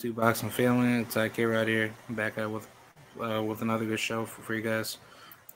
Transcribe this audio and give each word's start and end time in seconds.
YouTube 0.00 0.14
boxing 0.16 0.50
family? 0.50 1.02
It's 1.02 1.16
IK 1.16 1.38
right 1.38 1.68
here, 1.68 1.92
back 2.10 2.38
out 2.38 2.50
with 2.50 2.68
uh, 3.22 3.42
with 3.42 3.60
another 3.62 3.84
good 3.84 4.00
show 4.00 4.24
for, 4.24 4.40
for 4.42 4.54
you 4.54 4.62
guys. 4.62 4.98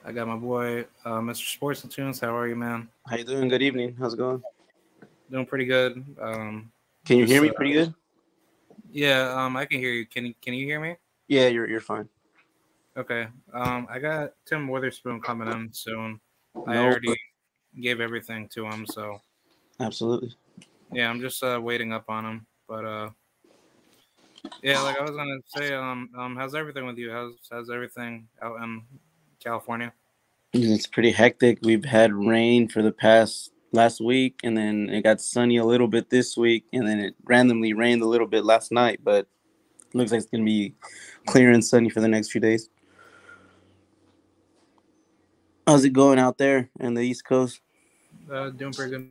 I 0.04 0.12
got 0.12 0.28
my 0.28 0.36
boy, 0.36 0.84
uh, 1.04 1.20
Mr. 1.20 1.50
Sports 1.54 1.82
and 1.82 1.90
Tunes. 1.90 2.20
How 2.20 2.36
are 2.36 2.46
you, 2.46 2.56
man? 2.56 2.88
How 3.08 3.16
you 3.16 3.24
doing? 3.24 3.48
Good 3.48 3.62
evening. 3.62 3.96
How's 3.98 4.12
it 4.14 4.18
going? 4.18 4.42
Doing 5.30 5.46
pretty 5.46 5.64
good. 5.64 6.04
Um, 6.20 6.70
Can 7.06 7.16
you 7.18 7.24
hear 7.24 7.40
me 7.40 7.48
uh, 7.48 7.52
pretty 7.54 7.72
good? 7.72 7.94
yeah, 8.92 9.32
um, 9.34 9.56
I 9.56 9.64
can 9.64 9.78
hear 9.78 9.92
you. 9.92 10.04
Can 10.06 10.26
you 10.26 10.34
can 10.42 10.52
you 10.52 10.66
hear 10.66 10.80
me? 10.80 10.96
Yeah, 11.28 11.46
you're 11.48 11.68
you're 11.68 11.80
fine. 11.80 12.08
Okay. 12.96 13.26
Um, 13.52 13.86
I 13.90 13.98
got 13.98 14.32
Tim 14.44 14.68
Witherspoon 14.68 15.20
coming 15.20 15.48
in 15.48 15.72
soon. 15.72 16.20
I 16.66 16.74
No, 16.74 16.84
already 16.84 17.16
gave 17.80 18.00
everything 18.00 18.48
to 18.50 18.66
him, 18.66 18.86
so 18.86 19.20
Absolutely. 19.80 20.34
yeah, 20.92 21.08
I'm 21.10 21.20
just 21.20 21.42
uh, 21.42 21.58
waiting 21.62 21.92
up 21.92 22.04
on 22.08 22.24
him. 22.24 22.46
But 22.68 22.84
uh, 22.84 23.10
yeah, 24.62 24.80
like 24.80 24.98
I 24.98 25.02
was 25.02 25.12
gonna 25.12 25.38
say, 25.56 25.72
um, 25.74 26.10
um, 26.16 26.36
how's 26.36 26.54
everything 26.54 26.86
with 26.86 26.98
you? 26.98 27.10
How's 27.10 27.34
how's 27.50 27.70
everything 27.70 28.28
out 28.42 28.62
in 28.62 28.82
California? 29.42 29.92
It's 30.52 30.86
pretty 30.86 31.10
hectic. 31.10 31.58
We've 31.62 31.84
had 31.84 32.12
rain 32.12 32.68
for 32.68 32.82
the 32.82 32.92
past 32.92 33.50
last 33.72 34.00
week, 34.00 34.40
and 34.44 34.56
then 34.56 34.88
it 34.88 35.02
got 35.02 35.20
sunny 35.20 35.56
a 35.56 35.64
little 35.64 35.88
bit 35.88 36.10
this 36.10 36.36
week, 36.36 36.64
and 36.72 36.86
then 36.86 37.00
it 37.00 37.14
randomly 37.24 37.72
rained 37.72 38.02
a 38.02 38.06
little 38.06 38.26
bit 38.26 38.44
last 38.44 38.72
night. 38.72 39.00
But 39.02 39.26
it 39.86 39.94
looks 39.94 40.12
like 40.12 40.18
it's 40.18 40.30
gonna 40.30 40.44
be 40.44 40.74
clear 41.26 41.50
and 41.50 41.64
sunny 41.64 41.90
for 41.90 42.00
the 42.00 42.08
next 42.08 42.30
few 42.30 42.40
days. 42.40 42.68
How's 45.66 45.84
it 45.84 45.90
going 45.90 46.18
out 46.18 46.36
there 46.36 46.68
in 46.78 46.94
the 46.94 47.00
East 47.00 47.24
Coast? 47.24 47.60
Uh, 48.30 48.50
doing 48.50 48.72
pretty 48.72 48.90
good. 48.90 49.10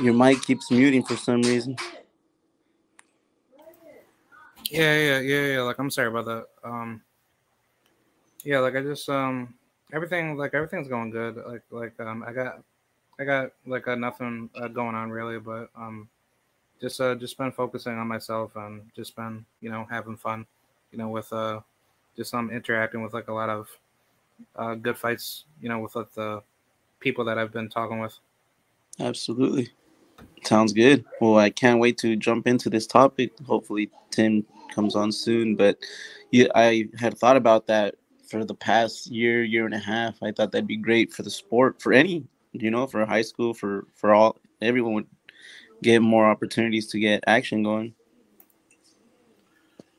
Your 0.00 0.14
mic 0.14 0.42
keeps 0.42 0.70
muting 0.70 1.02
for 1.02 1.16
some 1.16 1.42
reason. 1.42 1.76
Yeah, 4.70 4.96
yeah, 4.96 5.20
yeah, 5.20 5.46
yeah. 5.46 5.60
Like 5.62 5.78
I'm 5.78 5.90
sorry 5.90 6.08
about 6.08 6.24
that. 6.26 6.46
Um, 6.64 7.02
yeah, 8.44 8.60
like 8.60 8.76
I 8.76 8.82
just 8.82 9.08
um, 9.08 9.54
everything 9.92 10.36
like 10.36 10.54
everything's 10.54 10.88
going 10.88 11.10
good. 11.10 11.36
Like 11.46 11.62
like 11.70 11.98
um, 12.00 12.24
I 12.26 12.32
got 12.32 12.62
I 13.18 13.24
got 13.24 13.52
like 13.66 13.88
uh, 13.88 13.94
nothing 13.94 14.50
uh, 14.56 14.68
going 14.68 14.94
on 14.94 15.10
really, 15.10 15.38
but 15.38 15.68
um, 15.76 16.08
just 16.80 17.00
uh, 17.00 17.14
just 17.14 17.38
been 17.38 17.52
focusing 17.52 17.94
on 17.98 18.06
myself 18.06 18.54
and 18.56 18.82
just 18.94 19.16
been 19.16 19.44
you 19.60 19.70
know 19.70 19.86
having 19.90 20.16
fun, 20.16 20.46
you 20.92 20.98
know, 20.98 21.08
with 21.08 21.32
uh, 21.32 21.60
just 22.16 22.34
um 22.34 22.50
interacting 22.50 23.02
with 23.02 23.14
like 23.14 23.28
a 23.28 23.32
lot 23.32 23.48
of 23.48 23.68
uh 24.56 24.74
good 24.74 24.96
fights, 24.96 25.44
you 25.60 25.68
know, 25.68 25.78
with 25.78 25.94
like, 25.96 26.12
the 26.12 26.42
people 27.00 27.24
that 27.24 27.38
I've 27.38 27.52
been 27.52 27.68
talking 27.68 28.00
with. 28.00 28.18
Absolutely. 28.98 29.70
Sounds 30.44 30.72
good. 30.72 31.04
Well, 31.20 31.36
I 31.36 31.50
can't 31.50 31.80
wait 31.80 31.98
to 31.98 32.16
jump 32.16 32.46
into 32.46 32.70
this 32.70 32.86
topic. 32.86 33.32
Hopefully, 33.46 33.90
Tim 34.10 34.46
comes 34.70 34.96
on 34.96 35.12
soon. 35.12 35.56
But 35.56 35.78
yeah, 36.30 36.48
I 36.54 36.88
had 36.98 37.18
thought 37.18 37.36
about 37.36 37.66
that 37.66 37.96
for 38.28 38.44
the 38.44 38.54
past 38.54 39.06
year, 39.06 39.44
year 39.44 39.66
and 39.66 39.74
a 39.74 39.78
half. 39.78 40.22
I 40.22 40.32
thought 40.32 40.52
that'd 40.52 40.66
be 40.66 40.76
great 40.76 41.12
for 41.12 41.22
the 41.22 41.30
sport, 41.30 41.80
for 41.80 41.92
any, 41.92 42.24
you 42.52 42.70
know, 42.70 42.86
for 42.86 43.04
high 43.06 43.22
school, 43.22 43.54
for 43.54 43.86
for 43.94 44.14
all, 44.14 44.36
everyone 44.60 44.94
would 44.94 45.06
get 45.82 46.02
more 46.02 46.26
opportunities 46.26 46.88
to 46.88 46.98
get 46.98 47.22
action 47.26 47.62
going. 47.62 47.94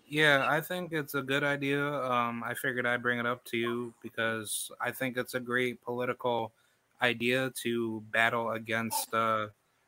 Yeah, 0.10 0.48
I 0.50 0.62
think 0.62 0.94
it's 0.94 1.16
a 1.16 1.22
good 1.22 1.44
idea. 1.44 1.84
Um, 1.86 2.42
I 2.44 2.54
figured 2.54 2.86
I'd 2.86 3.04
bring 3.04 3.20
it 3.20 3.26
up 3.26 3.44
to 3.46 3.58
you 3.58 3.94
because 4.02 4.72
I 4.80 4.92
think 4.92 5.18
it's 5.18 5.34
a 5.34 5.40
great 5.40 5.84
political 5.84 6.54
idea 7.02 7.52
to 7.64 8.02
battle 8.12 8.52
against, 8.52 9.14
uh, 9.14 9.48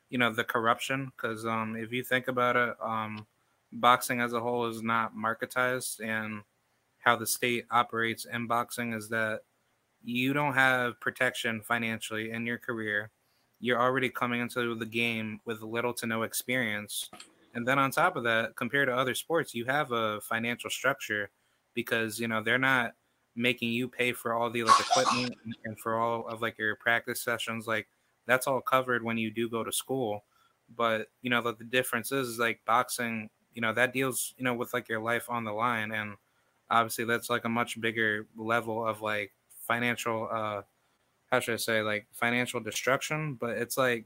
you 0.10 0.18
know, 0.18 0.34
the 0.34 0.44
corruption. 0.44 1.12
Because 1.16 1.46
um, 1.46 1.78
if 1.78 1.94
you 1.94 2.04
think 2.04 2.28
about 2.28 2.58
it, 2.58 2.76
um, 2.82 3.26
boxing 3.72 4.22
as 4.22 4.34
a 4.34 4.40
whole 4.40 4.68
is 4.68 4.82
not 4.82 5.16
marketized, 5.16 6.00
and 6.04 6.42
how 7.00 7.16
the 7.16 7.28
state 7.28 7.66
operates 7.72 8.26
in 8.26 8.48
boxing 8.48 8.94
is 8.94 9.10
that 9.10 9.42
you 10.04 10.34
don't 10.34 10.54
have 10.54 11.00
protection 11.00 11.62
financially 11.62 12.32
in 12.32 12.46
your 12.46 12.58
career. 12.58 13.12
You're 13.60 13.82
already 13.82 14.10
coming 14.10 14.42
into 14.42 14.76
the 14.76 14.86
game 14.86 15.42
with 15.46 15.62
little 15.62 15.94
to 15.96 16.06
no 16.06 16.24
experience. 16.24 17.10
And 17.54 17.68
then 17.68 17.80
on 17.80 17.92
top 17.92 18.16
of 18.16 18.24
that, 18.24 18.56
compared 18.56 18.88
to 18.88 18.96
other 18.96 19.16
sports, 19.16 19.54
you 19.54 19.66
have 19.66 19.92
a 19.92 20.22
financial 20.22 20.70
structure 20.70 21.30
because 21.74 22.20
you 22.20 22.28
know 22.28 22.42
they're 22.42 22.58
not 22.58 22.94
making 23.36 23.72
you 23.72 23.88
pay 23.88 24.12
for 24.12 24.34
all 24.34 24.50
the 24.50 24.64
like 24.64 24.80
equipment 24.80 25.34
and 25.66 25.80
for 25.80 25.96
all 25.96 26.28
of 26.28 26.42
like 26.42 26.58
your 26.58 26.76
practice 26.76 27.22
sessions. 27.22 27.68
Like 27.68 27.88
that's 28.26 28.48
all 28.48 28.62
covered 28.62 29.04
when 29.04 29.18
you 29.18 29.32
do 29.32 29.50
go 29.50 29.64
to 29.64 29.72
school. 29.72 30.24
But 30.76 31.08
you 31.22 31.30
know 31.30 31.42
the, 31.42 31.54
the 31.54 31.64
difference 31.64 32.12
is, 32.12 32.30
is 32.30 32.40
like 32.40 32.62
boxing, 32.66 33.30
you 33.60 33.62
know, 33.62 33.74
that 33.74 33.92
deals, 33.92 34.34
you 34.38 34.46
know, 34.46 34.54
with 34.54 34.74
like 34.74 34.88
your 34.88 35.02
life 35.02 35.30
on 35.30 35.44
the 35.44 35.52
line. 35.52 35.92
And 35.92 36.16
obviously 36.70 37.04
that's 37.04 37.30
like 37.30 37.44
a 37.44 37.50
much 37.50 37.82
bigger 37.82 38.26
level 38.38 38.88
of 38.88 39.02
like 39.02 39.34
financial 39.68 40.30
uh 40.32 40.62
how 41.32 41.42
should 41.42 41.56
I 41.56 41.58
say 41.58 41.82
like 41.82 42.08
financial 42.14 42.62
destruction, 42.62 43.36
but 43.36 43.58
it's 43.58 43.78
like 43.78 44.06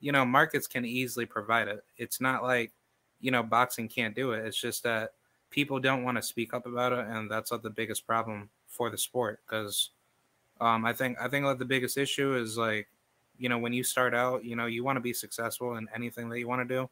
you 0.00 0.12
know 0.12 0.26
markets 0.26 0.66
can 0.66 0.84
easily 0.84 1.24
provide 1.26 1.68
it. 1.68 1.82
It's 1.96 2.20
not 2.20 2.42
like 2.42 2.72
you 3.20 3.30
know 3.30 3.42
boxing 3.42 3.88
can't 3.88 4.14
do 4.14 4.32
it. 4.32 4.44
It's 4.46 4.60
just 4.60 4.82
that 4.82 5.14
people 5.50 5.80
don't 5.80 6.04
want 6.04 6.18
to 6.18 6.22
speak 6.22 6.52
up 6.52 6.66
about 6.66 6.92
it, 6.92 7.06
and 7.08 7.30
that's 7.30 7.52
like 7.52 7.62
the 7.62 7.70
biggest 7.70 8.06
problem 8.06 8.50
for 8.68 8.90
the 8.90 8.98
sport. 8.98 9.40
Because 9.46 9.90
um, 10.60 10.84
I 10.84 10.92
think 10.92 11.18
I 11.20 11.28
think 11.28 11.46
like 11.46 11.58
the 11.58 11.64
biggest 11.64 11.96
issue 11.98 12.36
is 12.36 12.58
like 12.58 12.88
you 13.38 13.48
know 13.48 13.58
when 13.58 13.72
you 13.72 13.84
start 13.84 14.14
out, 14.14 14.44
you 14.44 14.56
know 14.56 14.66
you 14.66 14.84
want 14.84 14.98
to 14.98 15.00
be 15.00 15.14
successful 15.14 15.76
in 15.76 15.88
anything 15.94 16.28
that 16.30 16.38
you 16.38 16.48
want 16.48 16.68
to 16.68 16.74
do, 16.74 16.90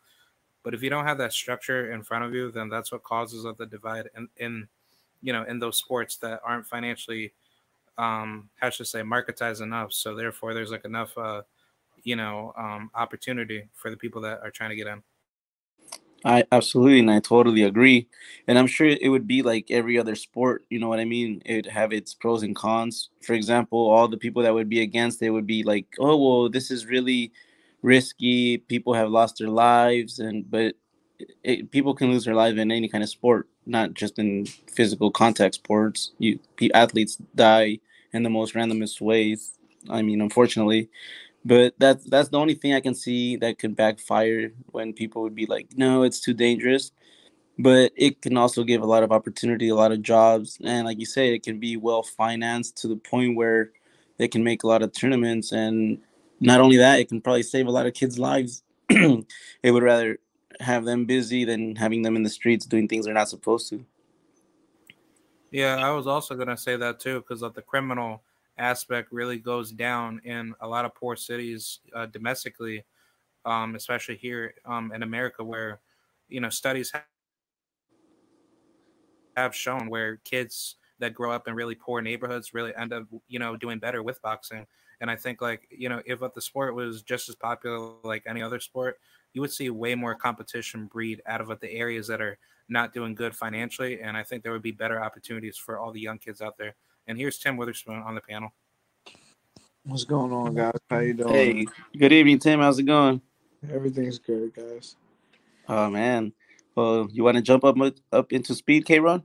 but 0.62 0.75
if 0.75 0.82
you 0.82 0.90
don't 0.90 1.05
have 1.05 1.19
that 1.19 1.32
structure 1.32 1.93
in 1.93 2.02
front 2.02 2.25
of 2.25 2.34
you, 2.34 2.50
then 2.50 2.69
that's 2.69 2.93
what 2.93 3.02
causes 3.02 3.44
the 3.58 3.66
divide 3.66 4.08
in, 4.16 4.28
in 4.37 4.69
you 5.22 5.32
know 5.32 5.44
in 5.44 5.58
those 5.58 5.78
sports 5.78 6.16
that 6.19 6.40
aren't 6.44 6.66
financially 6.66 7.32
um 7.99 8.49
how 8.56 8.70
should 8.70 8.84
I 8.84 8.88
say 8.88 9.00
marketized 9.02 9.62
enough. 9.62 9.93
So 9.93 10.14
therefore, 10.14 10.55
there's 10.55 10.70
like 10.70 10.84
enough 10.84 11.16
uh 11.19 11.43
you 12.05 12.16
know 12.16 12.52
um 12.56 12.90
opportunity 12.94 13.69
for 13.75 13.90
the 13.90 13.96
people 13.96 14.20
that 14.22 14.40
are 14.43 14.50
trying 14.50 14.70
to 14.70 14.76
get 14.76 14.87
in. 14.87 15.02
I 16.25 16.44
absolutely, 16.50 16.99
and 17.00 17.11
I 17.11 17.20
totally 17.20 17.62
agree. 17.62 18.08
And 18.49 18.58
I'm 18.58 18.66
sure 18.66 18.88
it 18.88 19.08
would 19.08 19.26
be 19.28 19.43
like 19.43 19.70
every 19.70 19.99
other 19.99 20.16
sport. 20.16 20.64
You 20.69 20.81
know 20.81 20.88
what 20.88 20.99
I 20.99 21.04
mean? 21.04 21.40
It'd 21.46 21.66
have 21.66 21.93
its 21.93 22.12
pros 22.12 22.43
and 22.43 22.56
cons. 22.56 23.11
For 23.22 23.34
example, 23.34 23.78
all 23.88 24.08
the 24.08 24.16
people 24.16 24.43
that 24.43 24.52
would 24.54 24.69
be 24.69 24.81
against 24.81 25.22
it 25.22 25.31
would 25.31 25.46
be 25.46 25.62
like, 25.62 25.87
"Oh, 26.00 26.16
well, 26.16 26.49
this 26.49 26.70
is 26.72 26.87
really 26.87 27.32
risky. 27.82 28.58
People 28.58 28.94
have 28.94 29.10
lost 29.10 29.38
their 29.38 29.48
lives, 29.48 30.19
and 30.19 30.50
but 30.50 30.75
it, 31.42 31.70
people 31.70 31.94
can 31.94 32.10
lose 32.10 32.25
their 32.25 32.34
life 32.34 32.56
in 32.56 32.70
any 32.70 32.88
kind 32.88 33.04
of 33.04 33.10
sport, 33.10 33.48
not 33.66 33.94
just 33.94 34.19
in 34.19 34.46
physical 34.46 35.10
contact 35.10 35.56
sports. 35.56 36.12
You 36.19 36.38
athletes 36.75 37.16
die 37.34 37.80
in 38.12 38.22
the 38.22 38.30
most 38.30 38.54
randomest 38.54 39.00
ways. 39.00 39.58
I 39.88 40.02
mean, 40.02 40.20
unfortunately, 40.20 40.88
but 41.44 41.75
that's 41.78 42.04
that's 42.04 42.28
the 42.28 42.38
only 42.38 42.54
thing 42.54 42.75
I 42.75 42.80
can 42.80 42.94
see 42.94 43.36
that 43.36 43.58
could 43.58 43.76
backfire 43.76 44.52
when 44.72 44.92
people 44.92 45.22
would 45.22 45.34
be 45.34 45.46
like, 45.46 45.69
no, 45.76 46.02
it's 46.02 46.20
too 46.20 46.34
dangerous. 46.34 46.92
But 47.58 47.92
it 47.96 48.22
can 48.22 48.36
also 48.36 48.64
give 48.64 48.82
a 48.82 48.86
lot 48.86 49.02
of 49.02 49.12
opportunity, 49.12 49.69
a 49.69 49.75
lot 49.75 49.92
of 49.92 50.02
jobs, 50.02 50.58
and 50.64 50.86
like 50.86 50.98
you 51.00 51.06
say, 51.06 51.34
it 51.34 51.42
can 51.42 51.58
be 51.58 51.76
well 51.76 52.02
financed 52.04 52.76
to 52.78 52.88
the 52.88 52.96
point 52.96 53.36
where 53.36 53.72
they 54.19 54.28
can 54.28 54.44
make 54.44 54.62
a 54.62 54.69
lot 54.69 54.82
of 54.82 54.92
tournaments. 54.92 55.52
And 55.52 55.98
not 56.40 56.61
only 56.61 56.76
that, 56.76 57.00
it 57.00 57.08
can 57.08 57.20
probably 57.20 57.43
save 57.43 57.67
a 57.67 57.70
lot 57.70 57.87
of 57.87 57.94
kids' 57.94 58.19
lives. 58.19 58.62
it 58.88 59.26
would 59.70 59.82
rather 59.82 60.19
have 60.61 60.85
them 60.85 61.05
busy 61.05 61.44
than 61.44 61.76
having 61.76 62.02
them 62.02 62.17
in 62.17 62.23
the 62.23 62.31
streets 62.31 62.67
doing 62.67 62.88
things 62.88 63.05
they're 63.05 63.14
not 63.14 63.29
supposed 63.29 63.69
to. 63.70 63.85
Yeah, 65.50 65.76
I 65.76 65.90
was 65.90 66.06
also 66.06 66.35
gonna 66.35 66.56
say 66.56 66.76
that 66.76 67.00
too, 67.00 67.20
because 67.20 67.40
the 67.40 67.62
criminal 67.62 68.23
aspect 68.58 69.12
really 69.12 69.38
goes 69.38 69.70
down 69.70 70.20
in 70.25 70.55
a 70.61 70.69
lot 70.69 70.85
of 70.85 70.94
poor 70.94 71.17
cities 71.17 71.81
uh, 71.94 72.06
domestically, 72.06 72.85
um, 73.44 73.75
especially 73.75 74.17
here 74.17 74.55
um, 74.67 74.93
in 74.93 75.02
America, 75.02 75.43
where 75.43 75.81
you 76.29 76.40
know 76.40 76.50
studies 76.50 76.93
have 79.37 79.55
shown 79.55 79.88
where 79.88 80.17
kids 80.25 80.76
that 80.99 81.14
grow 81.14 81.31
up 81.31 81.46
in 81.46 81.55
really 81.55 81.76
poor 81.76 82.02
neighborhoods 82.02 82.52
really 82.52 82.75
end 82.76 82.93
up 82.93 83.05
you 83.29 83.38
know 83.38 83.56
doing 83.56 83.79
better 83.79 84.02
with 84.02 84.20
boxing. 84.20 84.67
And 85.00 85.11
I 85.11 85.17
think 85.17 85.41
like 85.41 85.69
you 85.71 85.89
know 85.89 86.03
if 86.06 86.23
uh, 86.23 86.31
the 86.35 86.41
sport 86.41 86.75
was 86.75 87.03
just 87.03 87.29
as 87.29 87.35
popular 87.35 87.93
like 88.03 88.25
any 88.27 88.43
other 88.43 88.61
sport, 88.61 88.99
you 89.33 89.41
would 89.41 89.53
see 89.53 89.71
way 89.71 89.95
more 89.95 90.15
competition 90.15 90.87
breed 90.87 91.23
out 91.27 91.41
of 91.41 91.50
uh, 91.50 91.56
the 91.61 91.71
areas 91.71 92.06
that 92.09 92.21
are 92.21 92.39
not 92.69 92.93
doing 92.93 93.15
good 93.15 93.35
financially. 93.35 94.00
And 94.00 94.17
I 94.17 94.23
think 94.23 94.43
there 94.43 94.53
would 94.53 94.62
be 94.62 94.73
better 94.73 95.03
opportunities 95.03 95.56
for 95.56 95.79
all 95.79 95.93
the 95.93 96.00
young 96.00 96.19
kids 96.19 96.41
out 96.41 96.59
there. 96.59 96.75
And 97.06 97.17
here's 97.17 97.39
Tim 97.39 97.56
Witherspoon 97.56 98.03
on 98.03 98.15
the 98.15 98.21
panel. 98.21 98.53
What's 99.85 100.05
going 100.05 100.33
on, 100.33 100.55
guys? 100.55 100.73
How 100.91 100.99
you 100.99 101.15
doing? 101.15 101.33
Hey, 101.33 101.67
good 101.97 102.12
evening, 102.12 102.39
Tim. 102.39 102.61
How's 102.61 102.79
it 102.79 102.83
going? 102.83 103.23
Everything's 103.73 104.19
good, 104.19 104.55
guys. 104.55 104.97
Oh 105.69 105.89
man. 105.89 106.33
Well, 106.75 107.09
you 107.11 107.25
want 107.25 107.37
to 107.37 107.43
jump 107.43 107.65
up 107.65 107.77
up 108.12 108.33
into 108.33 108.55
speed, 108.55 108.85
K 108.85 109.00
Ron? 109.00 109.25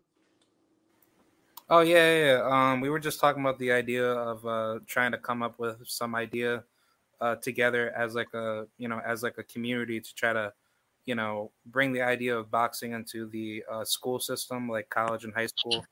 Oh 1.69 1.81
yeah, 1.81 1.95
yeah, 1.95 2.25
yeah. 2.25 2.71
Um, 2.71 2.81
we 2.81 2.89
were 2.89 2.99
just 2.99 3.19
talking 3.19 3.41
about 3.41 3.57
the 3.59 3.71
idea 3.71 4.05
of 4.05 4.45
uh, 4.45 4.79
trying 4.85 5.11
to 5.11 5.17
come 5.17 5.41
up 5.41 5.59
with 5.59 5.77
some 5.87 6.13
idea 6.15 6.63
uh, 7.21 7.35
together 7.35 7.93
as 7.95 8.15
like 8.15 8.33
a 8.33 8.67
you 8.77 8.87
know 8.87 8.99
as 9.05 9.23
like 9.23 9.37
a 9.37 9.43
community 9.43 9.99
to 10.01 10.15
try 10.15 10.33
to 10.33 10.53
you 11.05 11.15
know, 11.15 11.51
bring 11.65 11.91
the 11.91 12.01
idea 12.01 12.37
of 12.37 12.49
boxing 12.49 12.93
into 12.93 13.27
the 13.27 13.63
uh, 13.71 13.83
school 13.83 14.19
system, 14.19 14.69
like 14.69 14.89
college 14.89 15.23
and 15.25 15.33
high 15.33 15.47
school. 15.47 15.85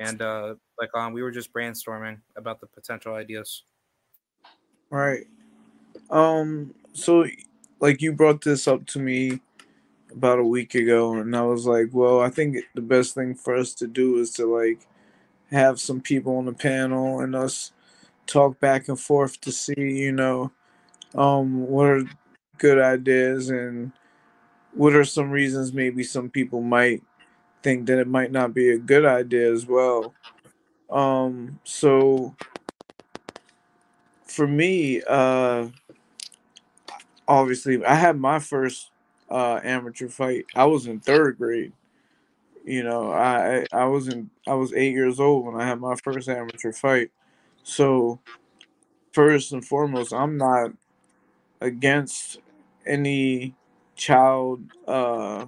And 0.00 0.22
uh, 0.22 0.54
like 0.78 0.90
um, 0.94 1.12
we 1.12 1.22
were 1.22 1.30
just 1.30 1.52
brainstorming 1.52 2.18
about 2.36 2.60
the 2.60 2.66
potential 2.66 3.14
ideas. 3.14 3.64
Right. 4.90 5.26
Um. 6.10 6.74
So, 6.94 7.26
like, 7.80 8.00
you 8.00 8.12
brought 8.12 8.42
this 8.42 8.66
up 8.66 8.86
to 8.86 8.98
me 8.98 9.40
about 10.10 10.38
a 10.38 10.44
week 10.44 10.74
ago, 10.74 11.14
and 11.14 11.36
I 11.36 11.42
was 11.42 11.66
like, 11.66 11.88
well, 11.92 12.20
I 12.20 12.30
think 12.30 12.56
the 12.74 12.80
best 12.80 13.14
thing 13.14 13.34
for 13.34 13.54
us 13.54 13.74
to 13.74 13.86
do 13.86 14.18
is 14.18 14.30
to 14.32 14.46
like 14.46 14.86
have 15.50 15.80
some 15.80 16.00
people 16.00 16.36
on 16.36 16.46
the 16.46 16.52
panel 16.52 17.20
and 17.20 17.34
us 17.34 17.72
talk 18.26 18.60
back 18.60 18.88
and 18.88 19.00
forth 19.00 19.40
to 19.40 19.52
see, 19.52 19.74
you 19.76 20.12
know, 20.12 20.52
um, 21.14 21.66
what 21.68 21.86
are 21.86 22.02
good 22.58 22.78
ideas 22.78 23.50
and 23.50 23.92
what 24.74 24.94
are 24.94 25.04
some 25.04 25.30
reasons 25.30 25.72
maybe 25.72 26.02
some 26.02 26.28
people 26.28 26.60
might 26.60 27.02
think 27.62 27.86
that 27.86 27.98
it 27.98 28.06
might 28.06 28.30
not 28.30 28.54
be 28.54 28.70
a 28.70 28.78
good 28.78 29.04
idea 29.04 29.52
as 29.52 29.66
well. 29.66 30.14
Um, 30.90 31.58
so 31.64 32.34
for 34.24 34.46
me, 34.46 35.02
uh, 35.08 35.68
obviously, 37.26 37.84
I 37.84 37.94
had 37.94 38.18
my 38.18 38.38
first 38.38 38.90
uh, 39.30 39.60
amateur 39.62 40.08
fight. 40.08 40.46
I 40.54 40.64
was 40.66 40.86
in 40.86 41.00
third 41.00 41.38
grade. 41.38 41.72
You 42.68 42.82
know, 42.82 43.10
I 43.10 43.66
I 43.72 43.86
was 43.86 44.08
in 44.08 44.28
I 44.46 44.52
was 44.52 44.74
eight 44.74 44.92
years 44.92 45.18
old 45.18 45.46
when 45.46 45.58
I 45.58 45.66
had 45.66 45.80
my 45.80 45.96
first 45.96 46.28
amateur 46.28 46.70
fight. 46.70 47.10
So 47.62 48.20
first 49.12 49.52
and 49.52 49.64
foremost, 49.64 50.12
I'm 50.12 50.36
not 50.36 50.72
against 51.62 52.40
any 52.86 53.54
child 53.96 54.60
uh, 54.86 55.46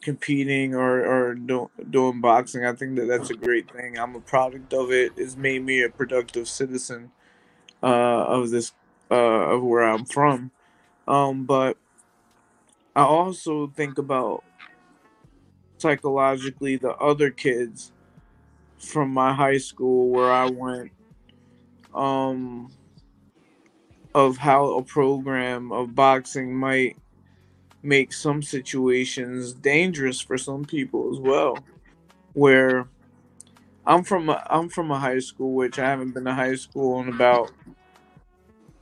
competing 0.00 0.76
or 0.76 1.04
or 1.04 1.34
do, 1.34 1.70
doing 1.90 2.20
boxing. 2.20 2.64
I 2.64 2.72
think 2.72 2.94
that 2.94 3.08
that's 3.08 3.30
a 3.30 3.34
great 3.34 3.68
thing. 3.72 3.98
I'm 3.98 4.14
a 4.14 4.20
product 4.20 4.72
of 4.72 4.92
it. 4.92 5.10
It's 5.16 5.36
made 5.36 5.64
me 5.64 5.82
a 5.82 5.88
productive 5.88 6.48
citizen 6.48 7.10
uh, 7.82 8.26
of 8.26 8.50
this 8.50 8.72
uh, 9.10 9.14
of 9.54 9.64
where 9.64 9.82
I'm 9.82 10.04
from. 10.04 10.52
Um, 11.08 11.46
but 11.46 11.76
I 12.94 13.02
also 13.02 13.66
think 13.66 13.98
about 13.98 14.44
psychologically 15.80 16.76
the 16.76 16.94
other 16.96 17.30
kids 17.30 17.92
from 18.78 19.10
my 19.10 19.32
high 19.32 19.58
school 19.58 20.08
where 20.08 20.32
I 20.32 20.46
went 20.46 20.90
um 21.94 22.70
of 24.14 24.36
how 24.36 24.74
a 24.74 24.82
program 24.82 25.72
of 25.72 25.94
boxing 25.94 26.54
might 26.54 26.96
make 27.82 28.12
some 28.12 28.42
situations 28.42 29.52
dangerous 29.52 30.20
for 30.20 30.36
some 30.36 30.64
people 30.64 31.12
as 31.12 31.18
well. 31.18 31.58
Where 32.32 32.86
I'm 33.86 34.04
from 34.04 34.28
a, 34.28 34.44
I'm 34.50 34.68
from 34.68 34.90
a 34.90 34.98
high 34.98 35.20
school 35.20 35.54
which 35.54 35.78
I 35.78 35.88
haven't 35.88 36.12
been 36.12 36.24
to 36.24 36.34
high 36.34 36.56
school 36.56 37.00
in 37.00 37.08
about 37.08 37.52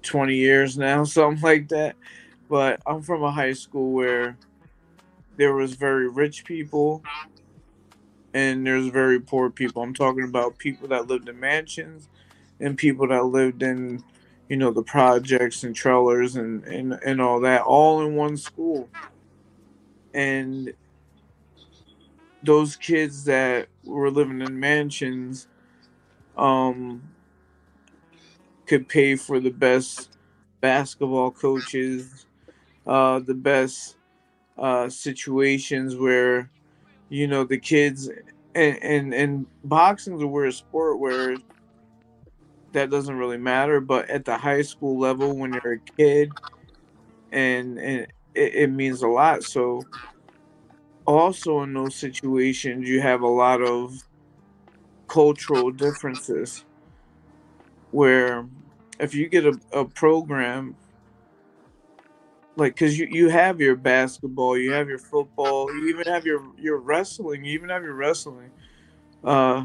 20 0.03 0.35
years 0.35 0.77
now 0.77 1.05
something 1.05 1.43
like 1.43 1.69
that. 1.69 1.97
But 2.49 2.81
I'm 2.87 3.03
from 3.03 3.23
a 3.23 3.31
high 3.31 3.53
school 3.53 3.93
where 3.93 4.37
there 5.39 5.55
was 5.55 5.75
very 5.75 6.09
rich 6.09 6.45
people 6.45 7.05
and 8.35 8.67
there's 8.67 8.89
very 8.89 9.21
poor 9.21 9.51
people. 9.51 9.83
I'm 9.83 9.95
talking 9.95 10.25
about 10.25 10.59
people 10.59 10.89
that 10.89 11.09
lived 11.09 11.29
in 11.29 11.41
mansions 11.41 12.09
and 12.61 12.77
people 12.79 13.09
that 13.09 13.25
lived 13.25 13.63
in, 13.63 14.05
you 14.49 14.57
know, 14.57 14.73
the 14.73 14.83
projects 14.83 15.65
and 15.65 15.77
trailers 15.77 16.37
and, 16.37 16.65
and, 16.65 16.95
and 17.05 17.21
all 17.21 17.41
that, 17.43 17.63
all 17.63 18.03
in 18.07 18.17
one 18.17 18.37
school. 18.37 18.91
And 20.15 20.75
those 22.43 22.77
kids 22.77 23.25
that 23.25 23.69
were 23.85 24.11
living 24.11 24.43
in 24.43 24.61
mansions 24.61 25.49
um 26.37 27.03
could 28.67 28.89
pay 28.89 29.17
for 29.17 29.41
the 29.41 29.51
best 29.51 30.17
basketball 30.61 31.31
coaches 31.33 32.27
uh, 32.87 33.21
the 33.21 33.35
best 33.35 33.98
uh, 34.59 34.89
situations 34.89 35.97
where 35.97 36.51
you 37.09 37.27
know 37.27 37.45
the 37.45 37.59
kids 37.59 38.09
and 38.55 38.83
and, 38.83 39.15
and 39.15 39.47
boxing's 39.65 40.23
a 40.23 40.27
weird 40.27 40.55
sport 40.55 40.99
where 40.99 41.37
that 42.73 42.91
doesn't 42.91 43.17
really 43.17 43.39
matter 43.39 43.81
but 43.81 44.09
at 44.11 44.25
the 44.25 44.37
high 44.37 44.63
school 44.63 44.99
level 44.99 45.37
when 45.37 45.53
you're 45.53 45.75
a 45.75 45.79
kid 45.97 46.31
and 47.33 47.79
and 47.79 48.07
it, 48.35 48.55
it 48.55 48.71
means 48.71 49.03
a 49.03 49.09
lot. 49.09 49.43
So 49.43 49.83
also 51.07 51.63
in 51.63 51.73
those 51.75 51.95
situations 51.95 52.89
you 52.89 53.01
have 53.01 53.23
a 53.23 53.29
lot 53.29 53.63
of 53.63 53.95
cultural 55.09 55.71
differences 55.71 56.65
where 57.91 58.47
if 59.01 59.15
you 59.15 59.29
get 59.29 59.47
a, 59.47 59.59
a 59.73 59.85
program 59.85 60.77
like 62.59 62.75
because 62.75 62.99
you, 62.99 63.07
you 63.11 63.29
have 63.29 63.61
your 63.61 63.77
basketball 63.77 64.59
you 64.59 64.73
have 64.73 64.89
your 64.89 64.99
football 64.99 65.73
you 65.75 65.89
even 65.89 66.07
have 66.07 66.27
your 66.27 66.43
your 66.59 66.79
wrestling 66.79 67.45
you 67.45 67.53
even 67.53 67.69
have 67.69 67.83
your 67.83 67.95
wrestling 67.95 68.51
uh 69.25 69.65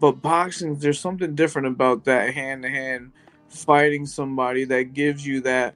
but 0.00 0.12
boxing 0.22 0.76
there's 0.76 0.98
something 0.98 1.34
different 1.34 1.68
about 1.68 2.04
that 2.04 2.32
hand 2.32 2.62
to 2.62 2.68
hand 2.68 3.12
fighting 3.48 4.06
somebody 4.06 4.64
that 4.64 4.94
gives 4.94 5.26
you 5.26 5.40
that 5.42 5.74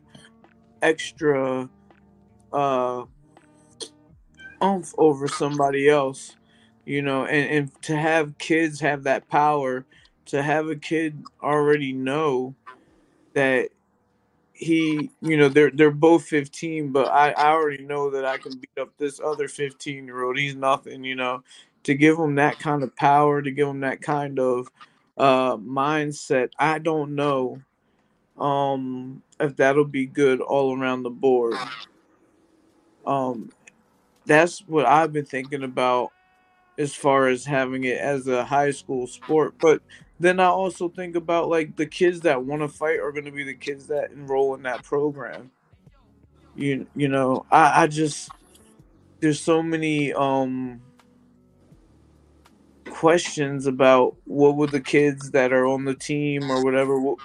extra 0.83 1.69
uh 2.53 3.05
oomph 4.63 4.95
over 4.99 5.29
somebody 5.29 5.89
else 5.89 6.37
you 6.87 7.03
know 7.03 7.27
and, 7.27 7.51
and 7.51 7.83
to 7.83 7.97
have 7.97 8.37
kids 8.39 8.81
have 8.81 9.03
that 9.05 9.29
power 9.29 9.85
to 10.25 10.43
have 10.43 10.69
a 10.69 10.77
kid 10.77 11.23
already 11.43 11.93
know 11.93 12.55
that 13.35 13.69
he, 14.61 15.11
you 15.23 15.39
know, 15.39 15.49
they're 15.49 15.71
they're 15.71 15.91
both 15.91 16.25
15, 16.25 16.93
but 16.93 17.09
I, 17.09 17.31
I 17.31 17.49
already 17.53 17.83
know 17.85 18.11
that 18.11 18.27
I 18.27 18.39
can 18.39 18.53
beat 18.59 18.81
up 18.81 18.91
this 18.99 19.19
other 19.19 19.49
15 19.49 20.05
year 20.07 20.23
old. 20.23 20.39
He's 20.39 20.55
nothing, 20.55 21.03
you 21.05 21.17
know. 21.17 21.43
To 21.85 21.95
give 21.95 22.19
him 22.19 22.35
that 22.35 22.59
kind 22.59 22.83
of 22.83 22.95
power, 22.95 23.41
to 23.41 23.51
give 23.51 23.67
him 23.67 23.81
that 23.81 24.03
kind 24.03 24.39
of 24.39 24.69
uh, 25.17 25.57
mindset, 25.57 26.51
I 26.59 26.79
don't 26.79 27.15
know 27.15 27.63
um, 28.39 29.23
if 29.41 29.57
that'll 29.57 29.87
be 29.87 30.07
good 30.07 30.43
all 30.43 30.79
around 30.79 31.05
the 31.05 31.11
board. 31.11 31.55
Um, 33.07 33.51
that's 34.27 34.61
what 34.67 34.87
I've 34.87 35.13
been 35.13 35.25
thinking 35.25 35.63
about 35.63 36.13
as 36.79 36.95
far 36.95 37.29
as 37.29 37.47
having 37.47 37.85
it 37.85 37.99
as 37.99 38.29
a 38.29 38.45
high 38.45 38.73
school 38.73 39.07
sport. 39.07 39.55
But 39.59 39.83
then 40.21 40.39
I 40.39 40.47
also 40.47 40.91
think 40.91 41.17
about 41.17 41.49
like 41.49 41.77
the 41.77 41.87
kids 41.87 42.21
that 42.21 42.45
want 42.45 42.61
to 42.61 42.69
fight 42.69 43.01
are 43.01 43.11
going 43.11 43.25
to 43.25 43.33
be 43.33 43.43
the 43.43 43.55
kids 43.55 43.87
that 43.87 44.13
enroll 44.13 44.55
in 44.55 44.63
that 44.65 44.85
program. 44.85 45.51
You 46.55 46.87
you 46.95 47.09
know, 47.09 47.47
I 47.51 47.85
I 47.85 47.87
just 47.87 48.31
there's 49.21 49.41
so 49.41 49.63
many 49.63 50.13
um 50.13 50.83
questions 52.91 53.67
about 53.67 54.15
what 54.27 54.57
would 54.57 54.71
the 54.73 54.81
kids 54.81 55.31
that 55.31 55.55
are 55.55 55.67
on 55.67 55.87
the 55.87 55.95
team 55.95 56.51
or 56.51 56.63
whatever 56.63 57.01
will, 57.01 57.19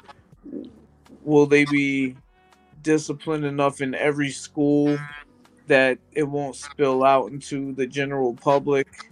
will 1.21 1.45
they 1.45 1.65
be 1.65 2.15
disciplined 2.81 3.43
enough 3.43 3.81
in 3.81 3.93
every 3.93 4.29
school 4.29 4.97
that 5.67 5.97
it 6.13 6.23
won't 6.23 6.55
spill 6.55 7.03
out 7.03 7.31
into 7.31 7.73
the 7.73 7.87
general 7.87 8.35
public 8.35 9.11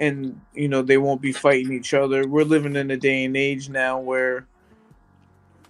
and 0.00 0.40
you 0.54 0.66
know 0.66 0.82
they 0.82 0.96
won't 0.96 1.20
be 1.20 1.30
fighting 1.30 1.72
each 1.72 1.94
other. 1.94 2.26
We're 2.26 2.42
living 2.42 2.74
in 2.74 2.90
a 2.90 2.96
day 2.96 3.24
and 3.24 3.36
age 3.36 3.68
now 3.68 4.00
where 4.00 4.46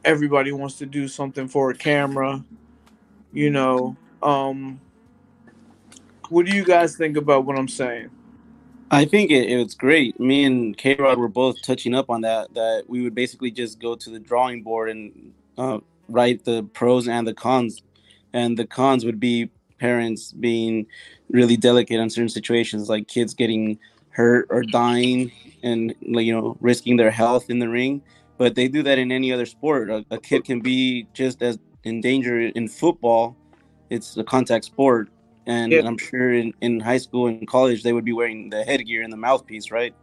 everybody 0.05 0.53
wants 0.53 0.77
to 0.77 0.87
do 0.87 1.09
something 1.09 1.49
for 1.49 1.71
a 1.71 1.75
camera. 1.75 2.43
You 3.33 3.51
know, 3.51 3.97
um, 4.23 4.81
what 6.31 6.47
do 6.47 6.57
you 6.57 6.65
guys 6.65 6.97
think 6.97 7.17
about 7.17 7.45
what 7.45 7.59
I'm 7.59 7.69
saying? 7.69 8.11
I 8.93 9.05
think 9.05 9.31
it, 9.31 9.51
it's 9.51 9.75
great. 9.75 10.19
Me 10.19 10.45
and 10.45 10.77
K 10.77 10.95
Rod 10.95 11.19
were 11.19 11.29
both 11.29 11.61
touching 11.63 11.95
up 11.95 12.09
on 12.09 12.23
that. 12.23 12.55
That 12.55 12.85
we 12.87 13.03
would 13.03 13.15
basically 13.15 13.51
just 13.51 13.81
go 13.81 13.97
to 13.97 14.11
the 14.11 14.21
drawing 14.21 14.63
board 14.63 14.91
and 14.91 15.33
uh, 15.59 15.79
write 16.09 16.45
the 16.45 16.63
pros 16.73 17.09
and 17.09 17.27
the 17.27 17.35
cons, 17.35 17.83
and 18.33 18.57
the 18.57 18.67
cons 18.67 19.05
would 19.05 19.19
be 19.19 19.51
parents 19.79 20.33
being 20.33 20.87
really 21.31 21.57
delicate 21.57 21.99
on 21.99 22.11
certain 22.11 22.29
situations, 22.29 22.89
like 22.89 23.09
kids 23.09 23.35
getting 23.35 23.79
hurt 24.21 24.47
or 24.51 24.63
dying 24.63 25.33
and 25.63 25.95
you 26.01 26.33
know 26.33 26.57
risking 26.61 26.97
their 26.97 27.11
health 27.11 27.51
in 27.51 27.59
the 27.59 27.69
ring 27.69 28.03
but 28.39 28.55
they 28.55 28.69
do 28.69 28.83
that 28.83 28.99
in 28.99 29.13
any 29.13 29.31
other 29.35 29.45
sport. 29.45 29.91
A, 29.91 30.03
a 30.11 30.19
kid 30.19 30.47
can 30.47 30.61
be 30.61 31.07
just 31.13 31.43
as 31.43 31.59
in 31.85 32.01
danger 32.01 32.41
in 32.41 32.69
football 32.69 33.37
it's 33.91 34.17
a 34.17 34.25
contact 34.25 34.65
sport 34.65 35.09
and 35.47 35.73
i'm 35.89 35.99
sure 35.99 36.33
in, 36.33 36.53
in 36.61 36.81
high 36.81 37.03
school 37.07 37.27
and 37.27 37.47
college 37.47 37.83
they 37.83 37.93
would 37.93 38.05
be 38.05 38.13
wearing 38.13 38.51
the 38.51 38.63
headgear 38.65 39.03
and 39.03 39.13
the 39.13 39.17
mouthpiece 39.17 39.71
right? 39.71 39.95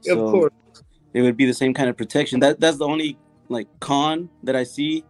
So 0.00 0.26
of 0.26 0.30
course. 0.30 0.52
it 1.14 1.22
would 1.22 1.36
be 1.36 1.46
the 1.46 1.58
same 1.62 1.72
kind 1.78 1.88
of 1.88 1.96
protection. 1.96 2.40
That 2.40 2.60
that's 2.60 2.78
the 2.78 2.88
only 2.94 3.18
like 3.48 3.68
con 3.80 4.30
that 4.42 4.56
i 4.56 4.64
see 4.64 5.04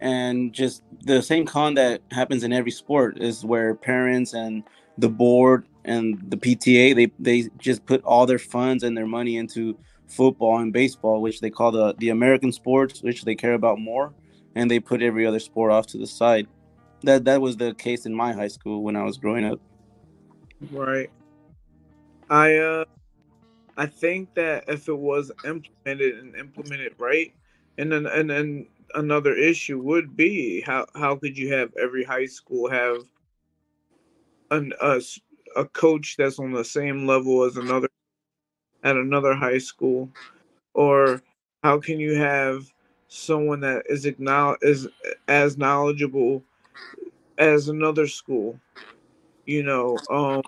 and 0.00 0.52
just 0.52 0.82
the 1.02 1.22
same 1.22 1.44
con 1.46 1.74
that 1.74 2.02
happens 2.10 2.42
in 2.44 2.52
every 2.52 2.70
sport 2.70 3.18
is 3.20 3.44
where 3.44 3.74
parents 3.74 4.34
and 4.34 4.64
the 4.98 5.08
board 5.08 5.64
and 5.84 6.18
the 6.30 6.36
PTA 6.36 6.94
they 6.94 7.10
they 7.18 7.48
just 7.58 7.86
put 7.86 8.02
all 8.04 8.26
their 8.26 8.38
funds 8.38 8.82
and 8.82 8.96
their 8.96 9.06
money 9.06 9.36
into 9.36 9.78
football 10.08 10.58
and 10.58 10.72
baseball, 10.72 11.22
which 11.22 11.40
they 11.40 11.50
call 11.50 11.70
the 11.70 11.94
the 11.98 12.10
American 12.10 12.52
sports, 12.52 13.02
which 13.02 13.24
they 13.24 13.34
care 13.34 13.54
about 13.54 13.78
more, 13.78 14.12
and 14.54 14.70
they 14.70 14.80
put 14.80 15.02
every 15.02 15.26
other 15.26 15.38
sport 15.38 15.72
off 15.72 15.86
to 15.86 15.98
the 15.98 16.06
side. 16.06 16.46
That 17.04 17.24
that 17.24 17.40
was 17.40 17.56
the 17.56 17.74
case 17.74 18.06
in 18.06 18.14
my 18.14 18.32
high 18.32 18.48
school 18.48 18.82
when 18.82 18.96
I 18.96 19.04
was 19.04 19.16
growing 19.16 19.44
up. 19.44 19.60
Right. 20.70 21.10
I 22.28 22.56
uh 22.56 22.84
I 23.76 23.86
think 23.86 24.34
that 24.34 24.64
if 24.66 24.88
it 24.88 24.98
was 24.98 25.30
implemented 25.44 26.18
and 26.18 26.34
implemented 26.34 26.94
right, 26.98 27.32
and 27.78 27.92
then 27.92 28.06
and 28.06 28.28
then 28.28 28.66
another 28.94 29.34
issue 29.34 29.78
would 29.78 30.16
be 30.16 30.60
how 30.62 30.86
how 30.96 31.14
could 31.14 31.38
you 31.38 31.52
have 31.52 31.72
every 31.80 32.02
high 32.02 32.26
school 32.26 32.68
have 32.68 33.04
an 34.50 34.72
a, 34.80 35.00
a 35.56 35.64
coach 35.66 36.16
that's 36.16 36.38
on 36.38 36.52
the 36.52 36.64
same 36.64 37.06
level 37.06 37.44
as 37.44 37.56
another 37.56 37.88
at 38.82 38.96
another 38.96 39.34
high 39.34 39.58
school? 39.58 40.08
Or 40.74 41.22
how 41.62 41.78
can 41.78 42.00
you 42.00 42.14
have 42.14 42.72
someone 43.08 43.60
that 43.60 43.84
is 43.88 44.06
is 44.62 44.88
as 45.26 45.58
knowledgeable 45.58 46.42
as 47.38 47.68
another 47.68 48.06
school? 48.06 48.58
You 49.46 49.62
know 49.62 49.98
um 50.10 50.42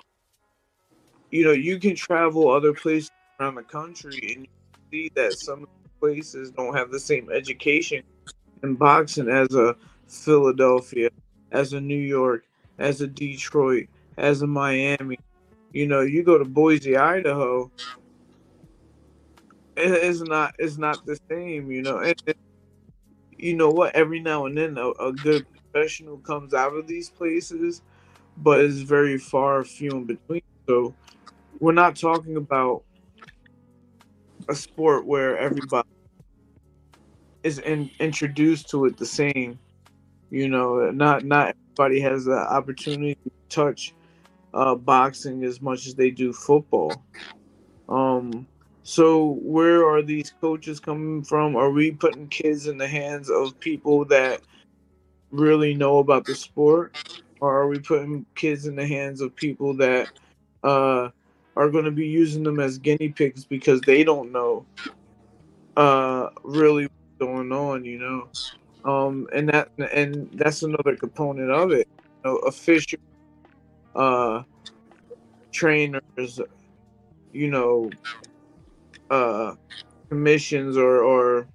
you 1.31 1.45
know 1.45 1.53
you 1.53 1.79
can 1.79 1.95
travel 1.95 2.51
other 2.51 2.73
places 2.73 3.11
around 3.41 3.55
the 3.55 3.63
country 3.63 4.35
and 4.37 4.49
see 4.91 5.11
that 5.15 5.39
some 5.39 5.67
places 6.01 6.51
don't 6.51 6.75
have 6.77 6.91
the 6.91 7.01
same 7.01 7.31
education 7.31 8.03
in 8.63 8.75
boxing 8.75 9.29
as 9.29 9.55
a 9.55 9.77
Philadelphia, 10.07 11.11
as 11.53 11.73
a 11.73 11.81
New 11.81 11.99
York, 11.99 12.45
as 12.81 13.01
a 13.01 13.07
Detroit, 13.07 13.87
as 14.17 14.43
a 14.43 14.47
Miami. 14.47 15.19
You 15.73 15.87
know, 15.87 16.01
you 16.01 16.25
go 16.25 16.37
to 16.37 16.45
Boise, 16.45 16.97
Idaho, 16.97 17.71
it's 19.77 20.21
not 20.21 20.55
it's 20.59 20.79
not 20.79 21.05
the 21.07 21.19
same. 21.31 21.71
You 21.71 21.83
know, 21.83 21.99
and, 21.99 22.21
you 23.39 23.55
know 23.55 23.71
what? 23.71 23.95
Every 23.95 24.21
now 24.21 24.47
and 24.47 24.57
then, 24.57 24.77
a, 24.77 24.91
a 24.91 25.13
good 25.13 25.47
professional 25.73 26.19
comes 26.19 26.55
out 26.55 26.75
of 26.75 26.87
these 26.87 27.11
places, 27.11 27.83
but 28.39 28.61
it's 28.61 28.79
very 28.79 29.19
far 29.19 29.63
few 29.63 29.91
in 29.93 30.05
between. 30.05 30.43
So 30.67 30.95
we're 31.61 31.73
not 31.73 31.97
talking 31.97 32.37
about 32.37 32.83
a 34.49 34.55
sport 34.55 35.07
where 35.07 35.39
everybody 35.39 35.89
is 37.43 37.59
in, 37.61 37.91
introduced 38.01 38.69
to 38.71 38.87
it 38.87 38.97
the 38.97 39.07
same. 39.07 39.59
You 40.31 40.49
know, 40.49 40.91
not 40.91 41.25
not 41.25 41.55
everybody 41.77 42.01
has 42.01 42.25
the 42.25 42.37
opportunity 42.37 43.15
to 43.15 43.31
touch 43.49 43.95
uh, 44.55 44.75
boxing 44.75 45.45
as 45.45 45.61
much 45.61 45.87
as 45.87 45.95
they 45.95 46.11
do 46.11 46.33
football. 46.33 47.03
Um, 47.89 48.47
so 48.83 49.39
where 49.43 49.89
are 49.89 50.03
these 50.03 50.33
coaches 50.41 50.81
coming 50.81 51.23
from? 51.23 51.57
Are 51.57 51.71
we 51.71 51.93
putting 51.93 52.29
kids 52.29 52.67
in 52.67 52.79
the 52.79 52.89
hands 52.89 53.31
of 53.31 53.59
people 53.61 54.05
that 54.07 54.41
really 55.31 55.75
know 55.75 55.99
about 55.99 56.25
the 56.25 56.35
sport, 56.35 57.15
or 57.41 57.61
are 57.61 57.69
we 57.69 57.79
putting 57.79 58.25
kids 58.35 58.67
in 58.67 58.77
the 58.77 58.87
hands 58.87 59.21
of 59.21 59.35
people 59.37 59.75
that 59.77 60.09
uh, 60.63 61.09
are 61.57 61.71
going 61.71 61.85
to 61.85 61.91
be 61.91 62.07
using 62.07 62.43
them 62.43 62.61
as 62.61 62.79
guinea 62.79 63.11
pigs 63.11 63.45
because 63.45 63.81
they 63.83 64.05
don't 64.05 64.33
know 64.33 64.65
uh, 65.77 66.29
really 66.43 66.89
going 67.19 67.53
on, 67.53 67.85
you 67.85 67.99
know. 67.99 68.29
Um, 68.85 69.29
and 69.35 69.49
that 69.49 69.69
and 69.93 70.31
that's 70.33 70.63
another 70.63 70.97
component 70.97 71.51
of 71.51 71.73
it. 71.73 71.87
You 72.25 72.31
know, 72.31 72.37
official 72.39 72.99
uh, 73.95 74.43
trainers, 75.53 76.41
you 77.33 77.51
know, 77.51 77.91
uh, 79.11 79.55
commissions 80.09 80.77
or 80.77 81.03
or 81.03 81.47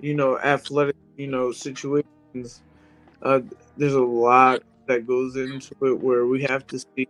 you 0.00 0.14
know 0.14 0.38
athletic 0.38 0.96
you 1.16 1.26
know 1.26 1.52
situations. 1.52 2.62
Uh, 3.22 3.40
there's 3.76 3.94
a 3.94 4.00
lot 4.00 4.62
that 4.86 5.06
goes 5.06 5.36
into 5.36 5.74
it 5.82 6.00
where 6.00 6.26
we 6.26 6.42
have 6.42 6.66
to 6.66 6.78
see 6.78 7.06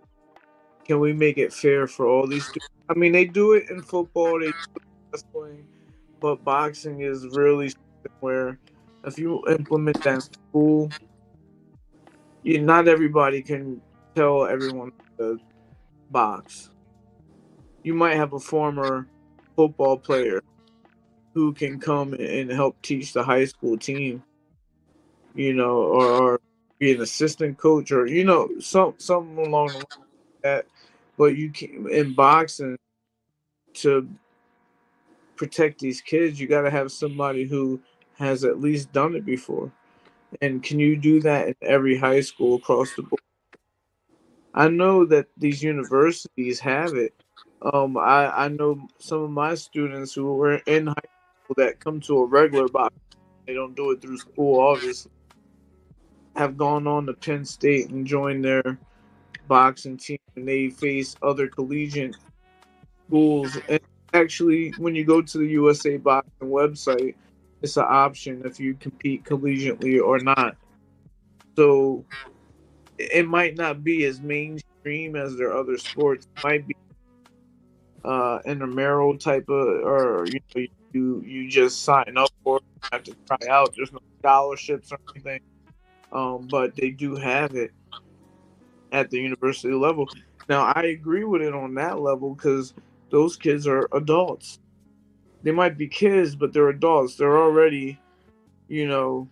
can 0.84 1.00
we 1.00 1.12
make 1.12 1.38
it 1.38 1.52
fair 1.52 1.86
for 1.86 2.06
all 2.06 2.26
these 2.26 2.44
students? 2.44 2.68
I 2.88 2.94
mean, 2.94 3.12
they 3.12 3.24
do 3.24 3.52
it 3.52 3.70
in 3.70 3.82
football, 3.82 4.40
they 4.40 4.46
do 4.46 4.56
it 4.76 4.82
in 4.82 5.12
wrestling, 5.12 5.66
but 6.20 6.44
boxing 6.44 7.00
is 7.00 7.26
really 7.36 7.72
where 8.20 8.58
if 9.04 9.18
you 9.18 9.42
implement 9.48 10.02
that 10.02 10.14
in 10.14 10.20
school, 10.20 10.90
you 12.42 12.60
not 12.60 12.88
everybody 12.88 13.42
can 13.42 13.80
tell 14.14 14.46
everyone 14.46 14.92
to 15.18 15.38
box. 16.10 16.70
You 17.82 17.94
might 17.94 18.16
have 18.16 18.32
a 18.32 18.40
former 18.40 19.06
football 19.56 19.96
player 19.96 20.42
who 21.34 21.52
can 21.52 21.80
come 21.80 22.14
and 22.14 22.50
help 22.50 22.80
teach 22.82 23.12
the 23.12 23.22
high 23.22 23.44
school 23.44 23.76
team, 23.76 24.22
you 25.34 25.54
know, 25.54 25.78
or, 25.78 26.06
or 26.06 26.40
be 26.78 26.92
an 26.92 27.00
assistant 27.00 27.58
coach 27.58 27.92
or 27.92 28.06
you 28.06 28.24
know 28.24 28.48
some 28.60 28.94
something 28.98 29.38
along 29.38 29.68
the 29.68 29.74
line 29.74 29.84
like 29.98 30.42
that. 30.42 30.66
But 31.16 31.36
you 31.36 31.50
can 31.50 31.88
in 31.88 32.14
boxing 32.14 32.76
to 33.74 34.08
protect 35.36 35.80
these 35.80 36.00
kids, 36.00 36.38
you 36.38 36.46
got 36.46 36.62
to 36.62 36.70
have 36.70 36.92
somebody 36.92 37.44
who 37.44 37.80
has 38.18 38.44
at 38.44 38.60
least 38.60 38.92
done 38.92 39.14
it 39.14 39.24
before. 39.24 39.70
And 40.40 40.62
can 40.62 40.78
you 40.78 40.96
do 40.96 41.20
that 41.20 41.48
in 41.48 41.54
every 41.62 41.96
high 41.96 42.20
school 42.20 42.56
across 42.56 42.94
the 42.94 43.02
board? 43.02 43.20
I 44.54 44.68
know 44.68 45.04
that 45.06 45.26
these 45.36 45.62
universities 45.62 46.60
have 46.60 46.94
it. 46.94 47.14
Um, 47.62 47.96
I, 47.96 48.44
I 48.44 48.48
know 48.48 48.86
some 48.98 49.22
of 49.22 49.30
my 49.30 49.54
students 49.54 50.12
who 50.12 50.34
were 50.34 50.56
in 50.66 50.88
high 50.88 50.94
school 51.44 51.54
that 51.56 51.80
come 51.80 52.00
to 52.02 52.18
a 52.18 52.26
regular 52.26 52.68
box. 52.68 52.94
They 53.46 53.54
don't 53.54 53.74
do 53.74 53.92
it 53.92 54.00
through 54.00 54.18
school, 54.18 54.60
obviously. 54.60 55.10
Have 56.36 56.56
gone 56.56 56.86
on 56.86 57.06
to 57.06 57.12
Penn 57.12 57.44
State 57.44 57.90
and 57.90 58.06
joined 58.06 58.44
their 58.44 58.78
boxing 59.48 59.96
team, 59.96 60.18
and 60.36 60.48
they 60.48 60.70
face 60.70 61.14
other 61.22 61.46
collegiate 61.46 62.16
schools. 63.06 63.58
And 63.68 63.80
actually, 64.14 64.70
when 64.78 64.94
you 64.94 65.04
go 65.04 65.20
to 65.22 65.38
the 65.38 65.46
USA 65.46 65.96
Boxing 65.96 66.48
website, 66.48 67.14
it's 67.62 67.76
an 67.76 67.86
option 67.88 68.42
if 68.44 68.58
you 68.58 68.74
compete 68.74 69.24
collegiately 69.24 70.02
or 70.02 70.18
not. 70.18 70.56
So 71.56 72.04
it 72.98 73.26
might 73.26 73.56
not 73.56 73.84
be 73.84 74.04
as 74.04 74.20
mainstream 74.20 75.16
as 75.16 75.36
their 75.36 75.56
other 75.56 75.78
sports. 75.78 76.26
It 76.36 76.44
might 76.44 76.66
be 76.66 76.76
uh 78.04 78.40
intramural 78.44 79.16
type 79.16 79.48
of 79.48 79.68
or 79.84 80.26
you 80.26 80.40
know 80.56 80.66
you 80.92 81.22
you 81.24 81.48
just 81.48 81.84
sign 81.84 82.14
up 82.16 82.30
for 82.42 82.56
it, 82.56 82.62
have 82.90 83.04
to 83.04 83.14
try 83.26 83.48
out. 83.48 83.72
There's 83.76 83.92
no 83.92 84.00
scholarships 84.20 84.90
or 84.90 84.98
anything. 85.14 85.40
Um, 86.10 86.46
but 86.50 86.74
they 86.76 86.90
do 86.90 87.14
have 87.16 87.54
it 87.54 87.70
at 88.90 89.08
the 89.10 89.18
university 89.18 89.72
level. 89.72 90.08
Now 90.48 90.72
I 90.74 90.82
agree 90.82 91.24
with 91.24 91.42
it 91.42 91.54
on 91.54 91.74
that 91.74 92.00
level 92.00 92.34
because 92.34 92.74
those 93.10 93.36
kids 93.36 93.66
are 93.66 93.88
adults 93.92 94.58
they 95.42 95.50
might 95.50 95.76
be 95.76 95.88
kids, 95.88 96.36
but 96.36 96.52
they're 96.52 96.68
adults. 96.68 97.16
They're 97.16 97.38
already, 97.38 97.98
you 98.68 98.86
know, 98.86 99.28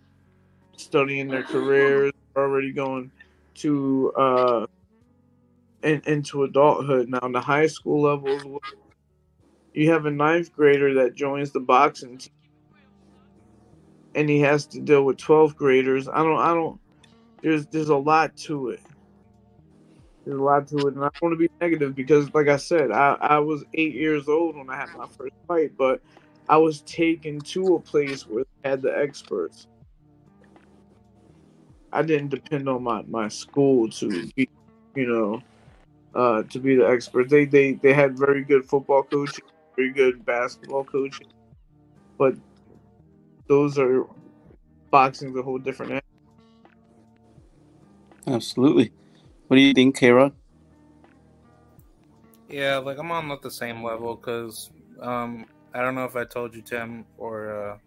studying 0.77 1.27
their 1.27 1.43
careers, 1.43 2.11
already 2.35 2.71
going 2.71 3.11
to 3.53 4.11
uh 4.17 4.65
in, 5.83 6.01
into 6.05 6.43
adulthood. 6.43 7.09
Now, 7.09 7.19
in 7.23 7.31
the 7.31 7.41
high 7.41 7.67
school 7.67 8.01
levels, 8.01 8.43
you 9.73 9.91
have 9.91 10.05
a 10.05 10.11
ninth 10.11 10.53
grader 10.53 10.93
that 10.95 11.15
joins 11.15 11.51
the 11.51 11.59
boxing 11.59 12.17
team, 12.17 12.33
and 14.15 14.29
he 14.29 14.39
has 14.41 14.65
to 14.67 14.79
deal 14.79 15.03
with 15.03 15.17
12th 15.17 15.55
graders. 15.55 16.07
I 16.07 16.17
don't, 16.17 16.39
I 16.39 16.53
don't. 16.53 16.79
There's, 17.41 17.65
there's 17.67 17.89
a 17.89 17.97
lot 17.97 18.35
to 18.37 18.69
it. 18.69 18.81
There's 20.25 20.39
a 20.39 20.43
lot 20.43 20.67
to 20.67 20.87
it, 20.87 20.93
and 20.93 20.99
I 20.99 21.09
don't 21.09 21.21
want 21.21 21.33
to 21.33 21.37
be 21.37 21.49
negative 21.59 21.95
because, 21.95 22.31
like 22.33 22.47
I 22.47 22.57
said, 22.57 22.91
I, 22.91 23.17
I 23.19 23.39
was 23.39 23.63
eight 23.73 23.95
years 23.95 24.27
old 24.27 24.55
when 24.55 24.69
I 24.69 24.75
had 24.75 24.89
my 24.95 25.07
first 25.07 25.33
fight, 25.47 25.71
but 25.77 26.01
I 26.47 26.57
was 26.57 26.81
taken 26.81 27.39
to 27.39 27.75
a 27.75 27.79
place 27.79 28.27
where 28.27 28.43
they 28.63 28.69
had 28.69 28.81
the 28.81 28.95
experts. 28.95 29.65
I 31.91 32.03
didn't 32.03 32.29
depend 32.29 32.69
on 32.69 32.83
my, 32.83 33.01
my 33.07 33.27
school 33.29 33.89
to 33.89 34.29
be, 34.35 34.47
you 34.95 35.07
know, 35.07 35.41
uh, 36.13 36.43
to 36.43 36.59
be 36.59 36.75
the 36.75 36.87
expert. 36.87 37.29
They 37.29 37.45
they 37.45 37.73
they 37.73 37.93
had 37.93 38.17
very 38.17 38.43
good 38.43 38.65
football 38.65 39.03
coaching, 39.03 39.45
very 39.75 39.91
good 39.91 40.25
basketball 40.25 40.83
coaching, 40.83 41.27
but 42.17 42.35
those 43.47 43.77
are 43.77 44.05
boxing's 44.91 45.35
a 45.37 45.41
whole 45.41 45.57
different. 45.57 45.91
Animal. 45.91 46.03
Absolutely. 48.27 48.91
What 49.51 49.57
do 49.57 49.63
you 49.63 49.73
think, 49.73 49.97
Kara? 49.97 50.31
Yeah, 52.47 52.77
like 52.77 52.97
I'm 52.97 53.11
on 53.11 53.27
not 53.27 53.41
the 53.41 53.51
same 53.51 53.83
level 53.83 54.15
because 54.15 54.71
um, 55.01 55.45
I 55.73 55.81
don't 55.81 55.93
know 55.93 56.05
if 56.05 56.15
I 56.15 56.23
told 56.23 56.55
you, 56.55 56.61
Tim, 56.61 57.03
or 57.17 57.51
uh, 57.51 57.77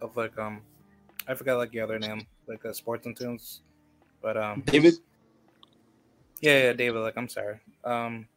of 0.00 0.16
like 0.16 0.38
um, 0.38 0.60
I 1.26 1.34
forgot 1.34 1.58
like 1.58 1.72
the 1.72 1.80
other 1.80 1.98
name, 1.98 2.24
like 2.46 2.64
uh, 2.64 2.72
Sports 2.72 3.06
and 3.06 3.16
Tunes, 3.16 3.62
but 4.22 4.36
um, 4.36 4.62
David. 4.66 4.94
Yeah, 6.40 6.62
yeah, 6.62 6.72
David. 6.74 7.00
Like, 7.00 7.16
I'm 7.16 7.28
sorry. 7.28 7.58
Um, 7.82 8.28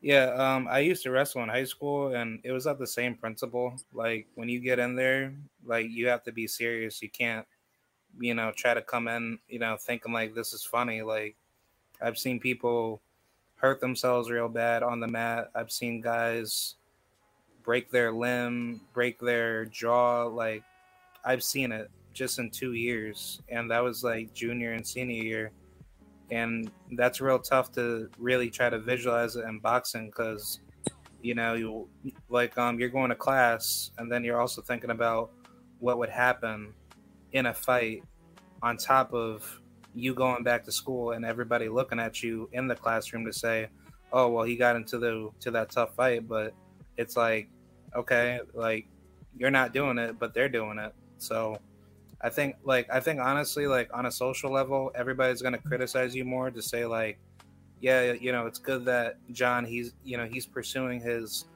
yeah, 0.00 0.26
um, 0.34 0.68
I 0.70 0.78
used 0.78 1.02
to 1.02 1.10
wrestle 1.10 1.42
in 1.42 1.48
high 1.48 1.64
school, 1.64 2.14
and 2.14 2.38
it 2.44 2.52
was 2.52 2.68
at 2.68 2.78
the 2.78 2.86
same 2.86 3.16
principle. 3.16 3.74
Like, 3.92 4.28
when 4.36 4.48
you 4.48 4.60
get 4.60 4.78
in 4.78 4.94
there, 4.94 5.34
like 5.66 5.90
you 5.90 6.06
have 6.06 6.22
to 6.22 6.30
be 6.30 6.46
serious. 6.46 7.02
You 7.02 7.10
can't, 7.10 7.48
you 8.20 8.34
know, 8.34 8.52
try 8.54 8.74
to 8.74 8.82
come 8.82 9.08
in, 9.08 9.40
you 9.48 9.58
know, 9.58 9.76
thinking 9.76 10.12
like 10.12 10.36
this 10.36 10.52
is 10.52 10.62
funny. 10.64 11.02
Like, 11.02 11.34
I've 12.02 12.18
seen 12.18 12.40
people 12.40 13.00
hurt 13.56 13.80
themselves 13.80 14.30
real 14.30 14.48
bad 14.48 14.82
on 14.82 15.00
the 15.00 15.08
mat. 15.08 15.50
I've 15.54 15.70
seen 15.70 16.00
guys 16.00 16.76
break 17.62 17.90
their 17.90 18.12
limb, 18.12 18.80
break 18.92 19.18
their 19.20 19.66
jaw. 19.66 20.24
Like, 20.24 20.62
I've 21.24 21.42
seen 21.42 21.72
it 21.72 21.90
just 22.12 22.38
in 22.38 22.50
two 22.50 22.72
years, 22.72 23.40
and 23.48 23.70
that 23.70 23.82
was 23.82 24.02
like 24.02 24.32
junior 24.34 24.72
and 24.72 24.86
senior 24.86 25.22
year 25.22 25.52
and 26.30 26.70
that's 26.92 27.20
real 27.20 27.38
tough 27.38 27.72
to 27.72 28.08
really 28.18 28.50
try 28.50 28.70
to 28.70 28.78
visualize 28.78 29.36
it 29.36 29.44
in 29.46 29.58
boxing 29.58 30.06
because 30.06 30.60
you 31.22 31.34
know 31.34 31.54
you 31.54 31.88
like 32.28 32.56
um 32.56 32.78
you're 32.78 32.88
going 32.88 33.10
to 33.10 33.16
class 33.16 33.90
and 33.98 34.10
then 34.10 34.24
you're 34.24 34.40
also 34.40 34.62
thinking 34.62 34.90
about 34.90 35.30
what 35.80 35.98
would 35.98 36.08
happen 36.08 36.72
in 37.32 37.46
a 37.46 37.54
fight 37.54 38.02
on 38.62 38.76
top 38.76 39.12
of 39.12 39.60
you 39.94 40.14
going 40.14 40.42
back 40.42 40.64
to 40.64 40.72
school 40.72 41.12
and 41.12 41.24
everybody 41.24 41.68
looking 41.68 41.98
at 41.98 42.22
you 42.22 42.48
in 42.52 42.68
the 42.68 42.74
classroom 42.74 43.24
to 43.24 43.32
say 43.32 43.68
oh 44.12 44.28
well 44.28 44.44
he 44.44 44.56
got 44.56 44.76
into 44.76 44.98
the 44.98 45.30
to 45.40 45.50
that 45.50 45.70
tough 45.70 45.94
fight 45.94 46.28
but 46.28 46.52
it's 46.96 47.16
like 47.16 47.48
okay 47.96 48.40
like 48.54 48.86
you're 49.36 49.50
not 49.50 49.72
doing 49.72 49.98
it 49.98 50.18
but 50.18 50.34
they're 50.34 50.48
doing 50.48 50.78
it. 50.78 50.92
So 51.18 51.58
I 52.20 52.28
think 52.28 52.56
like 52.64 52.88
I 52.92 53.00
think 53.00 53.20
honestly 53.20 53.66
like 53.66 53.90
on 53.92 54.06
a 54.06 54.12
social 54.12 54.52
level 54.52 54.92
everybody's 54.94 55.42
to 55.42 55.58
criticize 55.58 56.14
you 56.14 56.24
more 56.24 56.50
to 56.50 56.62
say 56.62 56.84
like 56.84 57.18
yeah 57.80 58.12
you 58.12 58.32
know 58.32 58.46
it's 58.46 58.58
good 58.58 58.84
that 58.84 59.16
John 59.32 59.64
he's 59.64 59.94
you 60.04 60.16
know 60.16 60.26
he's 60.26 60.46
pursuing 60.46 61.00
his 61.00 61.46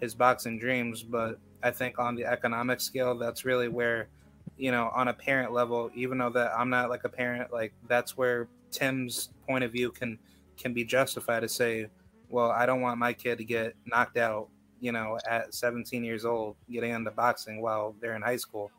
his 0.00 0.14
boxing 0.14 0.58
dreams 0.58 1.02
but 1.02 1.38
I 1.62 1.70
think 1.70 1.98
on 1.98 2.14
the 2.14 2.24
economic 2.24 2.80
scale 2.80 3.16
that's 3.16 3.44
really 3.44 3.68
where 3.68 4.08
you 4.56 4.70
know 4.70 4.90
on 4.94 5.08
a 5.08 5.12
parent 5.12 5.52
level 5.52 5.90
even 5.94 6.18
though 6.18 6.30
that 6.30 6.52
I'm 6.56 6.70
not 6.70 6.90
like 6.90 7.04
a 7.04 7.08
parent 7.08 7.52
like 7.52 7.72
that's 7.88 8.16
where 8.16 8.48
Tim's 8.70 9.30
point 9.46 9.64
of 9.64 9.72
view 9.72 9.90
can 9.90 10.18
can 10.56 10.72
be 10.72 10.84
justified 10.84 11.40
to 11.40 11.48
say 11.48 11.86
well 12.28 12.50
I 12.50 12.66
don't 12.66 12.80
want 12.80 12.98
my 12.98 13.12
kid 13.12 13.38
to 13.38 13.44
get 13.44 13.74
knocked 13.86 14.16
out 14.16 14.48
you 14.80 14.92
know 14.92 15.18
at 15.28 15.54
17 15.54 16.04
years 16.04 16.24
old 16.24 16.56
getting 16.70 16.90
into 16.90 17.10
boxing 17.10 17.60
while 17.62 17.94
they're 18.00 18.14
in 18.14 18.22
high 18.22 18.36
school 18.36 18.70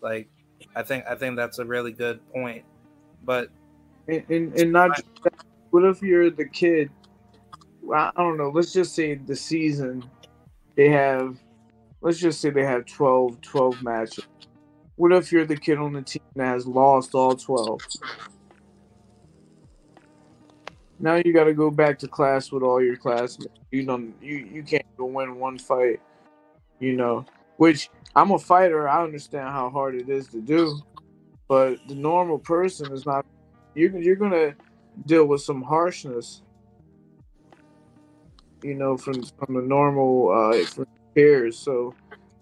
like 0.00 0.28
I 0.76 0.82
think 0.82 1.04
I 1.08 1.14
think 1.14 1.36
that's 1.36 1.58
a 1.58 1.64
really 1.64 1.92
good 1.92 2.20
point. 2.32 2.64
But 3.24 3.50
and 4.08 4.24
and, 4.28 4.54
and 4.54 4.72
not 4.72 5.00
that, 5.22 5.34
what 5.70 5.84
if 5.84 6.02
you're 6.02 6.30
the 6.30 6.46
kid? 6.46 6.90
I 7.94 8.10
don't 8.16 8.36
know. 8.36 8.50
Let's 8.50 8.72
just 8.72 8.94
say 8.94 9.14
the 9.14 9.36
season 9.36 10.08
they 10.76 10.88
have. 10.88 11.38
Let's 12.00 12.18
just 12.18 12.40
say 12.40 12.50
they 12.50 12.64
have 12.64 12.84
12, 12.84 13.40
12 13.40 13.82
matches. 13.82 14.26
What 14.96 15.12
if 15.12 15.32
you're 15.32 15.44
the 15.44 15.56
kid 15.56 15.78
on 15.78 15.92
the 15.92 16.02
team 16.02 16.22
that 16.36 16.46
has 16.46 16.66
lost 16.66 17.14
all 17.14 17.34
twelve? 17.34 17.80
Now 21.00 21.16
you 21.16 21.32
got 21.32 21.44
to 21.44 21.54
go 21.54 21.70
back 21.70 21.98
to 22.00 22.08
class 22.08 22.52
with 22.52 22.62
all 22.62 22.82
your 22.82 22.96
classmates. 22.96 23.52
You 23.72 23.84
don't. 23.84 24.14
You 24.22 24.36
you 24.36 24.62
can't 24.62 24.84
even 24.94 25.12
win 25.12 25.36
one 25.38 25.58
fight. 25.58 26.00
You 26.78 26.94
know, 26.94 27.26
which 27.56 27.90
I'm 28.14 28.30
a 28.30 28.38
fighter. 28.38 28.88
I 28.88 29.02
understand 29.02 29.48
how 29.48 29.70
hard 29.70 29.96
it 29.96 30.08
is 30.08 30.28
to 30.28 30.40
do, 30.40 30.80
but 31.48 31.78
the 31.88 31.94
normal 31.94 32.38
person 32.38 32.92
is 32.92 33.04
not. 33.04 33.26
You're 33.74 33.98
you're 33.98 34.16
gonna 34.16 34.54
deal 35.06 35.24
with 35.24 35.42
some 35.42 35.62
harshness, 35.62 36.42
you 38.62 38.74
know, 38.74 38.96
from 38.96 39.24
from 39.24 39.54
the 39.56 39.62
normal 39.62 40.30
uh, 40.30 40.64
from 40.66 40.86
peers. 41.16 41.58
So, 41.58 41.94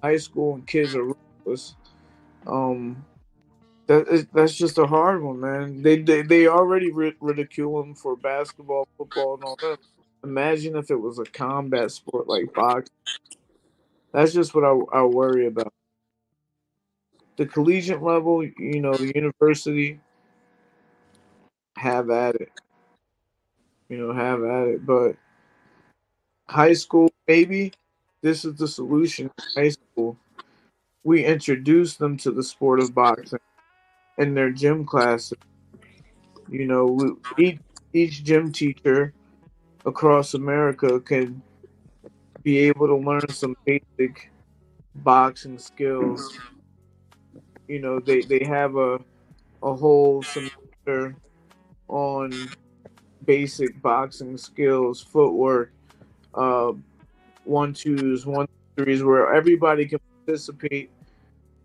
high 0.03 0.19
school 0.19 0.57
and 0.57 0.67
kids 0.67 0.95
are 0.95 1.05
ruthless. 1.05 1.77
Um, 2.47 3.05
that 3.87 4.09
is, 4.09 4.27
that's 4.33 4.55
just 4.55 4.79
a 4.79 4.87
hard 4.87 5.23
one, 5.23 5.41
man. 5.41 5.83
They 5.83 6.03
they, 6.03 6.23
they 6.23 6.47
already 6.47 6.91
ridicule 6.93 7.83
them 7.83 7.95
for 7.95 8.17
basketball, 8.17 8.89
football, 8.97 9.35
and 9.35 9.45
all 9.45 9.57
that. 9.63 9.79
Imagine 10.25 10.77
if 10.77 10.91
it 10.91 10.97
was 10.97 11.19
a 11.19 11.25
combat 11.25 11.91
sport 11.91 12.29
like 12.29 12.53
boxing. 12.55 12.95
That's 14.13 14.33
just 14.33 14.55
what 14.55 14.65
I, 14.65 14.99
I 14.99 15.03
worry 15.03 15.47
about. 15.47 15.73
The 17.37 17.47
collegiate 17.47 18.03
level, 18.03 18.45
you 18.45 18.81
know, 18.81 18.93
the 18.93 19.13
university, 19.15 20.01
have 21.77 22.11
at 22.11 22.37
it. 22.37 22.51
You 23.89 23.99
know, 23.99 24.13
have 24.13 24.45
at 24.45 24.69
it. 24.69 24.87
But 24.87 25.17
high 26.49 26.75
school, 26.75 27.11
maybe 27.27 27.73
this 28.23 28.45
is 28.45 28.55
the 28.57 28.69
solution. 28.69 29.31
High 29.57 29.71
school, 29.71 30.17
we 31.05 31.25
introduce 31.25 31.97
them 31.97 32.17
to 32.19 32.31
the 32.31 32.43
sport 32.43 32.81
of 32.81 32.95
boxing 32.95 33.39
in 34.19 34.35
their 34.35 34.51
gym 34.51 34.85
classes. 34.85 35.39
You 36.49 36.67
know, 36.67 37.17
each 37.39 37.59
each 37.93 38.25
gym 38.25 38.53
teacher 38.53 39.13
across 39.85 40.35
America 40.35 41.01
can 41.01 41.43
be 42.43 42.59
able 42.59 42.87
to 42.87 42.97
learn 42.97 43.29
some 43.29 43.57
basic 43.65 44.31
boxing 44.97 45.59
skills. 45.59 46.39
You 47.69 47.81
know, 47.81 48.01
they, 48.01 48.21
they 48.23 48.45
have 48.45 48.77
a 48.77 49.01
a 49.63 49.75
whole 49.75 50.23
semester 50.23 51.17
on 51.89 52.33
basic 53.25 53.81
boxing 53.81 54.37
skills, 54.37 55.01
footwork, 55.01 55.73
uh, 56.35 56.73
one 57.45 57.73
twos, 57.73 58.27
one 58.27 58.47
threes, 58.77 59.03
where 59.03 59.33
everybody 59.35 59.87
can 59.87 60.01
participate. 60.27 60.92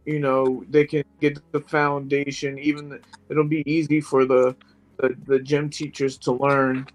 You 0.08 0.22
know, 0.22 0.66
they 0.70 0.86
can 0.88 1.04
get 1.22 1.40
the 1.54 1.62
foundation. 1.62 2.58
Even 2.60 3.00
it'll 3.30 3.46
be 3.48 3.64
easy 3.68 4.02
for 4.02 4.26
the 4.26 4.58
the, 5.00 5.16
the 5.28 5.40
gym 5.40 5.70
teachers 5.70 6.18
to 6.20 6.34
learn 6.34 6.88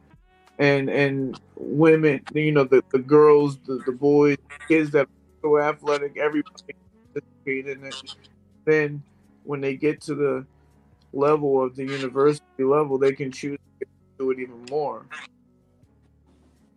and 0.58 0.90
and 0.90 1.38
women, 1.56 2.22
you 2.34 2.52
know, 2.52 2.64
the, 2.64 2.82
the 2.92 2.98
girls, 3.00 3.58
the, 3.66 3.82
the 3.86 3.92
boys, 3.92 4.36
kids 4.68 4.90
that 4.92 5.02
are 5.06 5.08
so 5.42 5.58
athletic, 5.58 6.16
everybody 6.18 6.74
in 7.46 7.84
it. 7.84 7.96
Then 8.66 9.02
when 9.44 9.60
they 9.60 9.76
get 9.76 10.00
to 10.02 10.14
the 10.14 10.46
level 11.12 11.62
of 11.62 11.76
the 11.76 11.84
university 11.84 12.64
level, 12.64 12.98
they 12.98 13.12
can 13.12 13.32
choose 13.32 13.58
to 13.80 13.86
do 14.18 14.30
it 14.30 14.38
even 14.40 14.64
more. 14.70 15.06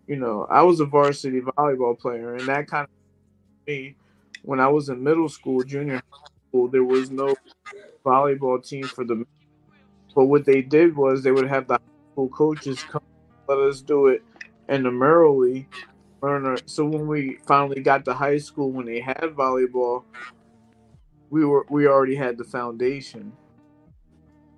You 0.07 0.17
know, 0.17 0.47
I 0.49 0.63
was 0.63 0.79
a 0.79 0.85
varsity 0.85 1.41
volleyball 1.41 1.97
player, 1.97 2.35
and 2.35 2.47
that 2.47 2.67
kind 2.67 2.83
of 2.83 2.89
me 3.67 3.95
when 4.45 4.59
I 4.59 4.67
was 4.67 4.89
in 4.89 5.03
middle 5.03 5.29
school, 5.29 5.63
junior 5.63 6.01
high 6.11 6.27
school, 6.49 6.67
there 6.67 6.83
was 6.83 7.09
no 7.09 7.35
volleyball 8.05 8.65
team 8.65 8.83
for 8.83 9.03
the. 9.03 9.25
But 10.15 10.25
what 10.25 10.45
they 10.45 10.61
did 10.61 10.95
was 10.95 11.23
they 11.23 11.31
would 11.31 11.49
have 11.49 11.67
the 11.67 11.79
school 12.13 12.29
coaches 12.29 12.83
come 12.83 13.01
let 13.47 13.59
us 13.59 13.81
do 13.81 14.07
it 14.07 14.23
intramurally. 14.69 15.65
Learner. 16.21 16.57
So 16.65 16.85
when 16.85 17.07
we 17.07 17.37
finally 17.45 17.81
got 17.81 18.05
to 18.05 18.13
high 18.13 18.37
school, 18.37 18.71
when 18.71 18.85
they 18.85 18.99
had 18.99 19.35
volleyball, 19.35 20.03
we 21.29 21.45
were 21.45 21.65
we 21.69 21.87
already 21.87 22.15
had 22.15 22.37
the 22.37 22.43
foundation. 22.43 23.31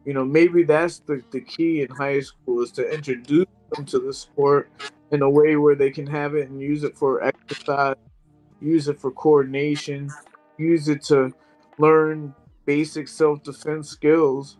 You 0.06 0.14
know, 0.14 0.24
maybe 0.24 0.64
that's 0.64 1.00
the, 1.00 1.22
the 1.32 1.42
key 1.42 1.82
in 1.82 1.90
high 1.90 2.22
school 2.22 2.62
is 2.62 2.72
to 2.74 2.90
introduce 2.90 3.48
them 3.74 3.86
to 3.88 4.00
the 4.00 4.14
sport 4.14 4.70
in 5.12 5.22
a 5.22 5.30
way 5.30 5.58
where 5.58 5.76
they 5.76 5.92
can 5.92 6.08
have 6.08 6.36
it 6.36 6.50
and 6.50 6.62
use 6.62 6.86
it 6.86 6.98
for 6.98 7.22
exercise, 7.22 7.96
use 8.62 8.88
it 8.88 9.00
for 9.00 9.12
coordination, 9.12 10.10
use 10.58 10.90
it 10.90 11.04
to 11.06 11.34
learn 11.78 12.34
basic 12.66 13.08
self 13.08 13.44
defense 13.44 13.90
skills. 13.90 14.58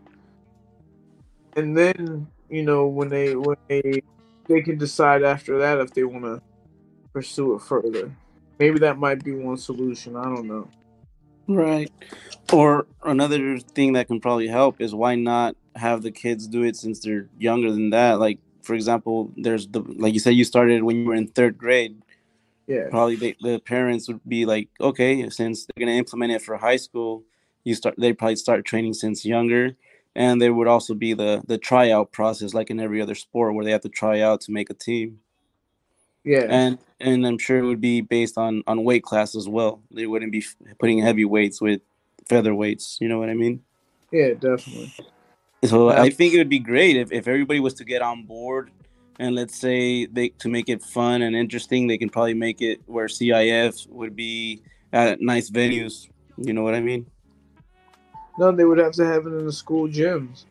And 1.56 1.76
then, 1.76 2.26
you 2.48 2.62
know, 2.62 2.86
when 2.86 3.08
they 3.08 3.34
when 3.34 3.56
they 3.68 4.02
they 4.48 4.62
can 4.62 4.78
decide 4.78 5.22
after 5.22 5.58
that 5.58 5.78
if 5.78 5.92
they 5.92 6.04
want 6.04 6.24
to 6.24 6.42
pursue 7.12 7.54
it 7.54 7.62
further. 7.62 8.10
Maybe 8.58 8.78
that 8.80 8.98
might 8.98 9.22
be 9.22 9.32
one 9.32 9.56
solution. 9.56 10.16
I 10.16 10.24
don't 10.24 10.46
know. 10.46 10.68
Right. 11.46 11.90
Or 12.52 12.86
another 13.02 13.58
thing 13.58 13.94
that 13.94 14.08
can 14.08 14.20
probably 14.20 14.48
help 14.48 14.80
is 14.80 14.94
why 14.94 15.14
not 15.14 15.56
have 15.76 16.02
the 16.02 16.10
kids 16.10 16.46
do 16.46 16.62
it 16.62 16.76
since 16.76 17.00
they're 17.00 17.28
younger 17.38 17.70
than 17.70 17.90
that? 17.90 18.18
Like, 18.18 18.38
for 18.62 18.74
example, 18.74 19.32
there's 19.36 19.68
the 19.68 19.80
like 19.80 20.12
you 20.12 20.20
said, 20.20 20.34
you 20.34 20.44
started 20.44 20.82
when 20.82 20.96
you 20.96 21.06
were 21.06 21.14
in 21.14 21.28
third 21.28 21.56
grade. 21.56 22.02
Yeah. 22.68 22.88
Probably 22.90 23.16
they, 23.16 23.36
the 23.40 23.58
parents 23.58 24.06
would 24.06 24.20
be 24.28 24.46
like, 24.46 24.68
okay, 24.80 25.28
since 25.30 25.66
they're 25.66 25.84
gonna 25.84 25.98
implement 25.98 26.32
it 26.32 26.42
for 26.42 26.56
high 26.56 26.76
school, 26.76 27.24
you 27.64 27.74
start. 27.74 27.96
They 27.98 28.12
probably 28.12 28.36
start 28.36 28.64
training 28.64 28.94
since 28.94 29.24
younger, 29.24 29.74
and 30.14 30.40
there 30.40 30.52
would 30.52 30.68
also 30.68 30.94
be 30.94 31.14
the 31.14 31.42
the 31.46 31.58
tryout 31.58 32.12
process 32.12 32.52
like 32.52 32.70
in 32.70 32.80
every 32.80 33.00
other 33.00 33.14
sport 33.14 33.54
where 33.54 33.64
they 33.64 33.70
have 33.70 33.80
to 33.80 33.88
try 33.88 34.20
out 34.20 34.40
to 34.42 34.52
make 34.52 34.68
a 34.68 34.74
team 34.74 35.20
yeah 36.24 36.46
and 36.50 36.78
and 37.00 37.26
i'm 37.26 37.38
sure 37.38 37.58
it 37.58 37.64
would 37.64 37.80
be 37.80 38.00
based 38.00 38.36
on 38.36 38.62
on 38.66 38.84
weight 38.84 39.04
class 39.04 39.36
as 39.36 39.48
well 39.48 39.80
they 39.90 40.06
wouldn't 40.06 40.32
be 40.32 40.44
putting 40.78 40.98
heavy 40.98 41.24
weights 41.24 41.60
with 41.60 41.80
featherweights 42.28 43.00
you 43.00 43.08
know 43.08 43.18
what 43.18 43.30
i 43.30 43.34
mean 43.34 43.62
Yeah, 44.10 44.34
definitely. 44.34 44.92
So 45.64 45.88
I 45.88 46.10
think 46.10 46.34
it 46.34 46.38
would 46.38 46.48
be 46.48 46.60
great 46.60 46.96
if, 46.96 47.10
if 47.10 47.26
everybody 47.26 47.58
was 47.58 47.74
to 47.74 47.84
get 47.84 48.00
on 48.00 48.24
board 48.24 48.70
and 49.18 49.34
let's 49.34 49.58
say 49.58 50.06
they 50.06 50.28
to 50.30 50.48
make 50.48 50.68
it 50.68 50.82
fun 50.82 51.22
and 51.22 51.34
interesting, 51.34 51.86
they 51.86 51.98
can 51.98 52.08
probably 52.08 52.34
make 52.34 52.62
it 52.62 52.80
where 52.86 53.06
CIF 53.06 53.88
would 53.88 54.14
be 54.14 54.62
at 54.92 55.20
nice 55.20 55.50
venues. 55.50 56.08
You 56.36 56.52
know 56.52 56.62
what 56.62 56.74
I 56.74 56.80
mean? 56.80 57.06
No, 58.38 58.52
they 58.52 58.64
would 58.64 58.78
have 58.78 58.92
to 58.92 59.04
have 59.04 59.26
it 59.26 59.30
in 59.30 59.44
the 59.44 59.52
school 59.52 59.88
gyms. 59.88 60.44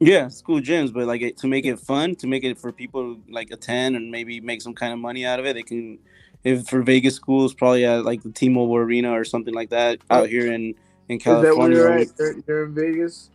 Yeah, 0.00 0.28
school 0.28 0.60
gyms, 0.60 0.92
but 0.92 1.06
like 1.06 1.36
to 1.36 1.46
make 1.46 1.66
it 1.66 1.78
fun, 1.78 2.14
to 2.16 2.26
make 2.26 2.44
it 2.44 2.58
for 2.58 2.72
people 2.72 3.18
like 3.28 3.50
attend 3.50 3.96
and 3.96 4.10
maybe 4.10 4.40
make 4.40 4.62
some 4.62 4.74
kind 4.74 4.92
of 4.92 4.98
money 4.98 5.26
out 5.26 5.38
of 5.40 5.46
it, 5.46 5.54
they 5.54 5.62
can. 5.62 5.98
If 6.44 6.68
for 6.68 6.82
Vegas 6.82 7.16
schools, 7.16 7.52
probably 7.52 7.84
at 7.84 8.04
like 8.04 8.22
the 8.22 8.30
T-Mobile 8.30 8.76
Arena 8.76 9.10
or 9.10 9.24
something 9.24 9.52
like 9.52 9.70
that 9.70 9.98
out 10.08 10.28
here 10.28 10.52
in 10.52 10.76
in 11.08 11.18
California. 11.18 11.50
Is 11.50 12.12
that 12.12 12.18
where 12.18 12.30
you're 12.30 12.38
at? 12.38 12.46
You're 12.46 12.64
in 12.66 12.74
Vegas 12.74 13.30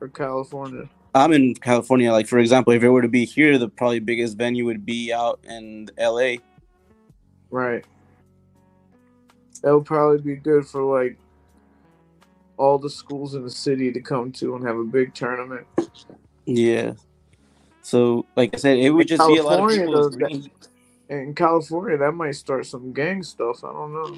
or 0.00 0.08
California? 0.08 0.88
I'm 1.14 1.32
in 1.32 1.54
California. 1.54 2.12
Like 2.12 2.26
for 2.26 2.38
example, 2.38 2.72
if 2.72 2.82
it 2.82 2.88
were 2.88 3.02
to 3.02 3.08
be 3.08 3.24
here, 3.24 3.58
the 3.58 3.68
probably 3.68 4.00
biggest 4.00 4.36
venue 4.36 4.64
would 4.66 4.84
be 4.86 5.12
out 5.12 5.40
in 5.48 5.88
LA. 5.98 6.34
Right. 7.50 7.84
That 9.62 9.74
would 9.74 9.84
probably 9.84 10.20
be 10.20 10.36
good 10.36 10.66
for 10.66 10.82
like 10.82 11.18
all 12.56 12.78
the 12.78 12.90
schools 12.90 13.34
in 13.34 13.42
the 13.42 13.50
city 13.50 13.92
to 13.92 14.00
come 14.00 14.30
to 14.32 14.54
and 14.54 14.66
have 14.66 14.76
a 14.76 14.84
big 14.84 15.14
tournament. 15.14 15.66
Yeah. 16.44 16.92
So, 17.82 18.26
like 18.36 18.54
I 18.54 18.58
said, 18.58 18.78
it 18.78 18.90
would 18.90 19.02
in 19.10 19.16
just 19.16 19.20
California, 19.20 19.78
be 19.78 19.82
a 19.84 19.90
lot 19.90 20.12
of 20.12 20.18
people. 20.18 20.50
in 21.08 21.34
California, 21.34 21.96
that 21.96 22.12
might 22.12 22.32
start 22.32 22.66
some 22.66 22.92
gang 22.92 23.22
stuff. 23.22 23.64
I 23.64 23.72
don't 23.72 23.92
know. 23.92 24.16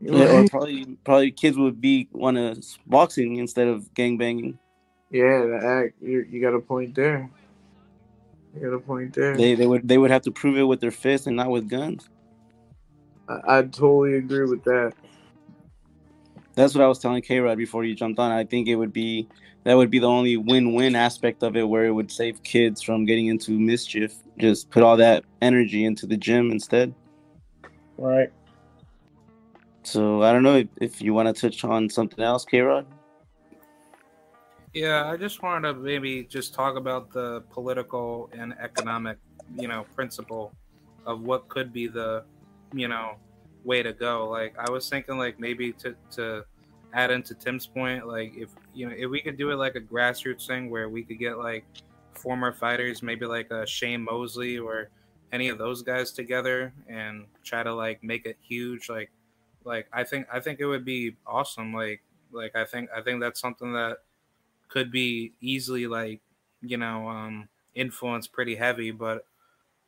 You 0.00 0.10
know 0.10 0.18
yeah, 0.18 0.40
or 0.40 0.48
probably 0.48 0.84
probably 1.04 1.30
kids 1.30 1.56
would 1.56 1.80
be 1.80 2.08
want 2.12 2.36
to 2.36 2.62
boxing 2.86 3.36
instead 3.36 3.68
of 3.68 3.92
gang 3.94 4.18
banging. 4.18 4.58
Yeah, 5.10 5.46
the 5.46 5.60
act. 5.64 6.02
You, 6.02 6.26
you 6.28 6.40
got 6.40 6.54
a 6.54 6.60
point 6.60 6.94
there. 6.94 7.30
You 8.54 8.60
got 8.60 8.76
a 8.76 8.80
point 8.80 9.14
there. 9.14 9.36
They 9.36 9.54
they 9.54 9.66
would 9.66 9.86
they 9.86 9.98
would 9.98 10.10
have 10.10 10.22
to 10.22 10.30
prove 10.30 10.56
it 10.56 10.64
with 10.64 10.80
their 10.80 10.90
fists 10.90 11.26
and 11.26 11.36
not 11.36 11.50
with 11.50 11.68
guns. 11.68 12.08
I, 13.28 13.58
I 13.58 13.62
totally 13.62 14.14
agree 14.14 14.46
with 14.46 14.64
that. 14.64 14.92
That's 16.54 16.74
what 16.74 16.82
I 16.82 16.88
was 16.88 16.98
telling 16.98 17.22
K 17.22 17.38
Rod 17.38 17.58
before 17.58 17.84
you 17.84 17.94
jumped 17.94 18.18
on. 18.18 18.32
I 18.32 18.44
think 18.44 18.66
it 18.66 18.76
would 18.76 18.92
be 18.92 19.28
that 19.64 19.74
would 19.74 19.90
be 19.90 19.98
the 19.98 20.08
only 20.08 20.36
win-win 20.36 20.96
aspect 20.96 21.42
of 21.42 21.56
it, 21.56 21.68
where 21.68 21.84
it 21.84 21.92
would 21.92 22.10
save 22.10 22.42
kids 22.42 22.80
from 22.80 23.04
getting 23.04 23.26
into 23.26 23.50
mischief. 23.50 24.14
Just 24.38 24.70
put 24.70 24.82
all 24.82 24.96
that 24.96 25.24
energy 25.42 25.84
into 25.84 26.06
the 26.06 26.16
gym 26.16 26.50
instead. 26.50 26.94
Right. 27.98 28.32
So 29.82 30.22
I 30.22 30.32
don't 30.32 30.42
know 30.42 30.56
if, 30.56 30.68
if 30.80 31.02
you 31.02 31.14
want 31.14 31.34
to 31.34 31.40
touch 31.40 31.62
on 31.64 31.90
something 31.90 32.24
else, 32.24 32.44
K 32.44 32.60
Rod. 32.60 32.86
Yeah, 34.76 35.06
I 35.10 35.16
just 35.16 35.42
wanted 35.42 35.72
to 35.72 35.78
maybe 35.78 36.24
just 36.24 36.52
talk 36.52 36.76
about 36.76 37.10
the 37.10 37.40
political 37.48 38.28
and 38.36 38.52
economic, 38.60 39.16
you 39.58 39.68
know, 39.68 39.86
principle 39.94 40.52
of 41.06 41.22
what 41.22 41.48
could 41.48 41.72
be 41.72 41.86
the, 41.86 42.24
you 42.74 42.86
know, 42.86 43.14
way 43.64 43.82
to 43.82 43.94
go. 43.94 44.28
Like 44.28 44.54
I 44.58 44.70
was 44.70 44.86
thinking, 44.90 45.16
like 45.16 45.40
maybe 45.40 45.72
to 45.80 45.96
to 46.16 46.44
add 46.92 47.10
into 47.10 47.34
Tim's 47.34 47.66
point, 47.66 48.06
like 48.06 48.34
if 48.36 48.50
you 48.74 48.86
know 48.86 48.94
if 48.94 49.08
we 49.08 49.22
could 49.22 49.38
do 49.38 49.50
it 49.50 49.56
like 49.56 49.76
a 49.76 49.80
grassroots 49.80 50.46
thing 50.46 50.68
where 50.68 50.90
we 50.90 51.02
could 51.04 51.18
get 51.18 51.38
like 51.38 51.64
former 52.12 52.52
fighters, 52.52 53.02
maybe 53.02 53.24
like 53.24 53.50
a 53.50 53.66
Shane 53.66 54.02
Mosley 54.02 54.58
or 54.58 54.90
any 55.32 55.48
of 55.48 55.56
those 55.56 55.80
guys 55.80 56.12
together 56.12 56.74
and 56.86 57.24
try 57.42 57.62
to 57.62 57.72
like 57.74 58.04
make 58.04 58.26
it 58.26 58.36
huge. 58.42 58.90
Like 58.90 59.10
like 59.64 59.86
I 59.90 60.04
think 60.04 60.26
I 60.30 60.38
think 60.38 60.60
it 60.60 60.66
would 60.66 60.84
be 60.84 61.16
awesome. 61.26 61.72
Like 61.72 62.02
like 62.30 62.54
I 62.54 62.66
think 62.66 62.90
I 62.94 63.00
think 63.00 63.22
that's 63.22 63.40
something 63.40 63.72
that 63.72 64.00
could 64.68 64.90
be 64.90 65.32
easily 65.40 65.86
like 65.86 66.20
you 66.62 66.76
know 66.76 67.08
um 67.08 67.48
influence 67.74 68.26
pretty 68.26 68.54
heavy 68.54 68.90
but 68.90 69.26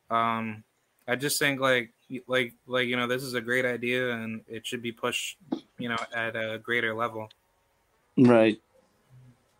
um 0.09 0.63
i 1.07 1.15
just 1.15 1.39
think 1.39 1.59
like 1.59 1.91
like 2.27 2.53
like 2.67 2.87
you 2.87 2.95
know 2.95 3.07
this 3.07 3.23
is 3.23 3.33
a 3.33 3.41
great 3.41 3.65
idea 3.65 4.11
and 4.11 4.41
it 4.47 4.65
should 4.65 4.81
be 4.81 4.91
pushed 4.91 5.37
you 5.77 5.89
know 5.89 5.97
at 6.13 6.35
a 6.35 6.59
greater 6.59 6.93
level. 6.93 7.29
Right. 8.17 8.59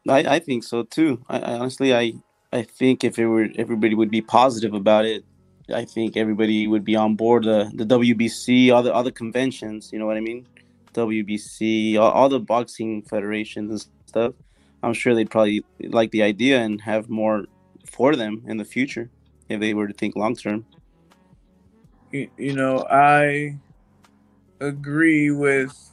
I 0.07 0.35
i 0.35 0.39
think 0.39 0.63
so 0.63 0.83
too. 0.83 1.23
I, 1.29 1.39
I 1.39 1.53
honestly 1.59 1.93
i 1.93 2.13
i 2.51 2.63
think 2.63 3.03
if 3.03 3.19
it 3.19 3.27
were 3.27 3.47
everybody 3.57 3.95
would 3.95 4.09
be 4.09 4.21
positive 4.21 4.73
about 4.73 5.05
it 5.05 5.23
i 5.73 5.85
think 5.85 6.17
everybody 6.17 6.67
would 6.67 6.83
be 6.83 6.95
on 6.95 7.15
board 7.15 7.43
the 7.43 7.69
the 7.75 7.85
wbc 7.85 8.73
all 8.73 8.81
the 8.81 8.93
other 8.93 9.11
conventions 9.11 9.91
you 9.93 9.99
know 9.99 10.07
what 10.07 10.17
i 10.17 10.19
mean? 10.19 10.47
Wbc 10.93 11.99
all, 11.99 12.11
all 12.11 12.29
the 12.29 12.39
boxing 12.39 13.03
federations 13.03 13.69
and 13.69 13.85
stuff 14.07 14.33
I'm 14.81 14.93
sure 14.93 15.13
they'd 15.13 15.29
probably 15.29 15.63
like 15.81 16.11
the 16.11 16.23
idea 16.23 16.59
and 16.59 16.81
have 16.81 17.09
more 17.09 17.45
for 17.85 18.15
them 18.15 18.43
in 18.47 18.57
the 18.57 18.65
future 18.65 19.09
if 19.49 19.59
they 19.59 19.73
were 19.73 19.87
to 19.87 19.93
think 19.93 20.15
long 20.15 20.35
term. 20.35 20.65
You, 22.11 22.29
you 22.37 22.53
know, 22.53 22.85
I 22.89 23.57
agree 24.59 25.31
with 25.31 25.91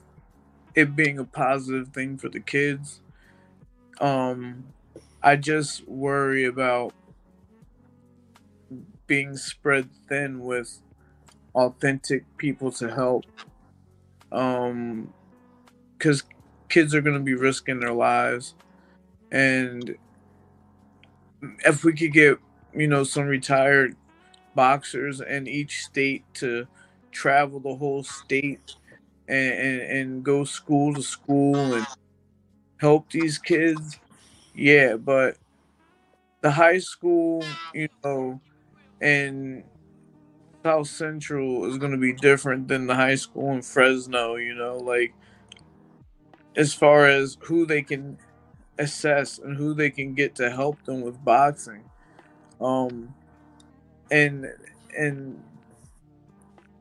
it 0.75 0.94
being 0.94 1.18
a 1.18 1.25
positive 1.25 1.88
thing 1.88 2.18
for 2.18 2.29
the 2.29 2.40
kids. 2.40 3.01
Um, 4.01 4.64
I 5.22 5.37
just 5.37 5.87
worry 5.88 6.44
about 6.44 6.92
being 9.07 9.37
spread 9.37 9.88
thin 10.09 10.40
with 10.40 10.81
authentic 11.55 12.25
people 12.37 12.70
to 12.72 12.94
help. 12.94 13.25
Um, 14.31 15.12
because 15.96 16.25
kids 16.68 16.94
are 16.94 17.01
going 17.01 17.16
to 17.16 17.22
be 17.22 17.35
risking 17.35 17.81
their 17.81 17.92
lives 17.92 18.55
and 19.30 19.96
if 21.64 21.84
we 21.84 21.92
could 21.92 22.12
get 22.12 22.38
you 22.74 22.86
know 22.88 23.04
some 23.04 23.24
retired 23.26 23.96
boxers 24.54 25.20
in 25.20 25.46
each 25.46 25.84
state 25.84 26.24
to 26.34 26.66
travel 27.12 27.60
the 27.60 27.74
whole 27.74 28.02
state 28.02 28.76
and, 29.28 29.52
and, 29.54 29.82
and 29.82 30.24
go 30.24 30.44
school 30.44 30.94
to 30.94 31.02
school 31.02 31.74
and 31.74 31.86
help 32.78 33.10
these 33.10 33.38
kids 33.38 33.98
yeah 34.54 34.96
but 34.96 35.36
the 36.42 36.50
high 36.50 36.78
school 36.78 37.44
you 37.74 37.88
know 38.04 38.40
in 39.00 39.64
south 40.64 40.88
central 40.88 41.64
is 41.66 41.78
going 41.78 41.92
to 41.92 41.98
be 41.98 42.12
different 42.12 42.68
than 42.68 42.86
the 42.86 42.94
high 42.94 43.14
school 43.14 43.52
in 43.52 43.62
fresno 43.62 44.36
you 44.36 44.54
know 44.54 44.76
like 44.76 45.14
as 46.56 46.72
far 46.74 47.06
as 47.06 47.36
who 47.42 47.66
they 47.66 47.82
can 47.82 48.18
assess 48.78 49.38
and 49.38 49.56
who 49.56 49.74
they 49.74 49.90
can 49.90 50.14
get 50.14 50.34
to 50.36 50.50
help 50.50 50.82
them 50.84 51.00
with 51.00 51.22
boxing. 51.24 51.84
Um, 52.60 53.14
and 54.10 54.46
and 54.96 55.42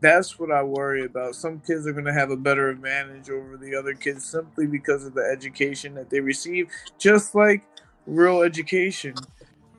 that's 0.02 0.38
what 0.38 0.52
I 0.52 0.62
worry 0.62 1.06
about. 1.06 1.36
Some 1.36 1.60
kids 1.60 1.88
are 1.88 1.94
going 1.94 2.06
to 2.06 2.14
have 2.14 2.30
a 2.30 2.38
better 2.38 2.70
advantage 2.70 3.30
over 3.30 3.58
the 3.58 3.76
other 3.76 3.94
kids 3.94 4.26
simply 4.26 4.68
because 4.68 5.06
of 5.06 5.14
the 5.14 5.24
education 5.24 5.96
that 5.96 6.10
they 6.10 6.20
receive, 6.20 6.70
just 7.00 7.34
like 7.34 7.66
real 8.06 8.42
education. 8.42 9.16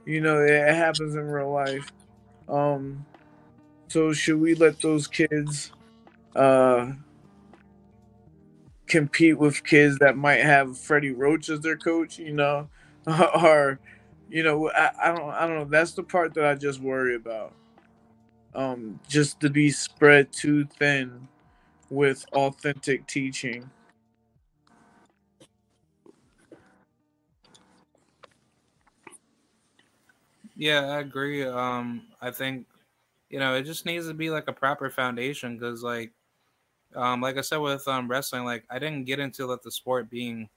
You 0.04 0.20
know, 0.20 0.42
it 0.42 0.74
happens 0.74 1.14
in 1.14 1.26
real 1.26 1.52
life. 1.52 1.92
Um, 2.48 3.04
so 3.88 4.12
should 4.12 4.40
we 4.40 4.54
let 4.54 4.80
those 4.80 5.06
kids 5.06 5.72
uh, 6.34 6.92
compete 8.86 9.38
with 9.38 9.64
kids 9.64 9.98
that 9.98 10.16
might 10.16 10.42
have 10.42 10.78
Freddie 10.78 11.12
Roach 11.12 11.48
as 11.48 11.60
their 11.60 11.76
coach, 11.76 12.18
you 12.18 12.32
know, 12.32 12.68
or 13.06 13.78
you 14.28 14.42
know, 14.42 14.70
I, 14.70 14.90
I 15.04 15.14
don't 15.14 15.30
I 15.30 15.46
don't 15.46 15.58
know. 15.58 15.64
That's 15.64 15.92
the 15.92 16.02
part 16.02 16.34
that 16.34 16.44
I 16.44 16.54
just 16.54 16.80
worry 16.80 17.14
about. 17.14 17.52
Um, 18.54 19.00
just 19.08 19.40
to 19.40 19.50
be 19.50 19.70
spread 19.70 20.32
too 20.32 20.64
thin 20.64 21.28
with 21.90 22.24
authentic 22.32 23.06
teaching. 23.06 23.70
Yeah, 30.54 30.86
I 30.86 31.00
agree. 31.00 31.44
Um, 31.44 32.02
I 32.20 32.30
think 32.30 32.66
you 33.28 33.38
know 33.38 33.54
it 33.54 33.64
just 33.64 33.86
needs 33.86 34.08
to 34.08 34.14
be 34.14 34.30
like 34.30 34.48
a 34.48 34.52
proper 34.52 34.90
foundation 34.90 35.58
because 35.58 35.82
like 35.82 36.12
um, 36.96 37.20
like 37.20 37.36
I 37.36 37.42
said 37.42 37.58
with 37.58 37.86
um, 37.86 38.08
wrestling, 38.08 38.44
like 38.44 38.64
I 38.70 38.78
didn't 38.78 39.04
get 39.04 39.18
into 39.18 39.46
like, 39.46 39.62
the 39.62 39.70
sport 39.70 40.10
being 40.10 40.48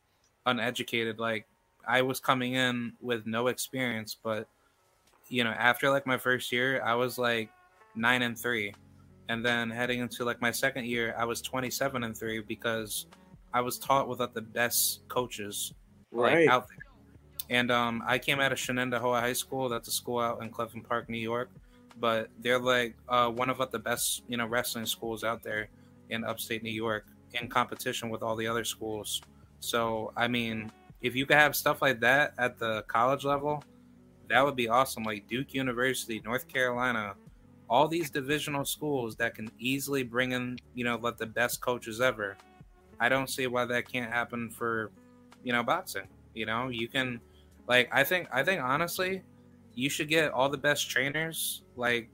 uneducated. 0.46 1.20
Like 1.20 1.46
I 1.88 2.02
was 2.02 2.20
coming 2.20 2.54
in 2.54 2.94
with 3.02 3.28
no 3.28 3.48
experience, 3.48 4.16
but 4.22 4.48
you 5.28 5.44
know, 5.44 5.52
after 5.52 5.90
like 5.90 6.08
my 6.08 6.18
first 6.18 6.52
year, 6.52 6.82
I 6.84 6.96
was 6.96 7.18
like 7.18 7.50
nine 7.96 8.22
and 8.22 8.38
three, 8.38 8.74
and 9.28 9.46
then 9.46 9.70
heading 9.70 10.00
into 10.00 10.24
like 10.24 10.42
my 10.42 10.52
second 10.52 10.86
year, 10.86 11.14
I 11.18 11.26
was 11.26 11.42
twenty 11.42 11.70
seven 11.70 12.04
and 12.04 12.18
three 12.18 12.40
because 12.40 13.06
I 13.54 13.62
was 13.62 13.78
taught 13.78 14.08
without 14.08 14.34
the 14.34 14.42
best 14.42 15.08
coaches 15.08 15.74
like 16.12 16.34
right. 16.34 16.48
out 16.48 16.68
there. 16.68 16.78
And 17.52 17.72
um, 17.72 18.04
I 18.06 18.20
came 18.20 18.40
out 18.40 18.52
of 18.52 18.60
Shenendehowa 18.60 19.20
High 19.20 19.34
School. 19.34 19.70
That's 19.70 19.88
a 19.88 19.92
school 19.92 20.20
out 20.20 20.42
in 20.42 20.50
Clifton 20.50 20.82
Park, 20.82 21.10
New 21.10 21.18
York. 21.18 21.50
But 22.00 22.30
they're 22.42 22.60
like 22.60 22.96
uh, 23.10 23.30
one 23.30 23.50
of 23.50 23.60
like, 23.60 23.72
the 23.72 23.80
best, 23.80 24.24
you 24.28 24.38
know, 24.38 24.46
wrestling 24.46 24.86
schools 24.86 25.24
out 25.24 25.44
there 25.44 25.68
in 26.10 26.24
upstate 26.24 26.64
New 26.64 26.72
York 26.72 27.06
in 27.34 27.48
competition 27.48 28.10
with 28.10 28.24
all 28.24 28.36
the 28.36 28.48
other 28.48 28.64
schools. 28.64 29.22
So, 29.60 30.12
I 30.16 30.28
mean, 30.28 30.72
if 31.02 31.16
you 31.16 31.26
could 31.26 31.38
have 31.38 31.56
stuff 31.56 31.82
like 31.82 32.00
that 32.02 32.34
at 32.38 32.58
the 32.58 32.84
college 32.84 33.24
level, 33.24 33.64
that 34.30 34.44
would 34.44 34.56
be 34.56 34.68
awesome. 34.68 35.04
Like 35.04 35.28
Duke 35.28 35.54
University, 35.54 36.22
North 36.24 36.48
Carolina, 36.48 37.16
all 37.70 37.88
these 37.88 38.10
divisional 38.10 38.66
schools 38.66 39.16
that 39.18 39.36
can 39.36 39.50
easily 39.60 40.04
bring 40.04 40.32
in, 40.32 40.58
you 40.74 40.84
know, 40.84 40.98
let 41.02 41.18
the 41.18 41.26
best 41.26 41.62
coaches 41.62 42.02
ever. 42.02 42.36
I 43.00 43.10
don't 43.10 43.30
see 43.30 43.48
why 43.48 43.66
that 43.66 43.88
can't 43.92 44.12
happen 44.12 44.50
for, 44.50 44.92
you 45.44 45.54
know, 45.54 45.64
boxing. 45.64 46.08
You 46.34 46.46
know, 46.46 46.70
you 46.70 46.88
can 46.88 47.20
like 47.68 47.90
I 47.92 48.04
think 48.04 48.28
I 48.32 48.44
think 48.44 48.62
honestly, 48.62 49.24
you 49.76 49.90
should 49.90 50.10
get 50.10 50.32
all 50.32 50.50
the 50.50 50.58
best 50.58 50.90
trainers, 50.90 51.64
like, 51.76 52.10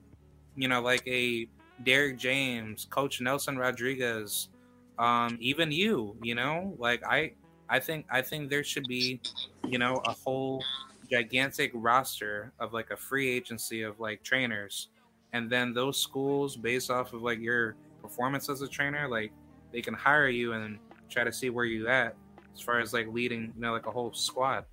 you 0.55 0.67
know, 0.67 0.81
like 0.81 1.05
a 1.07 1.47
Derrick 1.83 2.17
James, 2.17 2.87
Coach 2.89 3.21
Nelson 3.21 3.57
Rodriguez, 3.57 4.49
um, 4.97 5.37
even 5.41 5.71
you, 5.71 6.15
you 6.21 6.35
know, 6.35 6.75
like 6.77 7.03
I 7.03 7.33
I 7.69 7.79
think 7.79 8.05
I 8.09 8.21
think 8.21 8.49
there 8.49 8.63
should 8.63 8.87
be, 8.87 9.19
you 9.67 9.77
know, 9.77 10.01
a 10.05 10.11
whole 10.11 10.63
gigantic 11.11 11.71
roster 11.73 12.51
of 12.59 12.73
like 12.73 12.91
a 12.91 12.97
free 12.97 13.29
agency 13.29 13.81
of 13.81 13.99
like 13.99 14.23
trainers. 14.23 14.89
And 15.33 15.49
then 15.49 15.73
those 15.73 16.01
schools 16.01 16.55
based 16.55 16.89
off 16.89 17.13
of 17.13 17.21
like 17.21 17.39
your 17.39 17.75
performance 18.01 18.49
as 18.49 18.61
a 18.61 18.67
trainer 18.67 19.07
like 19.07 19.31
they 19.73 19.81
can 19.81 19.93
hire 19.93 20.27
you 20.27 20.53
and 20.53 20.77
try 21.09 21.23
to 21.23 21.33
see 21.33 21.49
where 21.49 21.65
you 21.65 21.87
at 21.87 22.15
as 22.53 22.61
far 22.61 22.79
as 22.79 22.93
like 22.93 23.07
leading 23.07 23.51
you 23.55 23.61
know 23.61 23.73
like 23.73 23.87
a 23.87 23.91
whole 23.91 24.13
squad. 24.13 24.63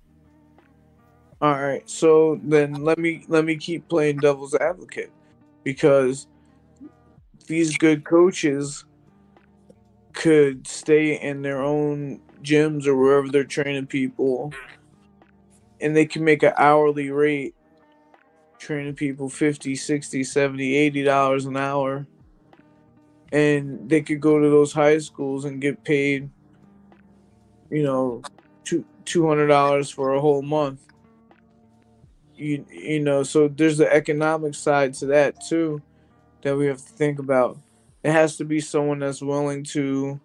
All 1.41 1.61
right. 1.61 1.87
So 1.89 2.39
then 2.43 2.75
let 2.85 2.97
me 2.97 3.25
let 3.27 3.43
me 3.43 3.57
keep 3.57 3.89
playing 3.89 4.17
devil's 4.17 4.55
advocate 4.55 5.11
because 5.63 6.27
these 7.45 7.77
good 7.77 8.03
coaches 8.03 8.85
could 10.13 10.67
stay 10.67 11.19
in 11.19 11.41
their 11.41 11.61
own 11.61 12.21
gyms 12.41 12.85
or 12.85 12.95
wherever 12.95 13.29
they're 13.29 13.43
training 13.43 13.87
people. 13.87 14.53
And 15.81 15.95
they 15.95 16.05
can 16.05 16.23
make 16.23 16.43
an 16.43 16.53
hourly 16.57 17.09
rate 17.09 17.55
training 18.59 18.95
people 18.95 19.27
50 19.27 19.75
60 19.75 20.23
70 20.23 20.75
80 20.75 21.03
dollars 21.03 21.45
an 21.45 21.57
hour. 21.57 22.07
And 23.31 23.89
they 23.89 24.01
could 24.01 24.21
go 24.21 24.39
to 24.39 24.49
those 24.49 24.71
high 24.71 24.99
schools 24.99 25.45
and 25.45 25.59
get 25.59 25.83
paid 25.83 26.29
you 27.73 27.81
know 27.81 28.21
two 28.63 28.85
two 29.03 29.27
hundred 29.27 29.47
dollars 29.47 29.89
for 29.89 30.13
a 30.13 30.21
whole 30.21 30.43
month. 30.43 30.81
You 32.35 32.65
you 32.69 32.99
know 32.99 33.23
so 33.23 33.47
there's 33.47 33.77
the 33.77 33.91
economic 33.91 34.53
side 34.53 34.93
to 34.95 35.07
that 35.07 35.43
too 35.43 35.81
that 36.43 36.55
we 36.55 36.67
have 36.67 36.77
to 36.77 36.93
think 36.93 37.19
about. 37.19 37.57
It 38.03 38.11
has 38.11 38.37
to 38.37 38.45
be 38.45 38.59
someone 38.59 38.99
that's 38.99 39.21
willing 39.21 39.63
to 39.65 40.19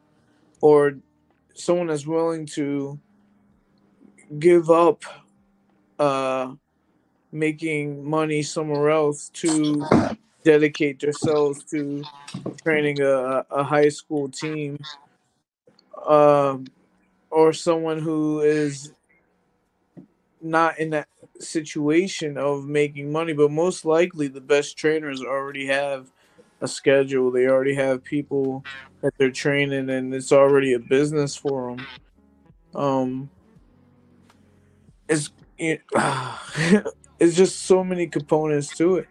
or 0.60 0.96
someone 1.54 1.86
that's 1.86 2.06
willing 2.06 2.46
to 2.46 2.98
give 4.38 4.70
up 4.70 5.04
uh, 5.98 6.52
making 7.32 8.04
money 8.04 8.42
somewhere 8.42 8.90
else 8.90 9.30
to 9.30 9.86
dedicate 10.44 11.00
themselves 11.00 11.64
to 11.64 12.02
training 12.62 13.00
a, 13.00 13.44
a 13.50 13.62
high 13.62 13.88
school 13.88 14.28
team. 14.28 14.78
Um, 16.06 16.66
or 17.30 17.52
someone 17.52 17.98
who 17.98 18.40
is 18.40 18.92
not 20.40 20.78
in 20.78 20.90
that 20.90 21.08
situation 21.40 22.36
of 22.36 22.66
making 22.66 23.12
money 23.12 23.32
but 23.32 23.50
most 23.50 23.84
likely 23.84 24.28
the 24.28 24.40
best 24.40 24.76
trainers 24.76 25.22
already 25.22 25.66
have 25.66 26.10
a 26.60 26.68
schedule 26.68 27.30
they 27.30 27.46
already 27.46 27.74
have 27.74 28.02
people 28.02 28.64
that 29.02 29.12
they're 29.18 29.30
training 29.30 29.88
and 29.90 30.12
it's 30.12 30.32
already 30.32 30.72
a 30.72 30.78
business 30.78 31.36
for 31.36 31.76
them 31.76 31.86
um 32.74 33.30
it's 35.08 35.30
it, 35.58 35.82
it's 37.18 37.36
just 37.36 37.62
so 37.62 37.82
many 37.82 38.06
components 38.06 38.76
to 38.76 38.96
it. 38.96 39.08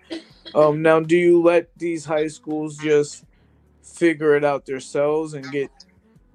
Um, 0.56 0.82
now, 0.82 1.00
do 1.00 1.18
you 1.18 1.42
let 1.42 1.70
these 1.78 2.06
high 2.06 2.28
schools 2.28 2.78
just 2.78 3.26
figure 3.84 4.36
it 4.36 4.46
out 4.46 4.66
themselves 4.66 5.34
and 5.34 5.52
get 5.52 5.70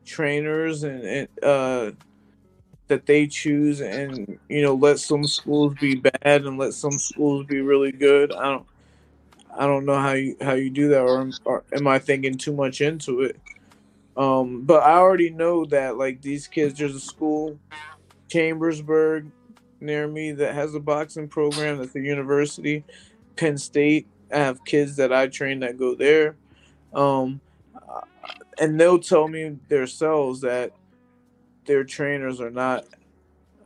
trainers 0.04 0.82
and, 0.82 1.02
and 1.02 1.28
uh, 1.42 1.90
that 2.92 3.06
they 3.06 3.26
choose, 3.26 3.80
and 3.80 4.38
you 4.48 4.60
know, 4.60 4.74
let 4.74 4.98
some 4.98 5.26
schools 5.26 5.74
be 5.80 5.94
bad 5.96 6.44
and 6.44 6.58
let 6.58 6.74
some 6.74 6.98
schools 6.98 7.46
be 7.46 7.60
really 7.60 7.90
good? 7.90 8.32
I 8.32 8.50
don't, 8.50 8.66
I 9.56 9.66
don't 9.66 9.86
know 9.86 9.98
how 9.98 10.12
you 10.12 10.36
how 10.42 10.52
you 10.52 10.68
do 10.68 10.88
that, 10.88 11.00
or, 11.00 11.30
or 11.44 11.64
am 11.72 11.86
I 11.86 11.98
thinking 11.98 12.36
too 12.36 12.52
much 12.52 12.82
into 12.82 13.22
it? 13.22 13.40
Um, 14.14 14.62
but 14.62 14.82
I 14.82 14.96
already 14.96 15.30
know 15.30 15.64
that 15.66 15.96
like 15.96 16.20
these 16.20 16.46
kids, 16.46 16.78
there's 16.78 16.94
a 16.94 17.00
school, 17.00 17.58
Chambersburg, 18.30 19.30
near 19.80 20.06
me 20.06 20.32
that 20.32 20.54
has 20.54 20.74
a 20.74 20.80
boxing 20.80 21.28
program 21.28 21.78
that's 21.78 21.96
a 21.96 22.00
university, 22.00 22.84
Penn 23.36 23.56
State. 23.56 24.06
I 24.30 24.38
have 24.38 24.64
kids 24.66 24.96
that 24.96 25.14
I 25.14 25.28
train 25.28 25.60
that 25.60 25.78
go 25.78 25.94
there. 25.94 26.36
Um, 26.92 27.40
and 28.58 28.78
they'll 28.78 28.98
tell 28.98 29.28
me 29.28 29.56
themselves 29.68 30.42
that 30.42 30.72
their 31.66 31.84
trainers 31.84 32.40
are 32.40 32.50
not 32.50 32.84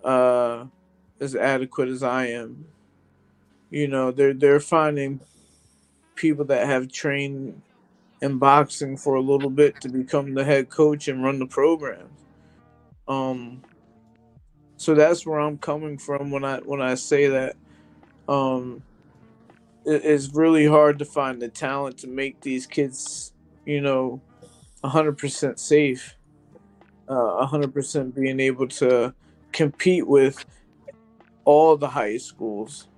uh, 0.05 0.65
as 1.21 1.35
adequate 1.35 1.89
as 1.89 2.03
I 2.03 2.27
am. 2.27 2.67
You 3.71 3.89
know, 3.89 4.11
they're 4.11 4.35
they're 4.35 4.61
finding 4.61 5.21
people 6.15 6.45
that 6.47 6.67
have 6.67 6.91
trained 6.91 7.61
in 8.23 8.39
boxing 8.39 8.97
for 8.97 9.17
a 9.17 9.21
little 9.21 9.51
bit 9.51 9.81
to 9.83 9.89
become 9.89 10.35
the 10.35 10.45
head 10.45 10.71
coach 10.71 11.09
and 11.09 11.23
run 11.23 11.39
the 11.39 11.47
program. 11.47 12.09
Um, 13.09 13.63
so 14.77 14.95
that's 14.95 15.27
where 15.27 15.41
I'm 15.41 15.59
coming 15.59 15.99
from 15.99 16.31
when 16.31 16.45
I 16.45 16.59
when 16.59 16.81
I 16.81 16.95
say 16.95 17.29
that 17.29 17.57
um 18.29 18.83
it, 19.85 20.05
it's 20.05 20.35
really 20.35 20.67
hard 20.67 20.99
to 20.99 21.05
find 21.05 21.41
the 21.41 21.49
talent 21.49 21.99
to 21.99 22.09
make 22.09 22.41
these 22.41 22.67
kids, 22.67 23.33
you 23.65 23.81
know, 23.81 24.21
100% 24.85 25.59
safe. 25.59 26.16
Uh 27.09 27.47
100% 27.47 28.15
being 28.15 28.41
able 28.41 28.67
to 28.67 29.15
compete 29.53 30.07
with 30.07 30.45
all 31.45 31.77
the 31.77 31.89
high 31.89 32.17
schools. 32.17 32.89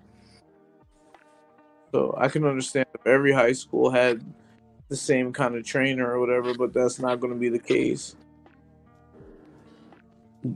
So 1.92 2.14
I 2.18 2.28
can 2.28 2.44
understand 2.44 2.86
if 2.94 3.06
every 3.06 3.32
high 3.32 3.52
school 3.52 3.90
had 3.90 4.24
the 4.88 4.96
same 4.96 5.32
kind 5.32 5.54
of 5.54 5.64
trainer 5.64 6.10
or 6.10 6.20
whatever, 6.20 6.54
but 6.54 6.72
that's 6.72 6.98
not 6.98 7.20
going 7.20 7.32
to 7.32 7.38
be 7.38 7.48
the 7.48 7.58
case. 7.58 8.16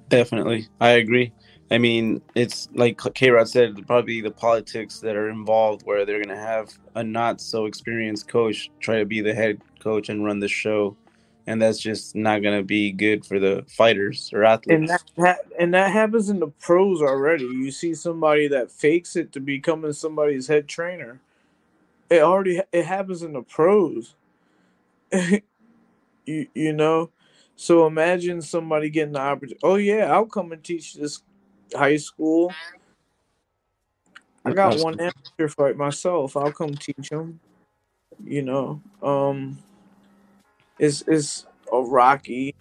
Definitely, 0.09 0.69
I 0.81 0.91
agree. 0.91 1.33
I 1.71 1.79
mean, 1.79 2.21
it's 2.35 2.69
like 2.75 3.01
K 3.15 3.31
Rod 3.31 3.49
said, 3.49 3.87
probably 3.87 4.21
the 4.21 4.31
politics 4.31 5.01
that 5.01 5.17
are 5.17 5.31
involved 5.31 5.83
where 5.85 6.05
they're 6.05 6.23
going 6.23 6.37
to 6.37 6.43
have 6.43 6.69
a 6.95 7.03
not 7.03 7.41
so 7.41 7.65
experienced 7.65 8.29
coach 8.29 8.71
try 8.81 8.99
to 8.99 9.07
be 9.07 9.23
the 9.23 9.35
head 9.35 9.61
coach 9.81 10.11
and 10.11 10.25
run 10.25 10.39
the 10.39 10.49
show. 10.49 10.97
And 11.47 11.61
that's 11.61 11.79
just 11.79 12.15
not 12.15 12.43
going 12.43 12.57
to 12.57 12.65
be 12.65 12.93
good 12.93 13.25
for 13.25 13.41
the 13.41 13.65
fighters 13.69 14.31
or 14.33 14.45
athletes. 14.45 14.71
And 14.71 14.89
that, 14.89 15.03
that, 15.17 15.39
and 15.59 15.75
that 15.75 15.91
happens 15.91 16.29
in 16.29 16.39
the 16.39 16.47
pros 16.47 17.03
already. 17.03 17.45
You 17.45 17.71
see 17.73 17.95
somebody 17.95 18.49
that 18.49 18.71
fakes 18.71 19.17
it 19.17 19.33
to 19.33 19.41
becoming 19.41 19.93
somebody's 19.93 20.47
head 20.47 20.69
trainer. 20.69 21.21
It 22.09 22.23
already 22.23 22.61
it 22.73 22.85
happens 22.85 23.23
in 23.23 23.33
the 23.33 23.43
pros. 23.43 24.15
you 25.13 26.47
you 26.55 26.73
know, 26.73 27.11
so 27.57 27.87
imagine 27.87 28.43
somebody 28.43 28.91
getting 28.91 29.15
the 29.15 29.21
opportunity. 29.21 29.61
Oh 29.63 29.77
yeah, 29.77 30.13
I'll 30.13 30.27
come 30.27 30.53
and 30.53 30.63
teach 30.63 30.95
this 30.95 31.23
high 31.75 31.97
school. 31.97 32.53
I 34.45 34.53
got 34.53 34.79
one 34.79 34.99
amateur 35.01 35.49
fight 35.49 35.77
myself. 35.77 36.37
I'll 36.37 36.53
come 36.53 36.75
teach 36.75 37.09
them. 37.09 37.41
You 38.25 38.43
know, 38.43 38.83
um, 39.03 39.59
it's 40.83 41.03
it's 41.07 41.47
a 41.73 41.81
rocky. 41.81 42.57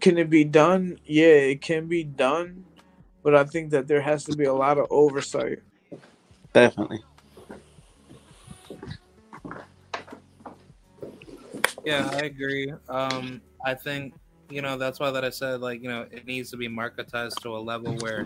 Can 0.00 0.16
it 0.16 0.30
be 0.30 0.44
done? 0.44 0.98
Yeah, 1.04 1.50
it 1.52 1.60
can 1.60 1.86
be 1.86 2.04
done, 2.04 2.64
but 3.22 3.34
I 3.34 3.44
think 3.44 3.70
that 3.70 3.88
there 3.88 4.00
has 4.00 4.24
to 4.24 4.36
be 4.36 4.44
a 4.44 4.54
lot 4.54 4.78
of 4.78 4.86
oversight. 4.88 5.58
Definitely. 6.52 7.02
Yeah, 11.84 12.08
I 12.12 12.26
agree. 12.26 12.72
Um, 12.88 13.42
I 13.64 13.74
think 13.74 14.14
you 14.48 14.62
know 14.62 14.78
that's 14.78 15.00
why 15.00 15.10
that 15.10 15.24
I 15.24 15.30
said 15.30 15.60
like 15.60 15.82
you 15.82 15.88
know 15.88 16.06
it 16.12 16.26
needs 16.26 16.52
to 16.52 16.56
be 16.56 16.68
marketized 16.68 17.42
to 17.42 17.56
a 17.56 17.58
level 17.58 17.96
where 17.96 18.24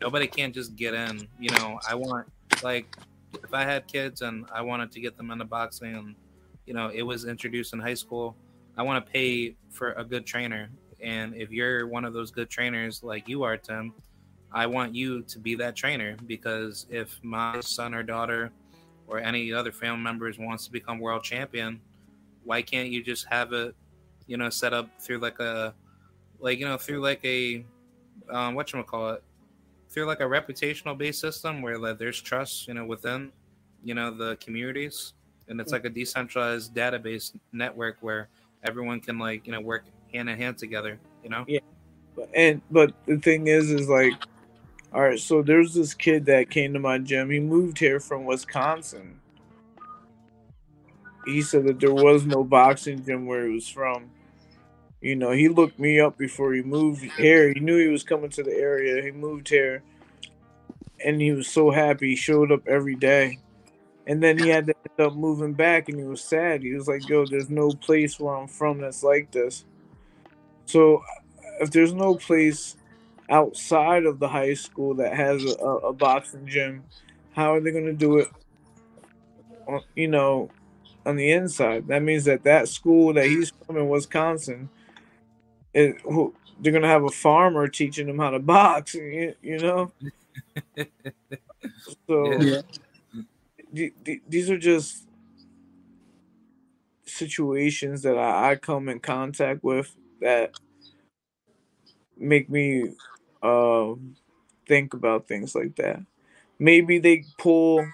nobody 0.00 0.28
can't 0.28 0.54
just 0.54 0.76
get 0.76 0.94
in. 0.94 1.26
You 1.40 1.50
know, 1.50 1.80
I 1.88 1.96
want 1.96 2.28
like 2.62 2.96
if 3.42 3.52
I 3.52 3.64
had 3.64 3.88
kids 3.88 4.22
and 4.22 4.46
I 4.54 4.60
wanted 4.62 4.92
to 4.92 5.00
get 5.00 5.16
them 5.16 5.32
into 5.32 5.44
boxing 5.44 5.96
and 5.96 6.14
you 6.72 6.78
know 6.78 6.88
it 6.88 7.02
was 7.02 7.26
introduced 7.26 7.74
in 7.74 7.80
high 7.80 7.92
school, 7.92 8.34
I 8.78 8.82
want 8.82 9.04
to 9.04 9.12
pay 9.12 9.56
for 9.68 9.92
a 9.92 10.02
good 10.02 10.24
trainer. 10.24 10.70
And 11.02 11.34
if 11.34 11.50
you're 11.50 11.86
one 11.86 12.06
of 12.06 12.14
those 12.14 12.30
good 12.30 12.48
trainers 12.48 13.02
like 13.02 13.28
you 13.28 13.42
are, 13.42 13.58
Tim, 13.58 13.92
I 14.50 14.64
want 14.64 14.94
you 14.94 15.20
to 15.20 15.38
be 15.38 15.54
that 15.56 15.76
trainer 15.76 16.16
because 16.26 16.86
if 16.88 17.22
my 17.22 17.60
son 17.60 17.92
or 17.92 18.02
daughter 18.02 18.52
or 19.06 19.18
any 19.18 19.52
other 19.52 19.70
family 19.70 20.00
members 20.00 20.38
wants 20.38 20.64
to 20.64 20.72
become 20.72 20.98
world 20.98 21.24
champion 21.24 21.78
why 22.44 22.62
can't 22.62 22.88
you 22.88 23.02
just 23.02 23.26
have 23.26 23.52
it, 23.52 23.74
you 24.26 24.38
know, 24.38 24.48
set 24.48 24.72
up 24.72 24.88
through 24.98 25.18
like 25.18 25.38
a, 25.40 25.74
like 26.40 26.58
you 26.58 26.66
know, 26.66 26.78
through 26.78 27.00
like 27.00 27.22
a, 27.24 27.64
um, 28.30 28.54
what 28.54 28.72
you 28.72 28.82
call 28.82 29.10
it 29.10 29.22
through 29.90 30.06
like 30.06 30.20
a 30.20 30.24
reputational 30.24 30.96
based 30.96 31.20
system 31.20 31.60
where 31.60 31.76
like 31.76 31.98
there's 31.98 32.20
trust, 32.20 32.66
you 32.66 32.72
know, 32.72 32.84
within 32.84 33.30
you 33.84 33.94
know 33.94 34.10
the 34.10 34.36
communities, 34.36 35.12
and 35.52 35.60
it's 35.60 35.70
mm. 35.70 35.74
like 35.74 35.84
a 35.84 35.90
decentralized 35.90 36.74
database 36.74 37.32
network 37.52 37.98
where 38.00 38.28
everyone 38.64 39.00
can 39.00 39.18
like 39.18 39.46
you 39.46 39.52
know 39.52 39.60
work 39.60 39.84
hand 40.12 40.28
in 40.28 40.36
hand 40.36 40.58
together. 40.58 40.98
You 41.22 41.30
know. 41.30 41.44
Yeah. 41.46 41.60
And 42.34 42.60
but 42.70 42.92
the 43.06 43.18
thing 43.18 43.46
is, 43.46 43.70
is 43.70 43.88
like, 43.88 44.12
all 44.92 45.02
right. 45.02 45.20
So 45.20 45.42
there's 45.42 45.74
this 45.74 45.94
kid 45.94 46.26
that 46.26 46.50
came 46.50 46.72
to 46.72 46.80
my 46.80 46.98
gym. 46.98 47.30
He 47.30 47.38
moved 47.38 47.78
here 47.78 48.00
from 48.00 48.24
Wisconsin. 48.24 49.20
He 51.24 51.42
said 51.42 51.66
that 51.66 51.78
there 51.78 51.94
was 51.94 52.26
no 52.26 52.42
boxing 52.42 53.04
gym 53.04 53.26
where 53.26 53.46
he 53.46 53.54
was 53.54 53.68
from. 53.68 54.10
You 55.00 55.16
know, 55.16 55.30
he 55.30 55.48
looked 55.48 55.78
me 55.78 56.00
up 56.00 56.16
before 56.16 56.52
he 56.52 56.62
moved 56.62 57.02
here. 57.02 57.52
He 57.52 57.60
knew 57.60 57.76
he 57.76 57.88
was 57.88 58.04
coming 58.04 58.30
to 58.30 58.42
the 58.42 58.54
area. 58.54 59.02
He 59.02 59.10
moved 59.10 59.48
here, 59.48 59.82
and 61.04 61.20
he 61.20 61.32
was 61.32 61.48
so 61.48 61.70
happy. 61.70 62.10
He 62.10 62.16
showed 62.16 62.52
up 62.52 62.66
every 62.68 62.94
day, 62.94 63.38
and 64.06 64.22
then 64.22 64.38
he 64.38 64.48
had 64.48 64.66
to 64.66 64.74
end 64.76 65.06
up 65.06 65.16
moving 65.16 65.54
back, 65.54 65.88
and 65.88 65.98
he 65.98 66.04
was 66.04 66.22
sad. 66.22 66.62
He 66.62 66.74
was 66.74 66.88
like, 66.88 67.08
"Yo, 67.08 67.26
there's 67.26 67.50
no 67.50 67.70
place 67.70 68.18
where 68.18 68.34
I'm 68.34 68.48
from 68.48 68.80
that's 68.80 69.02
like 69.02 69.30
this." 69.30 69.64
So, 70.66 71.02
if 71.60 71.70
there's 71.70 71.92
no 71.92 72.14
place 72.14 72.76
outside 73.30 74.04
of 74.04 74.18
the 74.18 74.28
high 74.28 74.54
school 74.54 74.94
that 74.94 75.14
has 75.14 75.44
a, 75.44 75.64
a 75.64 75.92
boxing 75.92 76.46
gym, 76.46 76.84
how 77.32 77.54
are 77.54 77.60
they 77.60 77.70
going 77.70 77.86
to 77.86 77.92
do 77.92 78.18
it? 78.18 78.28
You 79.94 80.08
know, 80.08 80.50
on 81.06 81.16
the 81.16 81.30
inside. 81.30 81.86
That 81.88 82.02
means 82.02 82.24
that 82.24 82.42
that 82.44 82.68
school 82.68 83.12
that 83.14 83.26
he's 83.26 83.52
from 83.66 83.76
in 83.76 83.88
Wisconsin 83.88 84.68
it, 85.74 85.96
they're 86.60 86.72
gonna 86.72 86.88
have 86.88 87.04
a 87.04 87.10
farmer 87.10 87.68
teaching 87.68 88.06
them 88.06 88.18
how 88.18 88.30
to 88.30 88.38
box. 88.38 88.94
You, 88.94 89.34
you 89.42 89.58
know. 89.58 89.92
so 92.06 92.40
yeah. 92.40 92.62
These 93.72 94.50
are 94.50 94.58
just 94.58 95.08
situations 97.04 98.02
that 98.02 98.16
I, 98.16 98.52
I, 98.52 98.56
come 98.56 98.88
in 98.88 99.00
contact 99.00 99.64
with 99.64 99.94
that 100.20 100.52
make 102.16 102.48
me 102.48 102.92
uh, 103.42 103.94
think 104.66 104.94
about 104.94 105.26
things 105.26 105.54
like 105.54 105.76
that. 105.76 106.00
Maybe 106.58 106.98
they 106.98 107.24
pull. 107.38 107.86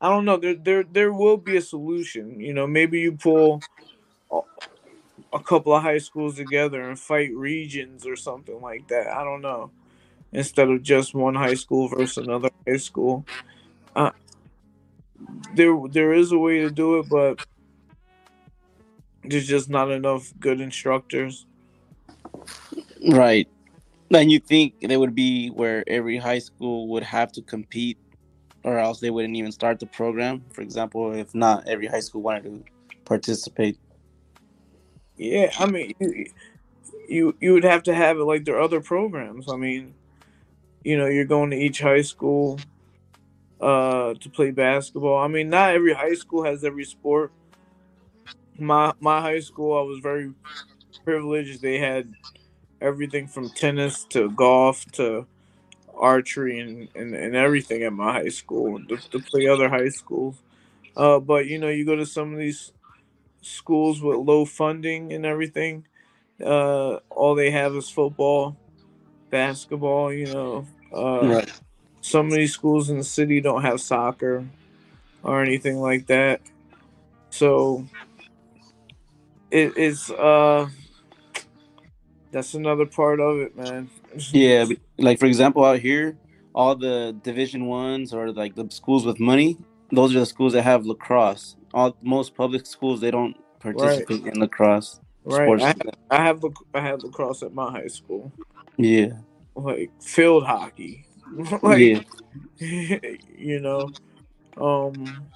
I 0.00 0.08
don't 0.08 0.24
know. 0.24 0.36
There, 0.36 0.54
there, 0.54 0.84
there 0.84 1.12
will 1.12 1.36
be 1.36 1.56
a 1.56 1.62
solution. 1.62 2.40
You 2.40 2.54
know, 2.54 2.66
maybe 2.66 3.00
you 3.00 3.12
pull 3.12 3.60
a 5.32 5.40
couple 5.40 5.74
of 5.74 5.82
high 5.82 5.98
schools 5.98 6.36
together 6.36 6.88
and 6.88 6.98
fight 6.98 7.34
regions 7.34 8.06
or 8.06 8.16
something 8.16 8.60
like 8.60 8.88
that. 8.88 9.08
I 9.08 9.24
don't 9.24 9.40
know. 9.40 9.70
Instead 10.32 10.68
of 10.68 10.82
just 10.82 11.14
one 11.14 11.34
high 11.34 11.54
school 11.54 11.88
versus 11.88 12.18
another 12.18 12.50
high 12.66 12.76
school. 12.76 13.24
Uh, 13.94 14.10
there 15.54 15.76
there 15.90 16.12
is 16.12 16.32
a 16.32 16.38
way 16.38 16.60
to 16.60 16.70
do 16.70 16.98
it, 16.98 17.08
but 17.08 17.44
there's 19.24 19.46
just 19.46 19.70
not 19.70 19.90
enough 19.90 20.32
good 20.40 20.60
instructors. 20.60 21.46
Right. 23.08 23.48
And 24.10 24.30
you 24.30 24.40
think 24.40 24.74
there 24.80 25.00
would 25.00 25.14
be 25.14 25.48
where 25.48 25.84
every 25.86 26.18
high 26.18 26.38
school 26.38 26.88
would 26.88 27.02
have 27.02 27.32
to 27.32 27.42
compete 27.42 27.98
or 28.64 28.78
else 28.78 29.00
they 29.00 29.10
wouldn't 29.10 29.36
even 29.36 29.52
start 29.52 29.80
the 29.80 29.86
program? 29.86 30.44
For 30.52 30.62
example, 30.62 31.12
if 31.12 31.34
not 31.34 31.66
every 31.66 31.86
high 31.86 32.00
school 32.00 32.22
wanted 32.22 32.44
to 32.44 32.64
participate. 33.04 33.78
Yeah, 35.16 35.52
I 35.58 35.66
mean, 35.66 35.94
you, 35.98 36.26
you 37.08 37.36
you 37.40 37.52
would 37.52 37.64
have 37.64 37.82
to 37.84 37.94
have 37.94 38.18
it 38.18 38.24
like 38.24 38.44
their 38.44 38.60
other 38.60 38.80
programs. 38.80 39.50
I 39.50 39.56
mean, 39.56 39.94
you 40.84 40.96
know, 40.96 41.06
you're 41.06 41.24
going 41.24 41.50
to 41.50 41.56
each 41.56 41.80
high 41.80 42.02
school 42.02 42.58
uh, 43.62 44.14
to 44.14 44.28
play 44.28 44.50
basketball. 44.50 45.18
I 45.18 45.28
mean, 45.28 45.48
not 45.48 45.72
every 45.72 45.94
high 45.94 46.14
school 46.14 46.44
has 46.44 46.64
every 46.64 46.84
sport. 46.84 47.32
My 48.58 48.92
my 49.00 49.20
high 49.20 49.40
school, 49.40 49.78
I 49.78 49.82
was 49.82 50.00
very 50.00 50.32
privileged. 51.04 51.62
They 51.62 51.78
had 51.78 52.12
everything 52.80 53.28
from 53.28 53.48
tennis 53.50 54.04
to 54.10 54.30
golf 54.30 54.84
to 54.92 55.26
archery 55.96 56.58
and, 56.58 56.88
and, 56.96 57.14
and 57.14 57.36
everything 57.36 57.84
at 57.84 57.92
my 57.92 58.12
high 58.12 58.28
school 58.28 58.80
to, 58.86 58.96
to 58.96 59.20
play 59.20 59.46
other 59.46 59.68
high 59.68 59.88
schools. 59.88 60.36
Uh, 60.96 61.20
but 61.20 61.46
you 61.46 61.58
know, 61.58 61.68
you 61.68 61.86
go 61.86 61.94
to 61.96 62.04
some 62.04 62.32
of 62.32 62.38
these 62.38 62.72
schools 63.40 64.02
with 64.02 64.16
low 64.16 64.44
funding 64.44 65.12
and 65.12 65.24
everything. 65.24 65.86
Uh, 66.44 66.96
all 67.10 67.36
they 67.36 67.52
have 67.52 67.74
is 67.76 67.88
football, 67.88 68.56
basketball. 69.30 70.12
You 70.12 70.26
know, 70.26 70.66
uh, 70.92 71.26
right. 71.28 71.52
Some 72.02 72.28
many 72.28 72.46
schools 72.46 72.90
in 72.90 72.98
the 72.98 73.04
city 73.04 73.40
don't 73.40 73.62
have 73.62 73.80
soccer 73.80 74.46
or 75.22 75.42
anything 75.42 75.78
like 75.80 76.06
that. 76.08 76.42
So 77.30 77.86
it 79.50 79.76
is. 79.78 80.10
Uh, 80.10 80.68
that's 82.30 82.52
another 82.52 82.84
part 82.84 83.20
of 83.20 83.38
it, 83.38 83.56
man. 83.56 83.88
yeah, 84.32 84.66
like 84.98 85.18
for 85.18 85.26
example, 85.26 85.64
out 85.64 85.78
here, 85.78 86.18
all 86.54 86.76
the 86.76 87.16
Division 87.22 87.64
ones 87.66 88.12
or 88.12 88.30
like 88.32 88.54
the 88.54 88.68
schools 88.68 89.06
with 89.06 89.18
money, 89.18 89.56
those 89.90 90.14
are 90.14 90.20
the 90.20 90.26
schools 90.26 90.52
that 90.52 90.62
have 90.62 90.84
lacrosse 90.84 91.56
all 91.74 91.96
most 92.02 92.34
public 92.34 92.66
schools 92.66 93.00
they 93.00 93.10
don't 93.10 93.36
participate 93.60 94.22
right. 94.22 94.34
in 94.34 94.40
lacrosse. 94.40 95.00
Right. 95.24 95.62
I 95.62 95.66
have, 95.66 95.80
I 96.10 96.16
have 96.24 96.44
I 96.74 96.80
have 96.80 97.02
lacrosse 97.02 97.42
at 97.42 97.54
my 97.54 97.70
high 97.70 97.86
school. 97.86 98.32
Yeah. 98.76 99.12
Like 99.54 99.90
field 100.02 100.44
hockey. 100.44 101.06
like 101.62 102.06
yeah. 102.58 102.98
you 103.36 103.60
know. 103.60 103.90
Um 104.56 105.26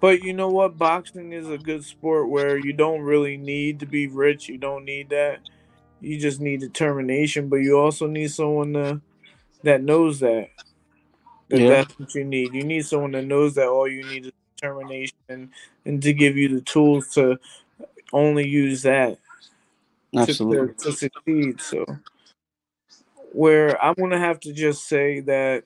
but 0.00 0.22
you 0.22 0.32
know 0.34 0.48
what? 0.48 0.76
Boxing 0.76 1.32
is 1.32 1.48
a 1.48 1.58
good 1.58 1.84
sport 1.84 2.28
where 2.28 2.58
you 2.58 2.72
don't 2.72 3.00
really 3.00 3.36
need 3.36 3.80
to 3.80 3.86
be 3.86 4.06
rich. 4.06 4.48
You 4.48 4.58
don't 4.58 4.84
need 4.84 5.08
that. 5.10 5.40
You 6.00 6.20
just 6.20 6.40
need 6.40 6.60
determination, 6.60 7.48
but 7.48 7.56
you 7.56 7.78
also 7.78 8.06
need 8.06 8.30
someone 8.30 8.74
to, 8.74 9.00
that 9.62 9.82
knows 9.82 10.20
that. 10.20 10.50
That 11.48 11.60
yeah. 11.60 11.68
that's 11.68 11.98
what 11.98 12.14
you 12.14 12.24
need. 12.24 12.52
You 12.52 12.62
need 12.62 12.84
someone 12.84 13.12
that 13.12 13.24
knows 13.24 13.54
that 13.54 13.68
all 13.68 13.88
you 13.88 14.04
need 14.04 14.26
is 14.26 14.32
determination 14.56 15.50
and 15.84 16.02
to 16.02 16.12
give 16.12 16.36
you 16.36 16.48
the 16.48 16.60
tools 16.60 17.08
to 17.14 17.38
only 18.12 18.46
use 18.46 18.82
that 18.82 19.18
Absolutely. 20.16 20.74
To, 20.74 20.84
to 20.84 20.92
succeed. 20.92 21.60
So, 21.60 21.84
where 23.32 23.82
I'm 23.82 23.94
gonna 23.94 24.18
have 24.18 24.40
to 24.40 24.52
just 24.52 24.88
say 24.88 25.20
that. 25.20 25.64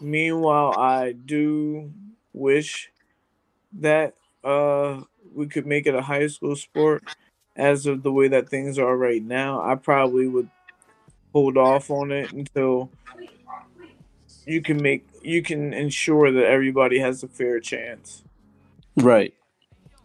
Meanwhile, 0.00 0.76
I 0.78 1.12
do 1.12 1.92
wish 2.32 2.90
that 3.80 4.14
uh, 4.42 5.00
we 5.34 5.46
could 5.46 5.66
make 5.66 5.86
it 5.86 5.94
a 5.94 6.02
high 6.02 6.26
school 6.26 6.56
sport. 6.56 7.04
As 7.56 7.84
of 7.84 8.02
the 8.02 8.12
way 8.12 8.28
that 8.28 8.48
things 8.48 8.78
are 8.78 8.96
right 8.96 9.22
now, 9.22 9.60
I 9.60 9.74
probably 9.74 10.26
would 10.26 10.48
hold 11.32 11.58
off 11.58 11.90
on 11.90 12.10
it 12.10 12.30
until 12.32 12.90
you 14.46 14.62
can 14.62 14.80
make 14.80 15.06
you 15.22 15.42
can 15.42 15.74
ensure 15.74 16.32
that 16.32 16.44
everybody 16.44 16.98
has 16.98 17.22
a 17.22 17.28
fair 17.28 17.60
chance. 17.60 18.22
Right. 18.96 19.34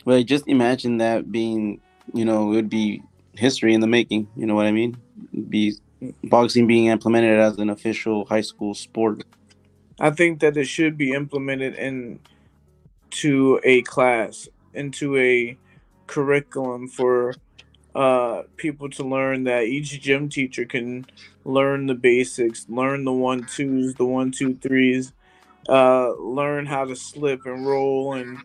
Well, 0.03 0.21
just 0.23 0.47
imagine 0.47 0.97
that 0.97 1.31
being, 1.31 1.81
you 2.13 2.25
know, 2.25 2.51
it 2.51 2.55
would 2.55 2.69
be 2.69 3.01
history 3.33 3.73
in 3.73 3.81
the 3.81 3.87
making. 3.87 4.27
You 4.35 4.45
know 4.45 4.55
what 4.55 4.65
I 4.65 4.71
mean? 4.71 4.97
It'd 5.33 5.49
be 5.49 5.75
boxing 6.23 6.67
being 6.67 6.87
implemented 6.87 7.39
as 7.39 7.57
an 7.57 7.69
official 7.69 8.25
high 8.25 8.41
school 8.41 8.73
sport. 8.73 9.23
I 9.99 10.09
think 10.11 10.39
that 10.41 10.57
it 10.57 10.65
should 10.65 10.97
be 10.97 11.13
implemented 11.13 11.75
into 11.75 13.59
a 13.63 13.81
class, 13.83 14.49
into 14.73 15.17
a 15.17 15.57
curriculum 16.07 16.87
for 16.87 17.33
uh, 17.95 18.43
people 18.57 18.89
to 18.89 19.03
learn 19.03 19.45
that 19.45 19.63
each 19.63 20.01
gym 20.01 20.27
teacher 20.27 20.65
can 20.65 21.05
learn 21.45 21.85
the 21.85 21.95
basics, 21.95 22.65
learn 22.67 23.05
the 23.05 23.13
one 23.13 23.45
twos, 23.45 23.95
the 23.95 24.05
one 24.05 24.31
two 24.31 24.55
threes, 24.55 25.13
uh, 25.69 26.13
learn 26.15 26.65
how 26.65 26.83
to 26.85 26.95
slip 26.95 27.45
and 27.45 27.65
roll 27.65 28.13
and 28.13 28.37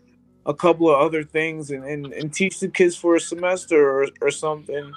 a 0.45 0.53
couple 0.53 0.89
of 0.89 0.99
other 0.99 1.23
things 1.23 1.69
and, 1.69 1.83
and, 1.83 2.13
and 2.13 2.33
teach 2.33 2.59
the 2.59 2.67
kids 2.67 2.95
for 2.95 3.15
a 3.15 3.19
semester 3.19 4.03
or, 4.03 4.07
or 4.21 4.31
something 4.31 4.91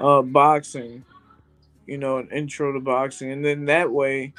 uh, 0.00 0.22
boxing 0.22 1.04
you 1.86 1.98
know 1.98 2.18
an 2.18 2.28
intro 2.30 2.72
to 2.72 2.80
boxing 2.80 3.30
and 3.32 3.44
then 3.44 3.66
that 3.66 3.90
way 3.92 4.32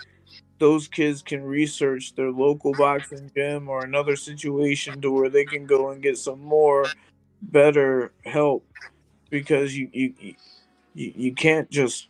those 0.59 0.87
kids 0.87 1.21
can 1.21 1.43
research 1.43 2.13
their 2.15 2.31
local 2.31 2.75
boxing 2.75 3.31
gym 3.35 3.67
or 3.69 3.83
another 3.83 4.15
situation 4.15 5.01
to 5.01 5.11
where 5.11 5.29
they 5.29 5.45
can 5.45 5.65
go 5.65 5.89
and 5.89 6.01
get 6.01 6.17
some 6.17 6.39
more 6.41 6.93
better 7.41 8.11
help 8.25 8.65
because 9.29 9.77
you 9.77 9.89
you 9.93 10.13
you, 10.93 11.13
you 11.15 11.33
can't 11.33 11.69
just 11.69 12.07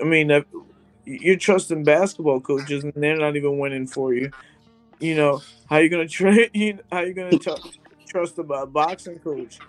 I 0.00 0.04
mean 0.04 0.30
you're 1.04 1.36
trusting 1.36 1.84
basketball 1.84 2.40
coaches 2.40 2.84
and 2.84 2.92
they're 2.96 3.16
not 3.16 3.36
even 3.36 3.58
winning 3.58 3.86
for 3.86 4.14
you. 4.14 4.32
You 4.98 5.16
know 5.16 5.42
how 5.68 5.78
you 5.78 5.88
gonna 5.88 6.08
train? 6.08 6.80
How 6.90 7.00
you 7.00 7.14
gonna 7.14 7.38
t- 7.38 7.50
trust 8.08 8.38
a 8.38 8.44
boxing 8.66 9.18
coach? 9.18 9.60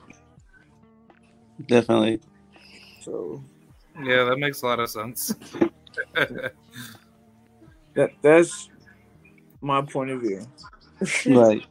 Definitely. 1.67 2.21
So. 3.01 3.43
Yeah, 3.99 4.23
that 4.25 4.37
makes 4.37 4.61
a 4.61 4.65
lot 4.65 4.79
of 4.79 4.89
sense. 4.89 5.35
that 7.93 8.11
that's 8.21 8.69
my 9.61 9.81
point 9.81 10.11
of 10.11 10.21
view. 10.21 10.45
right. 11.27 11.65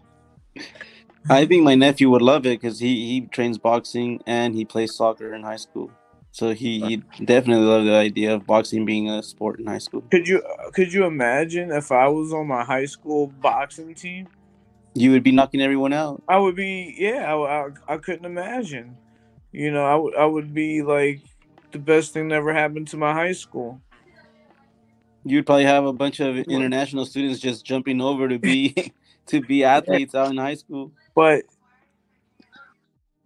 I 1.29 1.47
think 1.47 1.64
my 1.64 1.75
nephew 1.75 2.11
would 2.11 2.23
love 2.23 2.47
it 2.47 2.61
because 2.61 2.81
he 2.81 3.07
he 3.07 3.21
trains 3.23 3.59
boxing 3.59 4.21
and 4.27 4.55
he 4.55 4.64
plays 4.64 4.95
soccer 4.95 5.35
in 5.35 5.43
high 5.43 5.57
school. 5.57 5.91
So 6.33 6.55
he, 6.55 7.03
he 7.12 7.25
definitely 7.25 7.64
loved 7.64 7.89
the 7.89 7.95
idea 7.95 8.35
of 8.35 8.47
boxing 8.47 8.85
being 8.85 9.11
a 9.11 9.23
sport 9.23 9.59
in 9.59 9.66
high 9.66 9.79
school. 9.79 10.03
Could 10.11 10.29
you 10.29 10.43
could 10.73 10.93
you 10.93 11.05
imagine 11.05 11.73
if 11.73 11.91
I 11.91 12.09
was 12.09 12.33
on 12.33 12.47
my 12.47 12.64
high 12.64 12.87
school 12.87 13.29
boxing 13.41 13.95
team? 13.95 14.29
You 14.95 15.11
would 15.12 15.23
be 15.23 15.33
knocking 15.33 15.61
everyone 15.61 15.93
out. 15.93 16.23
I 16.29 16.39
would 16.39 16.55
be 16.55 16.95
yeah. 16.97 17.35
I, 17.35 17.66
I, 17.66 17.95
I 17.95 17.97
couldn't 17.99 18.25
imagine. 18.25 18.97
You 19.53 19.73
know, 19.73 19.85
I 19.85 19.97
would 19.97 20.14
I 20.14 20.25
would 20.25 20.55
be 20.55 20.83
like 20.83 21.21
the 21.73 21.79
best 21.79 22.12
thing 22.12 22.29
that 22.29 22.37
ever 22.37 22.53
happened 22.53 22.89
to 22.89 22.97
my 22.97 23.12
high 23.12 23.33
school. 23.33 23.81
You'd 25.25 25.47
probably 25.47 25.64
have 25.64 25.85
a 25.85 25.93
bunch 25.93 26.21
of 26.21 26.37
international 26.37 27.05
students 27.05 27.41
just 27.41 27.64
jumping 27.64 28.01
over 28.01 28.29
to 28.29 28.39
be 28.39 28.93
to 29.27 29.41
be 29.41 29.64
athletes 29.64 30.14
out 30.14 30.31
in 30.31 30.39
high 30.39 30.55
school. 30.55 30.93
But 31.14 31.45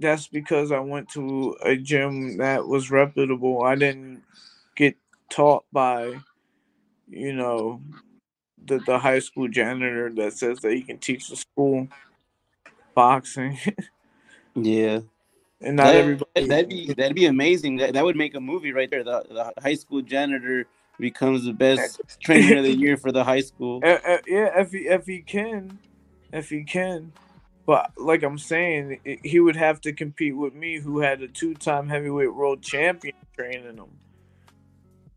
that's 0.00 0.26
because 0.26 0.72
I 0.72 0.80
went 0.80 1.08
to 1.10 1.56
a 1.62 1.76
gym 1.76 2.38
that 2.38 2.66
was 2.66 2.90
reputable. 2.90 3.62
I 3.62 3.76
didn't 3.76 4.22
get 4.76 4.96
taught 5.30 5.64
by, 5.72 6.20
you 7.08 7.32
know, 7.32 7.80
the, 8.66 8.80
the 8.80 8.98
high 8.98 9.20
school 9.20 9.48
janitor 9.48 10.10
that 10.14 10.32
says 10.32 10.60
that 10.60 10.72
he 10.72 10.82
can 10.82 10.98
teach 10.98 11.28
the 11.28 11.36
school 11.36 11.88
boxing. 12.94 13.58
yeah. 14.54 15.00
And 15.60 15.76
not 15.76 15.84
that, 15.84 15.96
everybody 15.96 16.46
that'd 16.46 16.68
be 16.68 16.92
that'd 16.92 17.14
be 17.14 17.26
amazing. 17.26 17.76
That, 17.76 17.94
that 17.94 18.04
would 18.04 18.16
make 18.16 18.34
a 18.34 18.40
movie 18.40 18.72
right 18.72 18.90
there. 18.90 19.04
The, 19.04 19.52
the 19.54 19.62
high 19.62 19.74
school 19.74 20.02
janitor 20.02 20.66
becomes 20.98 21.44
the 21.44 21.52
best 21.52 22.00
trainer 22.20 22.58
of 22.58 22.64
the 22.64 22.74
year 22.74 22.96
for 22.96 23.12
the 23.12 23.24
high 23.24 23.40
school. 23.40 23.80
Uh, 23.82 23.98
uh, 24.06 24.18
yeah, 24.26 24.60
if 24.60 24.72
he 24.72 24.78
if 24.78 25.06
he 25.06 25.20
can, 25.20 25.78
if 26.32 26.50
he 26.50 26.64
can. 26.64 27.12
But 27.66 27.92
like 27.96 28.22
I'm 28.22 28.38
saying, 28.38 29.20
he 29.22 29.40
would 29.40 29.56
have 29.56 29.80
to 29.82 29.92
compete 29.92 30.36
with 30.36 30.54
me, 30.54 30.80
who 30.80 30.98
had 30.98 31.22
a 31.22 31.28
two-time 31.28 31.88
heavyweight 31.88 32.34
world 32.34 32.60
champion 32.60 33.14
training 33.34 33.78
him. 33.78 33.88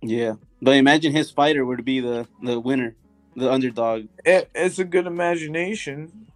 Yeah, 0.02 0.36
but 0.62 0.76
imagine 0.76 1.12
his 1.12 1.30
fighter 1.30 1.66
would 1.66 1.84
be 1.84 2.00
the 2.00 2.28
the 2.42 2.60
winner, 2.60 2.96
the 3.36 3.52
underdog. 3.52 4.08
It, 4.24 4.50
it's 4.56 4.80
a 4.80 4.86
good 4.86 5.08
imagination. 5.08 6.28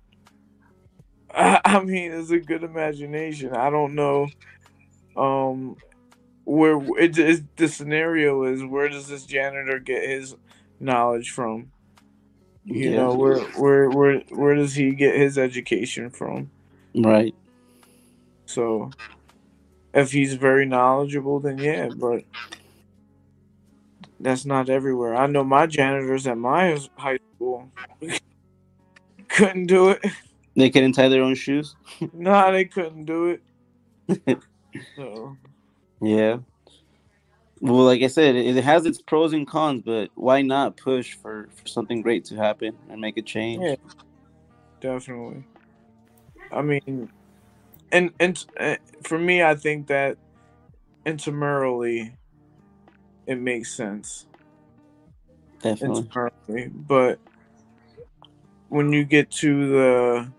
I, 1.33 1.61
I 1.65 1.83
mean, 1.83 2.11
it's 2.11 2.31
a 2.31 2.39
good 2.39 2.63
imagination. 2.63 3.53
I 3.53 3.69
don't 3.69 3.95
know, 3.95 4.27
um, 5.15 5.77
where 6.45 6.81
it, 6.97 7.17
it, 7.17 7.57
the 7.57 7.67
scenario 7.67 8.43
is. 8.43 8.63
Where 8.63 8.89
does 8.89 9.07
this 9.07 9.25
janitor 9.25 9.79
get 9.79 10.07
his 10.07 10.35
knowledge 10.79 11.31
from? 11.31 11.71
You 12.65 12.91
yeah. 12.91 12.97
know, 12.97 13.15
where 13.15 13.39
where 13.39 13.89
where 13.89 14.19
where 14.29 14.55
does 14.55 14.75
he 14.75 14.91
get 14.91 15.15
his 15.15 15.37
education 15.37 16.09
from? 16.11 16.51
Right. 16.95 17.33
So 18.45 18.91
if 19.93 20.11
he's 20.11 20.35
very 20.35 20.65
knowledgeable 20.65 21.39
then 21.39 21.57
yeah, 21.57 21.89
but 21.89 22.23
that's 24.19 24.45
not 24.45 24.69
everywhere. 24.69 25.15
I 25.15 25.27
know 25.27 25.43
my 25.43 25.65
janitors 25.65 26.27
at 26.27 26.37
my 26.37 26.77
high 26.95 27.19
school 27.35 27.71
couldn't 29.27 29.65
do 29.65 29.89
it. 29.89 30.05
They 30.55 30.69
couldn't 30.69 30.93
tie 30.93 31.07
their 31.09 31.23
own 31.23 31.35
shoes? 31.35 31.75
nah, 32.13 32.51
they 32.51 32.65
couldn't 32.65 33.05
do 33.05 33.37
it. 34.09 34.39
so. 34.95 35.37
Yeah. 36.01 36.39
Well, 37.61 37.85
like 37.85 38.01
I 38.01 38.07
said, 38.07 38.35
it 38.35 38.63
has 38.63 38.85
its 38.85 39.01
pros 39.01 39.33
and 39.33 39.47
cons, 39.47 39.83
but 39.85 40.09
why 40.15 40.41
not 40.41 40.77
push 40.77 41.13
for, 41.13 41.47
for 41.55 41.67
something 41.67 42.01
great 42.01 42.25
to 42.25 42.35
happen 42.35 42.75
and 42.89 42.99
make 42.99 43.17
a 43.17 43.21
change? 43.21 43.63
Yeah, 43.63 43.75
definitely. 44.81 45.45
I 46.51 46.63
mean, 46.63 47.09
and 47.91 48.11
and 48.19 48.45
uh, 48.59 48.77
for 49.03 49.19
me, 49.19 49.43
I 49.43 49.53
think 49.53 49.87
that 49.87 50.17
intramurally, 51.05 52.13
it 53.27 53.35
makes 53.35 53.71
sense. 53.75 54.25
Definitely. 55.61 56.09
but 56.87 57.19
when 58.69 58.91
you 58.91 59.03
get 59.03 59.29
to 59.29 59.69
the 59.69 60.31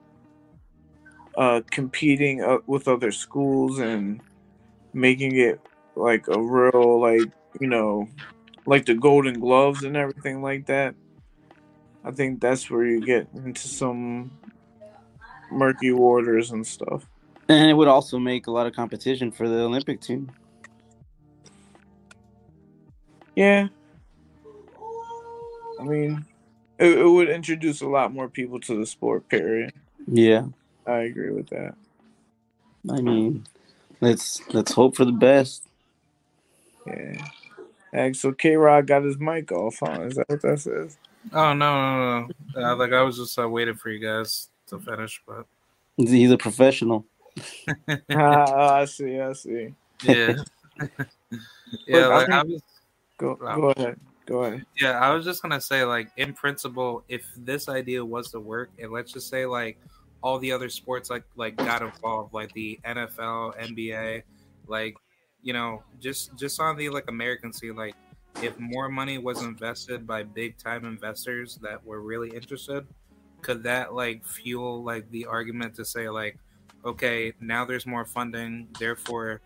uh, 1.36 1.62
competing 1.70 2.42
uh, 2.42 2.58
with 2.66 2.88
other 2.88 3.10
schools 3.10 3.78
and 3.78 4.20
making 4.92 5.36
it 5.36 5.60
like 5.96 6.28
a 6.28 6.40
real 6.40 7.00
like 7.00 7.30
you 7.60 7.66
know 7.66 8.08
like 8.66 8.86
the 8.86 8.94
golden 8.94 9.40
gloves 9.40 9.82
and 9.82 9.96
everything 9.96 10.42
like 10.42 10.66
that. 10.66 10.94
I 12.04 12.10
think 12.10 12.40
that's 12.40 12.70
where 12.70 12.84
you 12.84 13.00
get 13.00 13.28
into 13.34 13.68
some 13.68 14.30
murky 15.50 15.92
waters 15.92 16.50
and 16.50 16.66
stuff. 16.66 17.06
And 17.48 17.70
it 17.70 17.74
would 17.74 17.88
also 17.88 18.18
make 18.18 18.46
a 18.46 18.50
lot 18.50 18.66
of 18.66 18.74
competition 18.74 19.30
for 19.30 19.48
the 19.48 19.60
olympic 19.60 20.00
team. 20.00 20.30
Yeah. 23.36 23.68
I 25.80 25.84
mean 25.84 26.24
it, 26.78 26.98
it 26.98 27.08
would 27.08 27.28
introduce 27.28 27.80
a 27.80 27.86
lot 27.86 28.12
more 28.12 28.28
people 28.28 28.60
to 28.60 28.78
the 28.78 28.86
sport 28.86 29.28
period. 29.28 29.72
Yeah 30.06 30.46
i 30.86 30.98
agree 30.98 31.30
with 31.30 31.48
that 31.48 31.74
i 32.90 33.00
mean 33.00 33.46
let's 34.00 34.42
let's 34.52 34.72
hope 34.72 34.96
for 34.96 35.04
the 35.04 35.12
best 35.12 35.62
yeah. 36.86 37.24
And 37.92 38.16
so 38.16 38.32
K 38.32 38.56
Rod 38.56 38.86
got 38.86 39.04
his 39.04 39.18
mic 39.18 39.52
off, 39.52 39.78
huh? 39.80 40.02
Is 40.02 40.14
that 40.14 40.28
what 40.28 40.42
that 40.42 40.60
says? 40.60 40.96
Oh 41.32 41.52
no, 41.52 41.74
no, 41.74 42.28
no. 42.56 42.62
Uh, 42.62 42.76
like 42.76 42.92
I 42.92 43.02
was 43.02 43.16
just 43.16 43.38
uh, 43.38 43.48
waiting 43.48 43.74
for 43.74 43.90
you 43.90 43.98
guys 43.98 44.48
to 44.68 44.78
finish, 44.78 45.22
but 45.26 45.46
he's 45.96 46.30
a 46.30 46.38
professional. 46.38 47.04
ah, 48.10 48.74
I 48.74 48.84
see, 48.86 49.20
I 49.20 49.32
see. 49.34 49.74
Yeah. 50.02 50.34
yeah, 51.86 52.06
like 52.06 52.28
I, 52.30 52.40
I 52.40 52.42
was 52.44 52.62
go 53.18 53.34
go 53.36 53.70
ahead. 53.76 54.00
Go 54.24 54.44
ahead. 54.44 54.64
Yeah, 54.80 54.98
I 54.98 55.12
was 55.14 55.24
just 55.24 55.42
gonna 55.42 55.60
say, 55.60 55.84
like, 55.84 56.10
in 56.16 56.32
principle, 56.32 57.04
if 57.08 57.26
this 57.36 57.68
idea 57.68 58.04
was 58.04 58.30
to 58.30 58.40
work, 58.40 58.70
and 58.78 58.90
let's 58.90 59.12
just 59.12 59.28
say 59.28 59.44
like 59.44 59.78
all 60.22 60.38
the 60.38 60.52
other 60.52 60.68
sports 60.68 61.10
like 61.10 61.24
like 61.36 61.56
got 61.56 61.82
involved, 61.82 62.32
like 62.32 62.52
the 62.52 62.78
NFL, 62.84 63.58
NBA, 63.60 64.22
like 64.66 64.96
you 65.42 65.52
know, 65.52 65.82
just 66.00 66.36
just 66.36 66.60
on 66.60 66.76
the 66.76 66.88
like 66.88 67.08
American 67.08 67.52
scene, 67.52 67.76
like 67.76 67.94
if 68.42 68.58
more 68.58 68.88
money 68.88 69.18
was 69.18 69.42
invested 69.42 70.06
by 70.06 70.22
big 70.22 70.56
time 70.56 70.84
investors 70.84 71.58
that 71.62 71.84
were 71.84 72.00
really 72.00 72.30
interested, 72.30 72.86
could 73.42 73.62
that 73.64 73.94
like 73.94 74.24
fuel 74.24 74.82
like 74.82 75.10
the 75.10 75.26
argument 75.26 75.74
to 75.74 75.84
say 75.84 76.08
like, 76.08 76.38
okay, 76.84 77.32
now 77.40 77.64
there's 77.64 77.86
more 77.86 78.04
funding, 78.04 78.68
therefore 78.78 79.40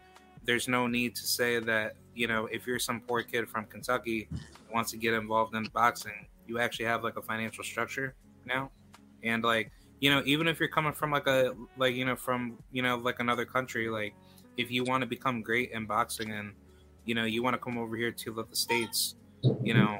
there's 0.44 0.68
no 0.68 0.86
need 0.86 1.14
to 1.16 1.26
say 1.26 1.58
that 1.58 1.96
you 2.14 2.28
know 2.28 2.46
if 2.46 2.66
you're 2.66 2.78
some 2.78 3.00
poor 3.00 3.22
kid 3.22 3.48
from 3.48 3.64
Kentucky 3.64 4.28
wants 4.72 4.90
to 4.90 4.96
get 4.96 5.14
involved 5.14 5.54
in 5.54 5.64
boxing, 5.72 6.26
you 6.46 6.58
actually 6.58 6.84
have 6.84 7.02
like 7.02 7.16
a 7.16 7.22
financial 7.22 7.64
structure 7.64 8.14
now, 8.44 8.70
and 9.22 9.42
like 9.42 9.72
you 10.01 10.11
know 10.11 10.22
even 10.26 10.47
if 10.47 10.61
you're 10.61 10.68
coming 10.68 10.92
from 10.92 11.11
like 11.11 11.26
a 11.26 11.55
like 11.76 11.94
you 11.94 12.05
know 12.05 12.16
from 12.16 12.59
you 12.72 12.82
know 12.82 12.97
like 12.97 13.20
another 13.20 13.44
country 13.44 13.88
like 13.88 14.14
if 14.57 14.70
you 14.70 14.84
want 14.84 15.01
to 15.03 15.07
become 15.07 15.42
great 15.42 15.70
in 15.72 15.86
boxing 15.86 16.32
and 16.32 16.53
you 17.05 17.14
know 17.14 17.24
you 17.24 17.42
want 17.42 17.55
to 17.55 17.59
come 17.59 17.78
over 17.78 17.97
here 17.97 18.12
to 18.12 18.32
the 18.32 18.44
states 18.53 19.14
you 19.62 19.74
know 19.74 19.99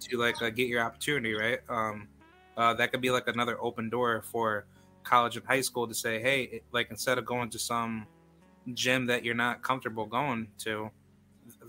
to 0.00 0.16
like 0.16 0.40
uh, 0.42 0.50
get 0.50 0.68
your 0.68 0.82
opportunity 0.82 1.34
right? 1.34 1.60
Um 1.68 2.08
uh, 2.56 2.72
that 2.72 2.90
could 2.90 3.02
be 3.02 3.10
like 3.10 3.28
another 3.28 3.60
open 3.60 3.90
door 3.90 4.22
for 4.22 4.64
college 5.04 5.36
and 5.36 5.46
high 5.46 5.60
school 5.60 5.86
to 5.86 5.94
say 5.94 6.20
hey 6.20 6.62
like 6.72 6.90
instead 6.90 7.18
of 7.18 7.26
going 7.26 7.50
to 7.50 7.58
some 7.58 8.06
gym 8.72 9.06
that 9.06 9.24
you're 9.24 9.34
not 9.34 9.62
comfortable 9.62 10.06
going 10.06 10.48
to 10.58 10.90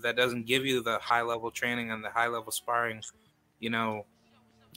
that 0.02 0.16
doesn't 0.16 0.46
give 0.46 0.64
you 0.64 0.82
the 0.82 0.98
high 0.98 1.22
level 1.22 1.50
training 1.50 1.90
and 1.90 2.02
the 2.02 2.10
high 2.10 2.26
level 2.26 2.50
sparring 2.50 3.02
you 3.60 3.70
know 3.70 4.04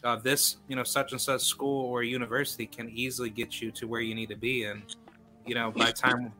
uh, 0.04 0.16
this 0.16 0.58
you 0.68 0.76
know 0.76 0.84
such 0.84 1.12
and 1.12 1.22
such 1.22 1.42
school 1.42 1.86
or 1.86 2.04
university 2.04 2.66
can 2.66 2.90
easily 2.90 3.30
get 3.30 3.62
you 3.62 3.72
to 3.72 3.88
where 3.88 4.02
you 4.02 4.16
need 4.16 4.30
to 4.30 4.36
be 4.36 4.64
and 4.64 4.96
you 5.46 5.56
know 5.56 5.72
by 5.72 5.92
time 5.92 6.34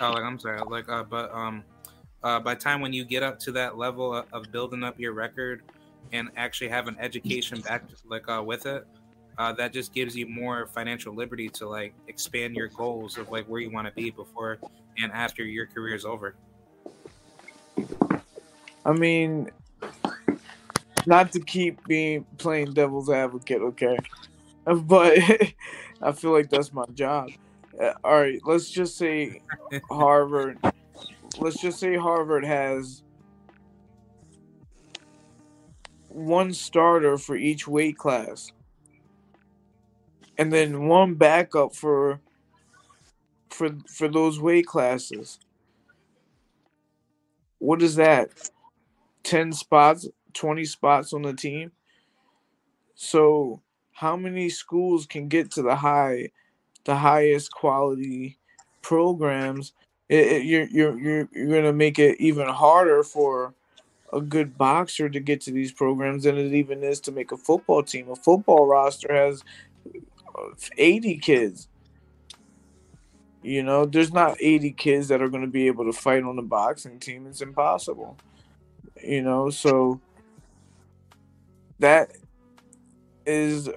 Oh, 0.00 0.10
like 0.10 0.24
I'm 0.24 0.38
sorry, 0.38 0.60
like 0.60 0.88
uh, 0.88 1.04
but 1.04 1.32
um, 1.32 1.64
uh, 2.22 2.40
by 2.40 2.54
time 2.54 2.80
when 2.80 2.92
you 2.92 3.04
get 3.04 3.22
up 3.22 3.38
to 3.40 3.52
that 3.52 3.78
level 3.78 4.14
of, 4.14 4.26
of 4.32 4.50
building 4.50 4.82
up 4.82 4.98
your 4.98 5.12
record 5.12 5.62
and 6.12 6.30
actually 6.36 6.68
have 6.68 6.88
an 6.88 6.96
education 6.98 7.60
back 7.60 7.84
like 8.04 8.28
uh, 8.28 8.42
with 8.44 8.66
it, 8.66 8.86
uh, 9.38 9.52
that 9.52 9.72
just 9.72 9.94
gives 9.94 10.16
you 10.16 10.26
more 10.26 10.66
financial 10.66 11.14
liberty 11.14 11.48
to 11.48 11.68
like 11.68 11.94
expand 12.08 12.56
your 12.56 12.68
goals 12.68 13.18
of 13.18 13.30
like 13.30 13.46
where 13.46 13.60
you 13.60 13.70
want 13.70 13.86
to 13.86 13.92
be 13.94 14.10
before 14.10 14.58
and 14.98 15.12
after 15.12 15.44
your 15.44 15.66
career 15.66 15.94
is 15.94 16.04
over. 16.04 16.34
I 18.84 18.92
mean, 18.92 19.50
not 21.06 21.32
to 21.32 21.40
keep 21.40 21.84
being 21.86 22.24
playing 22.38 22.72
devil's 22.72 23.10
advocate, 23.10 23.62
okay, 23.62 23.96
but 24.64 25.18
I 26.02 26.12
feel 26.12 26.32
like 26.32 26.50
that's 26.50 26.72
my 26.72 26.84
job. 26.94 27.30
Uh, 27.80 27.92
all 28.04 28.20
right, 28.20 28.40
let's 28.44 28.70
just 28.70 28.96
say 28.96 29.40
Harvard. 29.90 30.58
let's 31.38 31.60
just 31.60 31.78
say 31.78 31.96
Harvard 31.96 32.44
has 32.44 33.02
one 36.08 36.52
starter 36.52 37.18
for 37.18 37.36
each 37.36 37.66
weight 37.66 37.98
class, 37.98 38.52
and 40.38 40.52
then 40.52 40.86
one 40.86 41.14
backup 41.14 41.74
for 41.74 42.20
for 43.50 43.70
for 43.88 44.08
those 44.08 44.40
weight 44.40 44.66
classes. 44.66 45.38
What 47.58 47.82
is 47.82 47.96
that? 47.96 48.50
10 49.22 49.52
spots, 49.52 50.06
20 50.34 50.64
spots 50.64 51.12
on 51.12 51.22
the 51.22 51.32
team. 51.32 51.72
So, 52.94 53.60
how 53.92 54.16
many 54.16 54.48
schools 54.48 55.06
can 55.06 55.28
get 55.28 55.50
to 55.52 55.62
the 55.62 55.76
high 55.76 56.30
the 56.84 56.96
highest 56.96 57.52
quality 57.52 58.38
programs? 58.82 59.72
It, 60.08 60.26
it, 60.26 60.44
you're 60.44 60.66
you're 60.66 60.98
you're 60.98 61.28
you're 61.32 61.62
to 61.62 61.72
make 61.72 61.98
it 61.98 62.20
even 62.20 62.48
harder 62.48 63.02
for 63.02 63.54
a 64.12 64.20
good 64.20 64.56
boxer 64.56 65.08
to 65.08 65.20
get 65.20 65.40
to 65.42 65.50
these 65.50 65.72
programs 65.72 66.24
than 66.24 66.38
it 66.38 66.52
even 66.52 66.84
is 66.84 67.00
to 67.00 67.12
make 67.12 67.32
a 67.32 67.36
football 67.36 67.82
team. 67.82 68.08
A 68.10 68.16
football 68.16 68.66
roster 68.66 69.12
has 69.12 69.42
uh, 70.38 70.50
80 70.78 71.18
kids. 71.18 71.68
You 73.42 73.62
know, 73.62 73.84
there's 73.84 74.12
not 74.12 74.36
80 74.40 74.72
kids 74.72 75.08
that 75.08 75.20
are 75.20 75.28
going 75.28 75.42
to 75.42 75.50
be 75.50 75.66
able 75.66 75.84
to 75.84 75.92
fight 75.92 76.22
on 76.22 76.36
the 76.36 76.42
boxing 76.42 76.98
team. 76.98 77.26
It's 77.26 77.42
impossible. 77.42 78.16
You 79.02 79.22
know, 79.22 79.50
so 79.50 80.00
that 81.78 82.12
is 83.26 83.68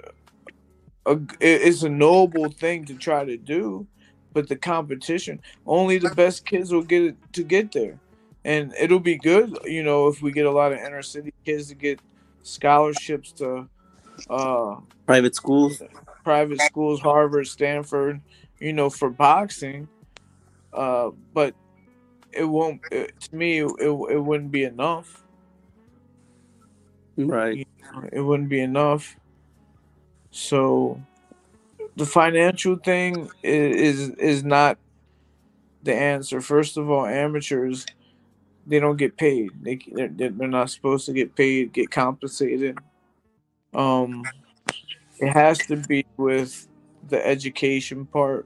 a 1.06 1.20
it's 1.40 1.84
a 1.84 1.90
noble 1.90 2.50
thing 2.52 2.86
to 2.86 2.96
try 2.96 3.24
to 3.24 3.38
do, 3.38 3.88
but 4.34 4.48
the 4.48 4.56
competition 4.56 5.42
only 5.66 5.98
the 5.98 6.14
best 6.16 6.46
kids 6.46 6.72
will 6.72 6.84
get 6.84 7.04
it 7.04 7.16
to 7.34 7.44
get 7.44 7.72
there, 7.72 8.00
and 8.44 8.74
it'll 8.80 9.00
be 9.00 9.18
good. 9.18 9.58
You 9.66 9.84
know, 9.84 10.08
if 10.08 10.22
we 10.22 10.32
get 10.32 10.46
a 10.46 10.52
lot 10.52 10.72
of 10.72 10.80
inner 10.80 11.02
city 11.02 11.34
kids 11.46 11.70
to 11.70 11.76
get 11.76 12.00
scholarships 12.44 13.32
to 13.34 13.68
uh 14.30 14.76
private 15.06 15.36
schools, 15.36 15.82
private 16.24 16.62
schools, 16.62 17.00
Harvard, 17.00 17.48
Stanford, 17.48 18.22
you 18.60 18.74
know, 18.74 18.90
for 18.90 19.10
boxing. 19.10 19.88
Uh, 20.74 21.12
but 21.34 21.56
it 22.32 22.44
won't. 22.44 22.82
It, 22.92 23.20
to 23.20 23.36
me, 23.36 23.62
it, 23.62 23.70
it 23.80 24.24
wouldn't 24.24 24.52
be 24.52 24.64
enough. 24.64 25.24
Right. 27.18 27.68
It 28.12 28.22
wouldn't 28.22 28.50
be 28.50 28.62
enough. 28.62 29.18
So, 30.32 31.02
the 31.96 32.06
financial 32.06 32.76
thing 32.76 33.30
is, 33.42 34.02
is 34.02 34.10
is 34.16 34.44
not 34.44 34.78
the 35.84 35.96
answer. 35.96 36.42
First 36.42 36.78
of 36.78 36.90
all, 36.90 37.06
amateurs 37.06 37.86
they 38.68 38.80
don't 38.80 38.98
get 38.98 39.18
paid. 39.18 39.52
They 39.62 39.80
they're, 39.92 40.10
they're 40.10 40.48
not 40.48 40.70
supposed 40.70 41.06
to 41.08 41.14
get 41.14 41.36
paid, 41.36 41.74
get 41.74 41.90
compensated. 41.90 42.78
Um, 43.74 44.24
it 45.20 45.30
has 45.30 45.58
to 45.68 45.78
be 45.78 46.06
with 46.18 46.68
the 47.10 47.26
education 47.26 48.06
part 48.06 48.46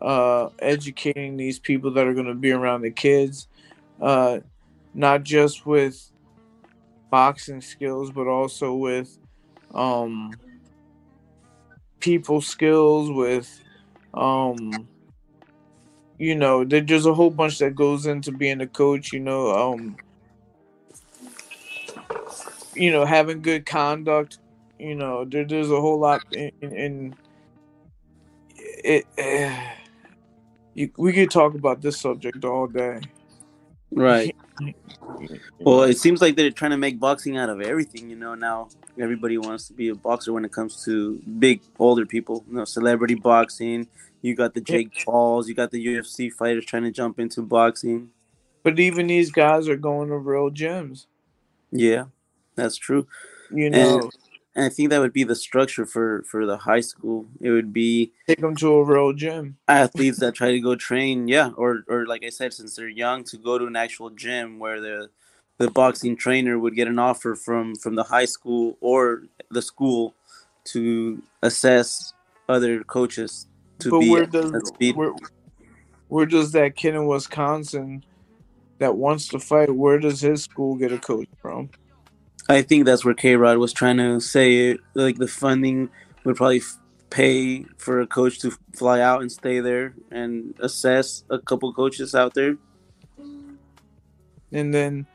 uh, 0.00 0.48
educating 0.60 1.36
these 1.36 1.58
people 1.58 1.90
that 1.92 2.06
are 2.06 2.14
going 2.14 2.26
to 2.26 2.34
be 2.34 2.52
around 2.52 2.82
the 2.82 2.90
kids, 2.90 3.48
uh, 4.00 4.38
not 4.94 5.22
just 5.22 5.66
with 5.66 6.09
boxing 7.10 7.60
skills, 7.60 8.10
but 8.10 8.26
also 8.26 8.74
with 8.74 9.18
um, 9.74 10.32
people 12.00 12.40
skills, 12.40 13.10
with 13.10 13.62
um, 14.14 14.88
you 16.18 16.34
know, 16.34 16.64
there's 16.64 17.06
a 17.06 17.14
whole 17.14 17.30
bunch 17.30 17.58
that 17.58 17.74
goes 17.74 18.06
into 18.06 18.30
being 18.30 18.60
a 18.60 18.66
coach. 18.66 19.12
You 19.12 19.20
know, 19.20 19.50
um, 19.50 19.96
you 22.74 22.92
know, 22.92 23.04
having 23.04 23.42
good 23.42 23.66
conduct. 23.66 24.38
You 24.78 24.94
know, 24.94 25.24
there, 25.24 25.44
there's 25.44 25.70
a 25.70 25.80
whole 25.80 25.98
lot 25.98 26.22
in, 26.32 26.52
in, 26.60 26.72
in 26.72 27.16
it. 28.56 29.06
Uh, 29.18 29.56
you, 30.74 30.90
we 30.96 31.12
could 31.12 31.30
talk 31.30 31.54
about 31.54 31.80
this 31.80 31.98
subject 32.00 32.44
all 32.44 32.66
day. 32.66 33.00
Right. 33.90 34.36
Well, 35.60 35.82
it 35.82 35.98
seems 35.98 36.20
like 36.20 36.36
they're 36.36 36.50
trying 36.50 36.70
to 36.72 36.76
make 36.76 36.98
boxing 36.98 37.36
out 37.36 37.48
of 37.48 37.60
everything. 37.60 38.10
You 38.10 38.16
know, 38.16 38.34
now 38.34 38.68
everybody 38.98 39.38
wants 39.38 39.66
to 39.68 39.72
be 39.72 39.88
a 39.88 39.94
boxer 39.94 40.32
when 40.32 40.44
it 40.44 40.52
comes 40.52 40.84
to 40.84 41.20
big 41.38 41.60
older 41.78 42.06
people. 42.06 42.44
You 42.48 42.58
know, 42.58 42.64
celebrity 42.64 43.14
boxing. 43.14 43.88
You 44.22 44.34
got 44.34 44.54
the 44.54 44.60
Jake 44.60 45.04
Pauls. 45.04 45.48
You 45.48 45.54
got 45.54 45.70
the 45.70 45.84
UFC 45.84 46.32
fighters 46.32 46.64
trying 46.64 46.84
to 46.84 46.90
jump 46.90 47.18
into 47.18 47.42
boxing. 47.42 48.10
But 48.62 48.78
even 48.78 49.06
these 49.06 49.30
guys 49.30 49.68
are 49.68 49.76
going 49.76 50.08
to 50.08 50.18
real 50.18 50.50
gyms. 50.50 51.06
Yeah, 51.70 52.04
that's 52.54 52.76
true. 52.76 53.06
You 53.50 53.70
know, 53.70 54.00
and 54.00 54.12
and 54.54 54.64
I 54.64 54.68
think 54.68 54.90
that 54.90 55.00
would 55.00 55.12
be 55.12 55.24
the 55.24 55.36
structure 55.36 55.86
for 55.86 56.22
for 56.24 56.44
the 56.44 56.56
high 56.56 56.80
school. 56.80 57.26
It 57.40 57.50
would 57.50 57.72
be 57.72 58.12
take 58.26 58.40
them 58.40 58.56
to 58.56 58.74
a 58.74 58.84
real 58.84 59.12
gym. 59.12 59.56
Athletes 59.68 60.18
that 60.18 60.34
try 60.34 60.50
to 60.50 60.60
go 60.60 60.74
train, 60.74 61.28
yeah, 61.28 61.50
or 61.56 61.84
or 61.88 62.06
like 62.06 62.24
I 62.24 62.30
said, 62.30 62.52
since 62.52 62.74
they're 62.74 62.88
young, 62.88 63.24
to 63.24 63.36
go 63.36 63.58
to 63.58 63.66
an 63.66 63.76
actual 63.76 64.10
gym 64.10 64.58
where 64.58 64.80
the 64.80 65.10
the 65.58 65.70
boxing 65.70 66.16
trainer 66.16 66.58
would 66.58 66.74
get 66.74 66.88
an 66.88 66.98
offer 66.98 67.36
from 67.36 67.76
from 67.76 67.94
the 67.94 68.04
high 68.04 68.24
school 68.24 68.76
or 68.80 69.24
the 69.50 69.62
school 69.62 70.14
to 70.64 71.22
assess 71.42 72.12
other 72.48 72.82
coaches 72.84 73.46
to 73.78 73.90
but 73.90 74.00
be 74.00 74.10
where 74.10 74.26
does, 74.26 74.52
at 74.52 74.66
speed. 74.66 74.96
Where, 74.96 75.12
where 76.08 76.26
does 76.26 76.52
that 76.52 76.76
kid 76.76 76.94
in 76.94 77.06
Wisconsin 77.06 78.04
that 78.78 78.96
wants 78.96 79.28
to 79.28 79.38
fight? 79.38 79.70
Where 79.74 79.98
does 79.98 80.20
his 80.20 80.42
school 80.42 80.74
get 80.74 80.92
a 80.92 80.98
coach 80.98 81.28
from? 81.40 81.70
I 82.50 82.62
think 82.62 82.84
that's 82.84 83.04
where 83.04 83.14
K 83.14 83.36
Rod 83.36 83.58
was 83.58 83.72
trying 83.72 83.98
to 83.98 84.18
say 84.18 84.70
it. 84.70 84.80
Like 84.94 85.18
the 85.18 85.28
funding 85.28 85.88
would 86.24 86.34
probably 86.34 86.58
f- 86.58 86.78
pay 87.08 87.64
for 87.78 88.00
a 88.00 88.08
coach 88.08 88.40
to 88.40 88.50
fly 88.74 89.00
out 89.00 89.20
and 89.20 89.30
stay 89.30 89.60
there 89.60 89.94
and 90.10 90.54
assess 90.58 91.22
a 91.30 91.38
couple 91.38 91.72
coaches 91.72 92.12
out 92.12 92.34
there. 92.34 92.56
And 94.50 94.74
then 94.74 95.06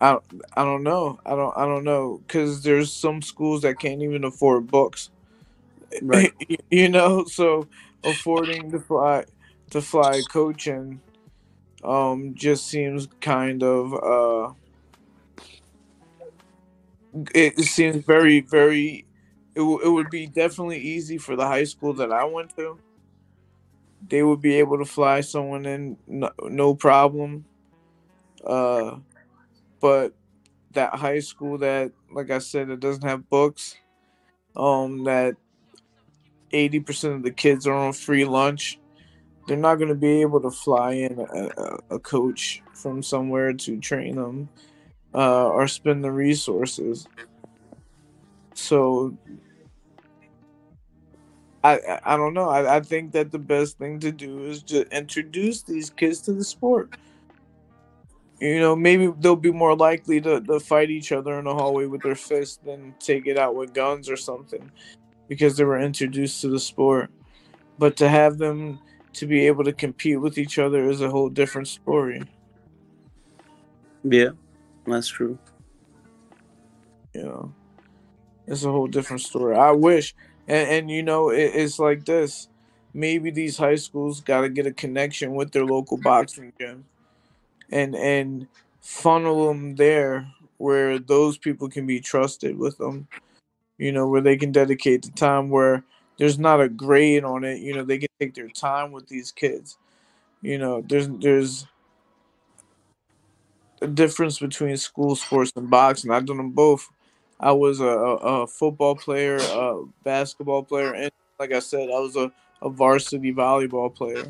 I 0.00 0.18
I 0.56 0.64
don't 0.64 0.82
know. 0.82 1.20
I 1.24 1.36
don't 1.36 1.56
I 1.56 1.64
don't 1.64 1.84
know 1.84 2.20
cuz 2.26 2.64
there's 2.64 2.92
some 2.92 3.22
schools 3.22 3.62
that 3.62 3.78
can't 3.78 4.02
even 4.02 4.24
afford 4.24 4.66
books. 4.66 5.10
Right. 6.02 6.32
you 6.72 6.88
know, 6.88 7.24
so 7.26 7.68
affording 8.02 8.72
to 8.72 8.80
fly 8.80 9.26
to 9.70 9.80
fly 9.80 10.22
coaching 10.28 11.00
um 11.84 12.34
just 12.34 12.66
seems 12.66 13.06
kind 13.20 13.62
of 13.62 13.94
uh 13.94 14.52
it 17.34 17.58
seems 17.60 18.04
very 18.04 18.40
very 18.40 19.06
it, 19.54 19.60
w- 19.60 19.80
it 19.82 19.88
would 19.88 20.10
be 20.10 20.26
definitely 20.26 20.78
easy 20.78 21.18
for 21.18 21.36
the 21.36 21.46
high 21.46 21.64
school 21.64 21.92
that 21.94 22.12
i 22.12 22.24
went 22.24 22.54
to. 22.56 22.78
They 24.08 24.22
would 24.22 24.40
be 24.40 24.54
able 24.56 24.78
to 24.78 24.84
fly 24.84 25.20
someone 25.20 25.66
in 25.66 25.96
no, 26.06 26.30
no 26.42 26.74
problem. 26.74 27.44
Uh 28.44 28.98
but 29.80 30.14
that 30.72 30.94
high 30.94 31.20
school 31.20 31.58
that 31.58 31.92
like 32.12 32.30
i 32.30 32.38
said 32.38 32.70
it 32.70 32.80
doesn't 32.80 33.08
have 33.08 33.28
books 33.28 33.76
um 34.56 35.04
that 35.04 35.36
80% 36.52 37.16
of 37.16 37.22
the 37.22 37.30
kids 37.30 37.66
are 37.66 37.74
on 37.74 37.92
free 37.92 38.24
lunch 38.24 38.78
they're 39.46 39.56
not 39.56 39.76
going 39.76 39.88
to 39.88 39.94
be 39.94 40.20
able 40.20 40.40
to 40.40 40.50
fly 40.50 40.92
in 40.92 41.18
a, 41.18 41.94
a, 41.94 41.98
coach 41.98 42.62
from 42.74 43.02
somewhere 43.02 43.52
to 43.52 43.78
train 43.78 44.16
them 44.16 44.48
uh, 45.14 45.48
or 45.48 45.66
spend 45.68 46.04
the 46.04 46.10
resources. 46.10 47.06
So 48.54 49.16
I 51.62 52.00
I 52.04 52.16
don't 52.16 52.34
know. 52.34 52.48
I, 52.48 52.76
I 52.76 52.80
think 52.80 53.12
that 53.12 53.30
the 53.30 53.38
best 53.38 53.78
thing 53.78 54.00
to 54.00 54.12
do 54.12 54.44
is 54.44 54.62
to 54.64 54.88
introduce 54.96 55.62
these 55.62 55.90
kids 55.90 56.20
to 56.22 56.32
the 56.32 56.44
sport. 56.44 56.96
You 58.40 58.58
know, 58.58 58.74
maybe 58.74 59.12
they'll 59.20 59.36
be 59.36 59.52
more 59.52 59.76
likely 59.76 60.18
to, 60.22 60.40
to 60.40 60.60
fight 60.60 60.88
each 60.90 61.12
other 61.12 61.38
in 61.38 61.44
the 61.44 61.52
hallway 61.52 61.84
with 61.84 62.00
their 62.00 62.14
fists 62.14 62.58
than 62.64 62.94
take 62.98 63.26
it 63.26 63.36
out 63.36 63.54
with 63.54 63.74
guns 63.74 64.08
or 64.08 64.16
something 64.16 64.70
because 65.28 65.58
they 65.58 65.64
were 65.64 65.78
introduced 65.78 66.40
to 66.40 66.48
the 66.48 66.58
sport. 66.58 67.10
But 67.78 67.96
to 67.98 68.08
have 68.08 68.38
them 68.38 68.80
to 69.12 69.26
be 69.26 69.46
able 69.46 69.64
to 69.64 69.74
compete 69.74 70.20
with 70.20 70.38
each 70.38 70.58
other 70.58 70.88
is 70.88 71.02
a 71.02 71.10
whole 71.10 71.28
different 71.28 71.68
story. 71.68 72.22
Yeah. 74.04 74.30
That's 74.90 75.08
true. 75.08 75.38
Know, 77.14 77.52
it's 78.46 78.64
a 78.64 78.70
whole 78.70 78.86
different 78.86 79.22
story. 79.22 79.56
I 79.56 79.72
wish, 79.72 80.14
and, 80.46 80.68
and 80.68 80.90
you 80.90 81.02
know, 81.02 81.30
it, 81.30 81.52
it's 81.54 81.78
like 81.78 82.04
this. 82.04 82.48
Maybe 82.94 83.30
these 83.30 83.56
high 83.56 83.76
schools 83.76 84.20
got 84.20 84.42
to 84.42 84.48
get 84.48 84.66
a 84.66 84.72
connection 84.72 85.34
with 85.34 85.52
their 85.52 85.64
local 85.64 85.96
boxing 85.96 86.52
gym, 86.60 86.84
and 87.70 87.94
and 87.94 88.48
funnel 88.80 89.48
them 89.48 89.76
there 89.76 90.32
where 90.58 90.98
those 90.98 91.38
people 91.38 91.68
can 91.68 91.86
be 91.86 92.00
trusted 92.00 92.58
with 92.58 92.78
them. 92.78 93.08
You 93.78 93.92
know, 93.92 94.08
where 94.08 94.20
they 94.20 94.36
can 94.36 94.52
dedicate 94.52 95.02
the 95.02 95.10
time 95.10 95.50
where 95.50 95.84
there's 96.18 96.38
not 96.38 96.60
a 96.60 96.68
grade 96.68 97.24
on 97.24 97.44
it. 97.44 97.60
You 97.60 97.74
know, 97.74 97.84
they 97.84 97.98
can 97.98 98.08
take 98.20 98.34
their 98.34 98.48
time 98.48 98.92
with 98.92 99.08
these 99.08 99.32
kids. 99.32 99.78
You 100.42 100.58
know, 100.58 100.82
there's 100.86 101.08
there's 101.08 101.66
a 103.80 103.86
difference 103.86 104.38
between 104.38 104.76
school 104.76 105.16
sports 105.16 105.52
and 105.56 105.70
boxing. 105.70 106.10
I've 106.10 106.26
done 106.26 106.36
them 106.36 106.50
both. 106.50 106.88
I 107.38 107.52
was 107.52 107.80
a, 107.80 107.86
a, 107.86 108.46
football 108.46 108.94
player, 108.94 109.38
a 109.38 109.84
basketball 110.04 110.62
player, 110.62 110.92
and 110.92 111.10
like 111.38 111.52
I 111.52 111.60
said, 111.60 111.88
I 111.88 111.98
was 111.98 112.14
a, 112.16 112.30
a 112.60 112.68
varsity 112.68 113.32
volleyball 113.32 113.94
player. 113.94 114.28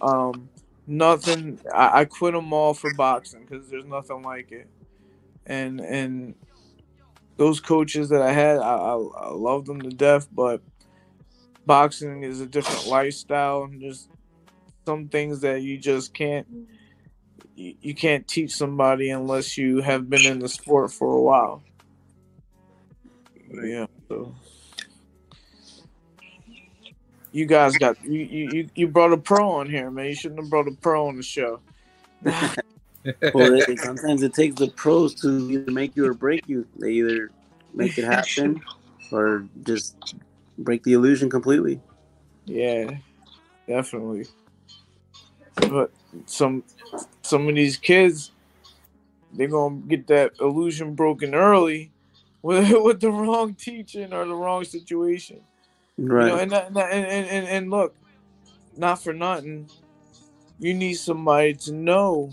Um, 0.00 0.48
nothing. 0.86 1.60
I, 1.72 2.00
I 2.00 2.04
quit 2.06 2.32
them 2.32 2.52
all 2.52 2.72
for 2.72 2.92
boxing 2.94 3.44
because 3.44 3.68
there's 3.68 3.84
nothing 3.84 4.22
like 4.22 4.52
it. 4.52 4.68
And 5.44 5.80
and 5.80 6.34
those 7.36 7.60
coaches 7.60 8.08
that 8.08 8.22
I 8.22 8.32
had, 8.32 8.58
I, 8.58 8.74
I, 8.74 8.94
I 8.94 9.30
loved 9.30 9.66
them 9.66 9.82
to 9.82 9.90
death. 9.90 10.28
But 10.32 10.62
boxing 11.66 12.22
is 12.22 12.40
a 12.40 12.46
different 12.46 12.86
lifestyle. 12.86 13.64
And 13.64 13.82
there's 13.82 14.08
some 14.86 15.08
things 15.08 15.42
that 15.42 15.60
you 15.60 15.76
just 15.76 16.14
can't 16.14 16.46
you, 17.58 17.74
you 17.80 17.94
can't 17.94 18.26
teach 18.26 18.54
somebody 18.54 19.10
unless 19.10 19.58
you 19.58 19.80
have 19.80 20.08
been 20.08 20.24
in 20.24 20.38
the 20.38 20.48
sport 20.48 20.92
for 20.92 21.12
a 21.12 21.20
while. 21.20 21.62
Yeah. 23.52 23.86
So 24.08 24.34
you 27.32 27.46
guys 27.46 27.76
got 27.76 28.02
you, 28.04 28.20
you 28.20 28.68
you 28.74 28.88
brought 28.88 29.12
a 29.12 29.16
pro 29.16 29.50
on 29.50 29.68
here, 29.68 29.90
man. 29.90 30.06
You 30.06 30.14
shouldn't 30.14 30.40
have 30.40 30.50
brought 30.50 30.68
a 30.68 30.72
pro 30.72 31.08
on 31.08 31.16
the 31.16 31.22
show. 31.22 31.60
well, 32.22 33.60
sometimes 33.76 34.22
it 34.22 34.34
takes 34.34 34.56
the 34.56 34.68
pros 34.68 35.14
to 35.16 35.50
either 35.50 35.72
make 35.72 35.96
you 35.96 36.06
or 36.06 36.14
break 36.14 36.48
you. 36.48 36.66
They 36.78 36.92
either 36.92 37.30
make 37.74 37.98
it 37.98 38.04
happen 38.04 38.60
or 39.10 39.46
just 39.64 40.14
break 40.58 40.84
the 40.84 40.92
illusion 40.92 41.28
completely. 41.28 41.80
Yeah, 42.44 42.90
definitely. 43.66 44.26
But 45.56 45.90
some 46.26 46.62
some 47.28 47.48
of 47.48 47.54
these 47.54 47.76
kids, 47.76 48.32
they're 49.32 49.48
gonna 49.48 49.76
get 49.86 50.06
that 50.06 50.32
illusion 50.40 50.94
broken 50.94 51.34
early 51.34 51.92
with 52.42 52.72
with 52.82 53.00
the 53.00 53.10
wrong 53.10 53.54
teaching 53.54 54.12
or 54.12 54.24
the 54.24 54.34
wrong 54.34 54.64
situation. 54.64 55.40
Right. 55.98 56.26
You 56.26 56.30
know, 56.30 56.38
and, 56.38 56.52
and, 56.52 56.78
and, 56.78 57.26
and, 57.26 57.46
and 57.48 57.70
look, 57.70 57.94
not 58.76 59.02
for 59.02 59.12
nothing, 59.12 59.68
you 60.60 60.72
need 60.72 60.94
somebody 60.94 61.54
to 61.54 61.72
know 61.72 62.30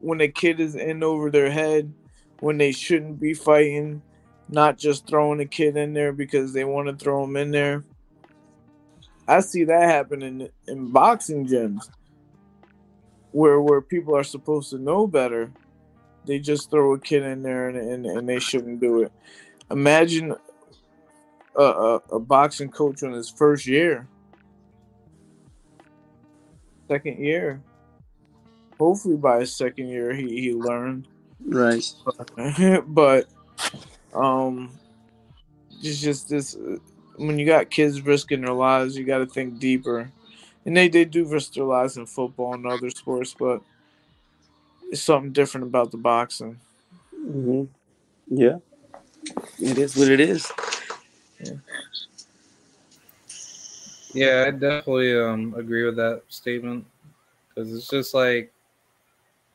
when 0.00 0.20
a 0.20 0.28
kid 0.28 0.58
is 0.58 0.74
in 0.74 1.02
over 1.02 1.30
their 1.30 1.50
head, 1.50 1.92
when 2.40 2.58
they 2.58 2.72
shouldn't 2.72 3.20
be 3.20 3.32
fighting, 3.32 4.02
not 4.48 4.76
just 4.76 5.06
throwing 5.06 5.40
a 5.40 5.46
kid 5.46 5.76
in 5.76 5.94
there 5.94 6.12
because 6.12 6.52
they 6.52 6.64
want 6.64 6.88
to 6.88 6.96
throw 6.96 7.22
him 7.22 7.36
in 7.36 7.52
there. 7.52 7.84
I 9.26 9.40
see 9.40 9.64
that 9.64 9.88
happening 9.88 10.48
in 10.66 10.90
boxing 10.90 11.46
gyms 11.46 11.88
where 13.34 13.60
where 13.60 13.80
people 13.80 14.16
are 14.16 14.22
supposed 14.22 14.70
to 14.70 14.78
know 14.78 15.08
better. 15.08 15.50
They 16.24 16.38
just 16.38 16.70
throw 16.70 16.94
a 16.94 17.00
kid 17.00 17.24
in 17.24 17.42
there 17.42 17.68
and, 17.68 17.76
and, 17.76 18.06
and 18.06 18.28
they 18.28 18.38
shouldn't 18.38 18.80
do 18.80 19.02
it. 19.02 19.12
Imagine 19.70 20.36
a, 21.56 21.62
a, 21.62 21.94
a 22.12 22.20
boxing 22.20 22.70
coach 22.70 23.02
on 23.02 23.12
his 23.12 23.28
first 23.28 23.66
year, 23.66 24.06
second 26.88 27.18
year. 27.18 27.60
Hopefully, 28.78 29.16
by 29.16 29.40
his 29.40 29.54
second 29.54 29.88
year, 29.88 30.14
he, 30.14 30.40
he 30.40 30.52
learned. 30.54 31.08
Right. 31.44 31.84
but, 32.86 33.26
um, 34.14 34.78
it's 35.82 36.00
just 36.00 36.28
this 36.28 36.56
when 37.16 37.38
you 37.38 37.46
got 37.46 37.70
kids 37.70 38.00
risking 38.00 38.42
their 38.42 38.54
lives, 38.54 38.96
you 38.96 39.04
got 39.04 39.18
to 39.18 39.26
think 39.26 39.58
deeper. 39.58 40.10
And 40.66 40.76
they, 40.76 40.88
they 40.88 41.04
do 41.04 41.26
risk 41.26 41.54
their 41.54 41.64
lives 41.64 41.96
in 41.96 42.06
football 42.06 42.54
and 42.54 42.66
other 42.66 42.90
sports, 42.90 43.34
but 43.38 43.60
it's 44.90 45.02
something 45.02 45.32
different 45.32 45.66
about 45.66 45.90
the 45.90 45.98
boxing. 45.98 46.58
Mm-hmm. 47.14 47.64
Yeah, 48.28 48.58
it 49.60 49.78
is 49.78 49.96
what 49.96 50.08
it 50.08 50.20
is. 50.20 50.50
Yeah. 51.40 51.52
Yeah, 54.14 54.44
I 54.46 54.50
definitely 54.52 55.18
um, 55.18 55.54
agree 55.56 55.84
with 55.84 55.96
that 55.96 56.22
statement 56.28 56.86
because 57.48 57.74
it's 57.74 57.88
just 57.88 58.14
like, 58.14 58.52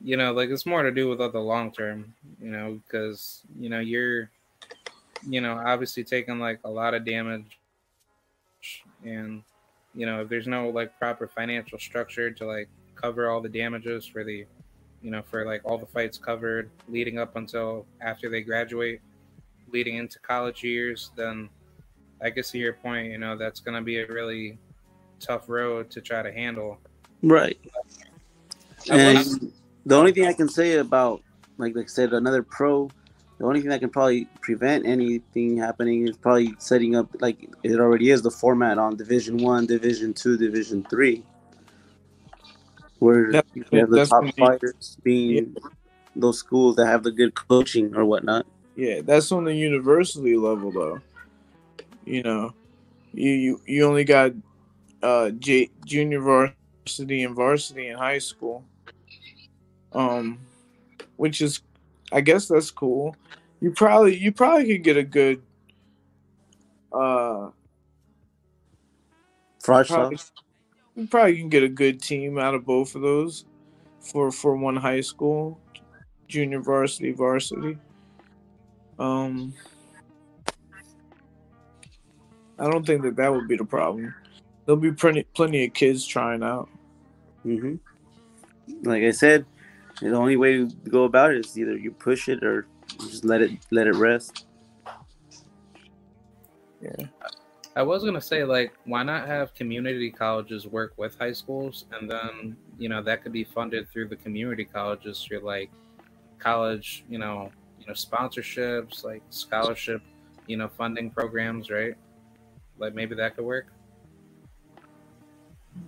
you 0.01 0.17
know, 0.17 0.33
like 0.33 0.49
it's 0.49 0.65
more 0.65 0.83
to 0.83 0.91
do 0.91 1.07
with 1.07 1.19
the 1.19 1.39
long 1.39 1.71
term, 1.71 2.13
you 2.41 2.51
know, 2.51 2.79
because 2.85 3.41
you 3.57 3.69
know 3.69 3.79
you're, 3.79 4.29
you 5.27 5.39
know, 5.39 5.53
obviously 5.53 6.03
taking 6.03 6.39
like 6.39 6.59
a 6.65 6.69
lot 6.69 6.93
of 6.93 7.05
damage, 7.05 7.57
and 9.05 9.43
you 9.95 10.05
know 10.05 10.21
if 10.21 10.29
there's 10.29 10.47
no 10.47 10.69
like 10.69 10.97
proper 10.99 11.27
financial 11.27 11.79
structure 11.79 12.31
to 12.31 12.45
like 12.45 12.69
cover 12.99 13.29
all 13.29 13.41
the 13.41 13.49
damages 13.49 14.05
for 14.05 14.23
the, 14.23 14.45
you 15.01 15.11
know, 15.11 15.21
for 15.21 15.45
like 15.45 15.61
all 15.63 15.77
the 15.77 15.85
fights 15.85 16.17
covered 16.17 16.69
leading 16.87 17.17
up 17.17 17.35
until 17.35 17.85
after 18.01 18.29
they 18.29 18.41
graduate, 18.41 19.01
leading 19.71 19.97
into 19.97 20.19
college 20.19 20.63
years, 20.63 21.11
then 21.15 21.49
I 22.21 22.29
can 22.29 22.43
to 22.43 22.57
your 22.57 22.73
point. 22.73 23.11
You 23.11 23.17
know, 23.17 23.37
that's 23.37 23.59
going 23.59 23.75
to 23.75 23.83
be 23.83 23.99
a 23.99 24.07
really 24.07 24.57
tough 25.19 25.47
road 25.47 25.89
to 25.91 26.01
try 26.01 26.21
to 26.21 26.31
handle. 26.31 26.77
Right. 27.21 27.59
And 28.89 29.51
the 29.85 29.95
only 29.95 30.11
thing 30.11 30.25
I 30.25 30.33
can 30.33 30.49
say 30.49 30.77
about, 30.77 31.21
like, 31.57 31.75
like 31.75 31.85
I 31.85 31.89
said, 31.89 32.13
another 32.13 32.43
pro, 32.43 32.89
the 33.39 33.45
only 33.45 33.61
thing 33.61 33.69
that 33.69 33.79
can 33.79 33.89
probably 33.89 34.25
prevent 34.41 34.85
anything 34.85 35.57
happening 35.57 36.07
is 36.07 36.17
probably 36.17 36.53
setting 36.59 36.95
up, 36.95 37.09
like 37.21 37.49
it 37.63 37.79
already 37.79 38.11
is, 38.11 38.21
the 38.21 38.29
format 38.29 38.77
on 38.77 38.97
Division 38.97 39.37
One, 39.37 39.65
Division 39.65 40.13
Two, 40.13 40.37
Division 40.37 40.83
Three, 40.89 41.23
where 42.99 43.31
you 43.31 43.63
have 43.71 43.89
the 43.89 44.05
top 44.05 44.25
fighters 44.37 44.97
being 45.03 45.55
yeah. 45.55 45.69
those 46.17 46.37
schools 46.37 46.75
that 46.75 46.85
have 46.85 47.01
the 47.01 47.11
good 47.11 47.33
coaching 47.33 47.95
or 47.95 48.03
whatnot. 48.03 48.45
Yeah, 48.75 49.01
that's 49.01 49.31
on 49.31 49.45
the 49.45 49.55
university 49.55 50.35
level, 50.35 50.71
though. 50.71 50.99
You 52.05 52.23
know, 52.23 52.53
you 53.13 53.31
you, 53.31 53.61
you 53.65 53.85
only 53.85 54.03
got 54.03 54.33
uh 55.01 55.29
J, 55.31 55.69
junior 55.85 56.19
varsity 56.19 57.23
and 57.23 57.35
varsity 57.35 57.87
in 57.87 57.97
high 57.97 58.19
school. 58.19 58.65
Um, 59.93 60.39
which 61.15 61.41
is, 61.41 61.61
I 62.11 62.21
guess 62.21 62.47
that's 62.47 62.71
cool. 62.71 63.15
You 63.61 63.71
probably 63.71 64.17
you 64.17 64.31
probably 64.31 64.67
could 64.67 64.83
get 64.83 64.97
a 64.97 65.03
good 65.03 65.41
uh. 66.91 67.49
probably, 69.87 70.17
you 70.95 71.07
probably 71.07 71.37
can 71.37 71.49
get 71.49 71.63
a 71.63 71.69
good 71.69 72.01
team 72.01 72.37
out 72.37 72.55
of 72.55 72.65
both 72.65 72.95
of 72.95 73.01
those 73.01 73.45
for 73.99 74.31
for 74.31 74.55
one 74.55 74.75
high 74.75 75.01
school, 75.01 75.59
junior 76.27 76.61
varsity, 76.61 77.11
varsity. 77.11 77.77
Um, 78.97 79.53
I 82.57 82.69
don't 82.69 82.85
think 82.85 83.03
that 83.03 83.15
that 83.17 83.33
would 83.33 83.47
be 83.47 83.55
the 83.55 83.65
problem. 83.65 84.13
There'll 84.65 84.79
be 84.79 84.91
plenty 84.91 85.23
plenty 85.23 85.65
of 85.65 85.73
kids 85.73 86.05
trying 86.05 86.43
out. 86.43 86.69
hmm 87.43 87.75
Like 88.83 89.03
I 89.03 89.11
said, 89.11 89.45
the 90.01 90.15
only 90.15 90.37
way 90.37 90.57
to 90.57 90.65
go 90.89 91.03
about 91.03 91.31
it 91.31 91.45
is 91.45 91.57
either 91.57 91.77
you 91.77 91.91
push 91.91 92.29
it 92.29 92.43
or 92.43 92.67
just 92.99 93.25
let 93.25 93.41
it 93.41 93.51
let 93.71 93.87
it 93.87 93.95
rest. 93.95 94.45
Yeah. 96.81 97.07
I 97.75 97.83
was 97.83 98.03
gonna 98.03 98.21
say 98.21 98.43
like, 98.43 98.73
why 98.85 99.03
not 99.03 99.27
have 99.27 99.53
community 99.53 100.09
colleges 100.09 100.67
work 100.67 100.93
with 100.97 101.17
high 101.17 101.33
schools, 101.33 101.85
and 101.91 102.09
then 102.09 102.57
you 102.77 102.89
know 102.89 103.01
that 103.03 103.23
could 103.23 103.33
be 103.33 103.43
funded 103.43 103.89
through 103.89 104.07
the 104.07 104.15
community 104.15 104.65
colleges 104.65 105.23
through 105.23 105.39
like 105.39 105.69
college, 106.39 107.03
you 107.09 107.19
know, 107.19 107.51
you 107.79 107.85
know 107.85 107.93
sponsorships, 107.93 109.03
like 109.03 109.21
scholarship, 109.29 110.01
you 110.47 110.57
know, 110.57 110.67
funding 110.67 111.11
programs, 111.11 111.69
right? 111.69 111.95
Like 112.77 112.95
maybe 112.95 113.15
that 113.15 113.35
could 113.35 113.45
work. 113.45 113.67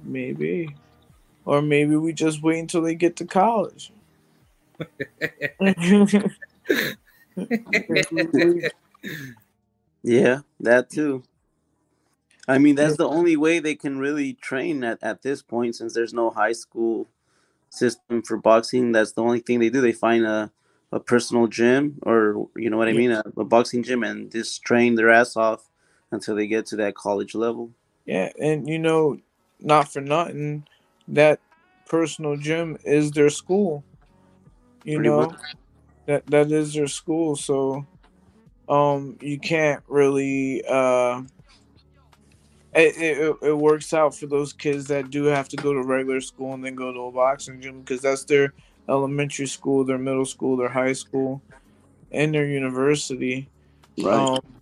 Maybe. 0.04 0.76
Or 1.46 1.62
maybe 1.62 1.96
we 1.96 2.14
just 2.14 2.44
wait 2.44 2.60
until 2.60 2.82
they 2.82 2.96
get 2.96 3.16
to 3.18 3.26
college. 3.26 3.92
Yeah, 10.04 10.40
that 10.60 10.90
too. 10.90 11.24
I 12.48 12.58
mean, 12.58 12.76
that's 12.76 12.98
the 12.98 13.08
only 13.08 13.38
way 13.38 13.60
they 13.60 13.76
can 13.76 14.00
really 14.00 14.34
train 14.34 14.84
at, 14.84 15.00
at 15.02 15.22
this 15.22 15.42
point 15.42 15.76
since 15.76 15.94
there's 15.94 16.14
no 16.14 16.32
high 16.32 16.54
school 16.54 17.08
system 17.70 18.22
for 18.24 18.38
boxing. 18.38 18.92
That's 18.92 19.14
the 19.14 19.22
only 19.22 19.40
thing 19.40 19.60
they 19.60 19.70
do. 19.70 19.82
They 19.82 19.94
find 19.94 20.26
a, 20.26 20.52
a 20.92 21.00
personal 21.00 21.48
gym 21.48 22.00
or, 22.04 22.48
you 22.56 22.70
know 22.70 22.78
what 22.78 22.90
I 22.90 22.94
mean, 22.94 23.12
a, 23.12 23.24
a 23.38 23.46
boxing 23.46 23.84
gym 23.84 24.04
and 24.04 24.32
just 24.32 24.64
train 24.64 24.96
their 24.96 25.10
ass 25.10 25.38
off 25.38 25.70
until 26.12 26.36
they 26.36 26.48
get 26.48 26.66
to 26.68 26.76
that 26.78 26.96
college 26.96 27.36
level. 27.36 27.72
Yeah, 28.06 28.32
and 28.40 28.68
you 28.68 28.80
know, 28.80 29.20
not 29.60 29.94
for 29.94 30.02
nothing, 30.02 30.66
that 31.08 31.40
personal 31.88 32.36
gym 32.36 32.78
is 32.84 33.12
their 33.12 33.30
school. 33.30 33.84
You 34.84 34.98
Pretty 34.98 35.10
know, 35.10 35.28
much. 35.28 35.40
that 36.06 36.26
that 36.28 36.52
is 36.52 36.74
their 36.74 36.88
school. 36.88 37.36
So, 37.36 37.86
um, 38.68 39.18
you 39.22 39.40
can't 39.40 39.84
really 39.88 40.64
uh. 40.68 41.24
It, 42.74 42.96
it, 42.96 43.36
it 43.42 43.58
works 43.58 43.94
out 43.94 44.16
for 44.16 44.28
those 44.28 44.54
kids 44.54 44.88
that 44.88 45.10
do 45.10 45.26
have 45.26 45.50
to 45.50 45.58
go 45.58 45.74
to 45.74 45.84
regular 45.84 46.22
school 46.22 46.54
and 46.54 46.64
then 46.64 46.74
go 46.74 46.94
to 46.94 47.00
a 47.02 47.12
boxing 47.12 47.60
gym 47.60 47.82
because 47.82 48.02
that's 48.02 48.24
their 48.24 48.54
elementary 48.88 49.48
school, 49.48 49.84
their 49.84 49.98
middle 49.98 50.24
school, 50.24 50.56
their 50.56 50.70
high 50.70 50.94
school, 50.94 51.42
and 52.14 52.34
their 52.34 52.46
university. 52.46 53.50
Right. 54.02 54.16
Um, 54.16 54.62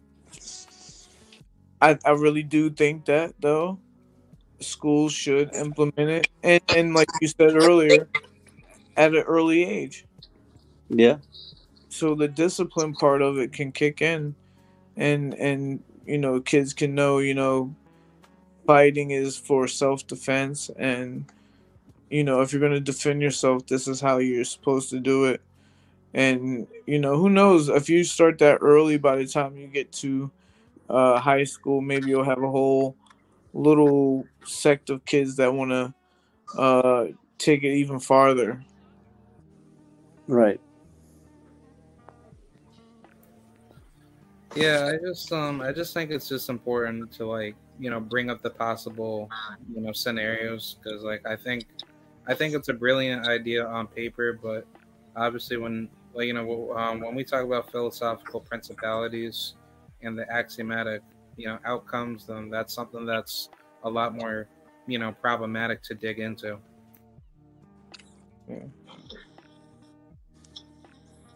I, 1.82 1.97
I 2.05 2.11
really 2.11 2.43
do 2.43 2.70
think 2.70 3.05
that 3.05 3.34
though 3.39 3.80
schools 4.59 5.13
should 5.13 5.53
implement 5.53 6.09
it 6.09 6.28
and, 6.43 6.61
and 6.76 6.93
like 6.93 7.07
you 7.22 7.28
said 7.28 7.55
earlier 7.55 8.09
at 8.97 9.15
an 9.15 9.22
early 9.22 9.63
age 9.63 10.05
yeah. 10.90 11.18
so 11.90 12.16
the 12.16 12.28
discipline 12.28 12.94
part 12.94 13.22
of 13.22 13.38
it 13.38 13.54
can 13.54 13.72
kick 13.72 14.02
in 14.02 14.36
and 14.98 15.34
and 15.36 15.84
you 16.06 16.18
know 16.18 16.42
kids 16.42 16.74
can 16.74 16.96
know 16.96 17.20
you 17.20 17.34
know 17.34 17.74
fighting 18.66 19.12
is 19.12 19.38
for 19.38 19.68
self-defense 19.68 20.70
and 20.78 21.26
you 22.10 22.24
know 22.24 22.42
if 22.42 22.52
you're 22.52 22.60
going 22.60 22.72
to 22.72 22.80
defend 22.80 23.22
yourself 23.22 23.66
this 23.68 23.88
is 23.88 24.02
how 24.02 24.18
you're 24.18 24.44
supposed 24.44 24.90
to 24.90 25.00
do 25.00 25.26
it 25.26 25.42
and 26.14 26.68
you 26.86 27.00
know 27.00 27.18
who 27.18 27.30
knows 27.30 27.70
if 27.70 27.90
you 27.90 28.04
start 28.04 28.40
that 28.40 28.58
early 28.62 28.98
by 28.98 29.16
the 29.16 29.26
time 29.26 29.56
you 29.56 29.68
get 29.68 29.92
to 29.92 30.30
uh, 30.90 31.20
high 31.20 31.44
school 31.44 31.82
maybe 31.82 32.10
you'll 32.10 32.24
have 32.24 32.42
a 32.42 32.50
whole 32.50 32.96
little 33.54 34.26
sect 34.44 34.90
of 34.90 35.04
kids 35.06 35.36
that 35.36 35.54
want 35.54 35.70
to 35.70 35.94
uh, 36.60 37.06
take 37.38 37.64
it 37.64 37.74
even 37.74 38.00
farther 38.00 38.64
Right. 40.30 40.62
Yeah, 44.56 44.91
I 44.93 44.97
just 45.06 45.32
um 45.32 45.62
I 45.62 45.72
just 45.72 45.93
think 45.93 46.12
it's 46.12 46.28
just 46.28 46.50
important 46.50 47.12
to 47.14 47.26
like 47.26 47.56
you 47.80 47.89
know 47.89 48.00
bring 48.00 48.30
up 48.30 48.41
the 48.41 48.50
possible 48.50 49.30
you 49.74 49.82
know 49.82 49.91
scenarios 49.91 50.78
because 50.82 51.04
like 51.04 51.26
I 51.26 51.36
think 51.36 51.68
I 52.28 52.34
think 52.34 52.54
it's 52.54 52.70
a 52.70 52.74
brilliant 52.74 53.28
idea 53.28 53.66
on 53.66 53.88
paper, 53.88 54.39
but 54.41 54.66
obviously 55.16 55.58
when 55.58 55.89
like 56.14 56.28
you 56.28 56.34
know 56.34 56.74
um, 56.76 57.02
when 57.02 57.16
we 57.16 57.24
talk 57.24 57.43
about 57.43 57.72
philosophical 57.72 58.39
principalities 58.41 59.56
and 60.02 60.18
the 60.18 60.30
axiomatic 60.32 61.02
you 61.38 61.47
know 61.47 61.60
outcomes, 61.66 62.26
then 62.26 62.50
that's 62.50 62.74
something 62.74 63.06
that's 63.06 63.50
a 63.84 63.89
lot 63.89 64.16
more 64.16 64.47
you 64.88 64.97
know 64.97 65.12
problematic 65.12 65.84
to 65.84 65.93
dig 65.93 66.20
into. 66.20 66.58
Yeah. 68.50 68.58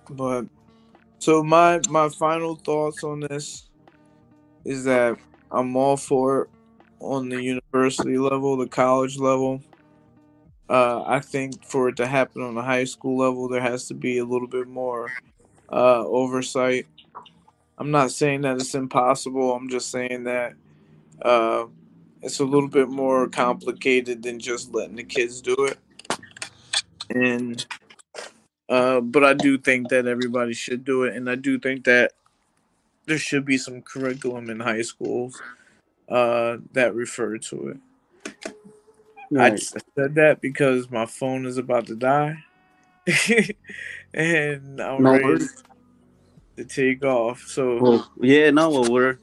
But 0.09 0.47
so 1.23 1.41
my 1.41 1.79
my 1.87 2.09
final 2.09 2.57
thoughts 2.57 3.01
on 3.01 3.21
this 3.21 3.69
is 4.65 4.83
that 4.83 5.17
I'm 5.49 5.73
all 5.77 5.95
for 5.95 6.41
it 6.41 6.49
on 6.99 7.29
the 7.29 7.41
university 7.41 8.17
level, 8.17 8.57
the 8.57 8.67
college 8.67 9.17
level. 9.17 9.61
Uh, 10.67 11.01
I 11.05 11.21
think 11.21 11.63
for 11.63 11.87
it 11.87 11.95
to 11.95 12.07
happen 12.07 12.41
on 12.41 12.55
the 12.55 12.61
high 12.61 12.83
school 12.83 13.17
level, 13.17 13.47
there 13.47 13.61
has 13.61 13.87
to 13.87 13.93
be 13.93 14.17
a 14.17 14.25
little 14.25 14.49
bit 14.49 14.67
more 14.67 15.13
uh, 15.71 16.05
oversight. 16.05 16.87
I'm 17.77 17.89
not 17.89 18.11
saying 18.11 18.41
that 18.41 18.57
it's 18.57 18.75
impossible. 18.75 19.53
I'm 19.53 19.69
just 19.69 19.91
saying 19.91 20.25
that 20.25 20.55
uh, 21.21 21.67
it's 22.21 22.41
a 22.41 22.45
little 22.45 22.67
bit 22.67 22.89
more 22.89 23.29
complicated 23.29 24.23
than 24.23 24.39
just 24.39 24.73
letting 24.73 24.97
the 24.97 25.05
kids 25.05 25.41
do 25.41 25.55
it. 25.69 25.79
And 27.11 27.65
uh, 28.73 29.01
but 29.01 29.23
I 29.23 29.33
do 29.35 29.57
think 29.57 29.89
that 29.89 30.07
everybody 30.07 30.53
should 30.53 30.83
do 30.85 31.03
it, 31.03 31.15
and 31.15 31.29
I 31.29 31.35
do 31.35 31.59
think 31.59 31.85
that 31.85 32.13
there 33.05 33.19
should 33.19 33.45
be 33.45 33.57
some 33.57 33.81
curriculum 33.81 34.49
in 34.49 34.59
high 34.61 34.81
schools 34.83 35.41
uh, 36.09 36.57
that 36.73 36.95
refer 36.95 37.37
to 37.37 37.69
it. 37.69 37.77
I 39.37 39.49
Right. 39.49 39.59
just 39.59 39.77
said 39.95 40.15
that 40.15 40.41
because 40.41 40.91
my 40.91 41.05
phone 41.05 41.45
is 41.45 41.57
about 41.57 41.87
to 41.87 41.95
die, 41.95 42.43
and 44.13 44.81
I'm 44.81 45.03
No 45.03 45.13
ready 45.13 45.45
to 46.57 46.65
take 46.65 47.03
off. 47.03 47.41
So 47.47 47.79
Well, 47.79 48.11
yeah, 48.21 48.51
no, 48.51 48.69
well, 48.69 48.91
we're 48.91 49.19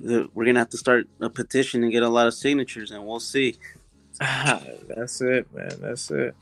we're 0.00 0.44
gonna 0.46 0.60
have 0.60 0.70
to 0.70 0.78
start 0.78 1.08
a 1.20 1.30
petition 1.30 1.82
and 1.82 1.92
get 1.92 2.02
a 2.02 2.08
lot 2.08 2.26
of 2.26 2.34
signatures, 2.34 2.90
and 2.90 3.06
we'll 3.06 3.20
see. 3.20 3.58
that's 4.20 5.20
it, 5.22 5.52
man. 5.54 5.78
That's 5.80 6.10
it. 6.10 6.34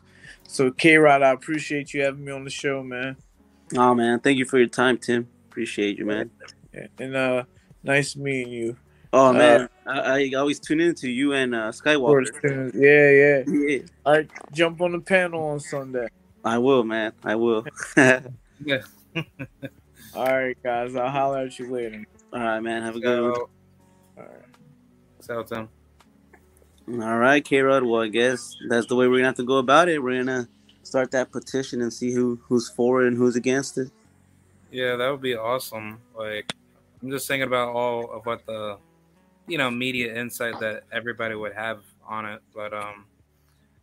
So 0.51 0.73
K 0.73 0.97
Rod, 0.97 1.23
I 1.23 1.31
appreciate 1.31 1.95
you 1.95 2.03
having 2.03 2.25
me 2.25 2.33
on 2.33 2.43
the 2.43 2.51
show, 2.51 2.83
man. 2.83 3.17
Oh 3.77 3.95
man, 3.95 4.19
thank 4.19 4.37
you 4.37 4.45
for 4.45 4.59
your 4.59 4.67
time, 4.67 4.99
Tim. 4.99 5.29
Appreciate 5.49 5.97
you, 5.97 6.05
man. 6.05 6.33
And 6.99 7.15
uh, 7.15 7.45
nice 7.85 8.17
meeting 8.17 8.53
you. 8.53 8.77
Oh 9.13 9.29
Uh, 9.29 9.33
man, 9.33 9.69
I, 9.87 10.01
I 10.01 10.31
always 10.37 10.59
tune 10.59 10.81
in 10.81 10.97
to 10.97 11.09
you 11.09 11.35
and 11.35 11.55
uh, 11.55 11.71
Skywalker. 11.71 12.73
yeah, 12.75 13.11
yeah. 13.11 13.45
Yeah, 13.47 13.87
All 14.05 14.15
right, 14.15 14.31
jump 14.53 14.81
on 14.81 14.91
the 14.91 15.01
panel 15.01 15.41
on 15.41 15.61
Sunday. 15.61 16.09
I 16.45 16.59
will, 16.59 16.83
man. 16.83 17.13
I 17.23 17.37
will. 17.37 17.65
Yeah. 17.97 18.21
All 20.17 20.27
right, 20.27 20.57
guys. 20.65 20.97
I'll 20.97 21.11
holler 21.11 21.47
at 21.47 21.57
you 21.61 21.71
later. 21.71 22.05
All 22.33 22.41
right, 22.41 22.61
man. 22.61 22.83
Have 22.83 22.97
a 22.97 23.01
good 23.01 23.23
one. 23.23 23.31
All 23.31 23.49
right. 24.17 24.27
so 25.21 25.45
Tim. 25.45 25.69
All 26.93 27.19
right, 27.19 27.45
K 27.45 27.61
Rod. 27.61 27.85
Well, 27.85 28.03
I 28.03 28.09
guess 28.09 28.57
that's 28.69 28.87
the 28.87 28.97
way 28.97 29.07
we're 29.07 29.19
gonna 29.19 29.29
have 29.29 29.37
to 29.37 29.45
go 29.45 29.59
about 29.59 29.89
it. 29.89 30.03
We're 30.03 30.25
gonna 30.25 30.49
start 30.83 31.13
that 31.13 31.31
petition 31.31 31.83
and 31.83 31.93
see 31.93 32.13
who 32.13 32.41
who's 32.49 32.69
for 32.69 33.05
it 33.05 33.09
and 33.09 33.17
who's 33.17 33.37
against 33.37 33.79
it. 33.79 33.93
Yeah, 34.73 34.97
that 34.97 35.09
would 35.09 35.21
be 35.21 35.37
awesome. 35.37 36.01
Like, 36.17 36.53
I'm 37.01 37.11
just 37.11 37.29
thinking 37.29 37.47
about 37.47 37.69
all 37.69 38.11
of 38.11 38.27
what 38.27 38.45
the, 38.45 38.77
you 39.47 39.57
know, 39.57 39.71
media 39.71 40.19
insight 40.19 40.59
that 40.59 40.83
everybody 40.91 41.37
would 41.37 41.53
have 41.53 41.83
on 42.09 42.27
it. 42.27 42.43
But 42.53 42.75
um, 42.75 43.05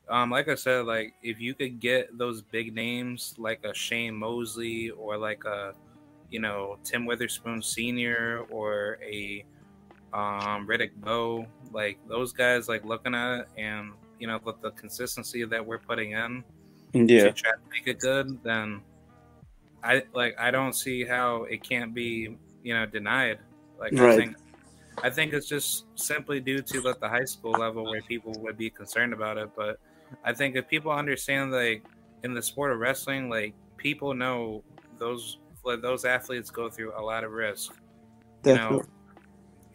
um, 0.09 0.29
like 0.29 0.49
I 0.49 0.55
said, 0.55 0.85
like 0.85 1.13
if 1.23 1.39
you 1.39 1.53
could 1.53 1.79
get 1.79 2.17
those 2.17 2.41
big 2.41 2.73
names 2.73 3.35
like 3.37 3.63
a 3.63 3.73
Shane 3.73 4.15
Mosley 4.15 4.89
or 4.89 5.17
like 5.17 5.45
a, 5.45 5.73
you 6.29 6.41
know, 6.41 6.77
Tim 6.83 7.05
Witherspoon 7.05 7.61
Senior 7.61 8.45
or 8.49 8.99
a 9.01 9.45
um 10.13 10.67
Riddick 10.67 10.91
Bowe, 10.95 11.45
like 11.71 11.99
those 12.07 12.33
guys, 12.33 12.67
like 12.69 12.85
looking 12.85 13.13
at 13.13 13.41
it 13.41 13.47
and 13.57 13.91
you 14.19 14.27
know 14.27 14.39
with 14.43 14.59
the 14.61 14.71
consistency 14.71 15.43
that 15.45 15.65
we're 15.65 15.79
putting 15.79 16.11
in 16.11 16.43
Yeah. 16.93 17.25
to 17.25 17.31
try 17.33 17.51
to 17.51 17.57
make 17.69 17.87
it 17.87 17.99
good, 17.99 18.41
then 18.43 18.81
I 19.83 20.03
like 20.13 20.35
I 20.39 20.51
don't 20.51 20.73
see 20.73 21.05
how 21.05 21.43
it 21.43 21.61
can't 21.63 21.93
be 21.93 22.37
you 22.63 22.73
know 22.73 22.85
denied. 22.85 23.39
Like 23.79 23.93
I 23.93 24.15
think 24.15 24.35
I 25.03 25.09
think 25.09 25.33
it's 25.33 25.47
just 25.47 25.85
simply 25.95 26.39
due 26.39 26.61
to 26.61 26.81
like 26.81 26.99
the 26.99 27.09
high 27.09 27.25
school 27.25 27.51
level 27.51 27.85
where 27.85 28.01
people 28.01 28.33
would 28.39 28.57
be 28.57 28.69
concerned 28.69 29.13
about 29.13 29.37
it. 29.37 29.49
But 29.55 29.79
I 30.23 30.33
think 30.33 30.55
if 30.55 30.67
people 30.67 30.91
understand 30.91 31.51
like 31.51 31.83
in 32.23 32.33
the 32.33 32.41
sport 32.41 32.71
of 32.71 32.79
wrestling, 32.79 33.29
like 33.29 33.53
people 33.77 34.13
know 34.13 34.63
those 34.97 35.37
like, 35.63 35.81
those 35.81 36.05
athletes 36.05 36.49
go 36.49 36.69
through 36.69 36.93
a 36.97 37.01
lot 37.01 37.23
of 37.23 37.31
risk, 37.31 37.73
you 38.45 38.53
know, 38.55 38.57
Definitely. 38.69 38.87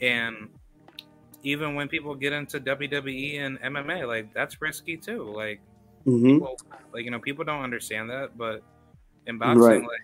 And 0.03 0.50
even 1.42 1.74
when 1.74 1.88
people 1.88 2.14
get 2.14 2.32
into 2.32 2.61
WWE 2.61 3.38
and 3.38 3.59
MMA, 3.62 4.05
like 4.07 4.32
that's 4.34 4.61
risky 4.61 4.96
too. 4.98 5.32
Like 5.34 5.61
hmm 6.05 6.38
people, 6.38 6.57
like 6.94 7.05
you 7.05 7.11
know, 7.11 7.20
people 7.20 7.44
don't 7.44 7.62
understand 7.62 8.11
that, 8.11 8.36
but 8.36 8.62
in 9.26 9.38
boxing, 9.38 9.80
Right. 9.80 9.82
like 9.82 10.00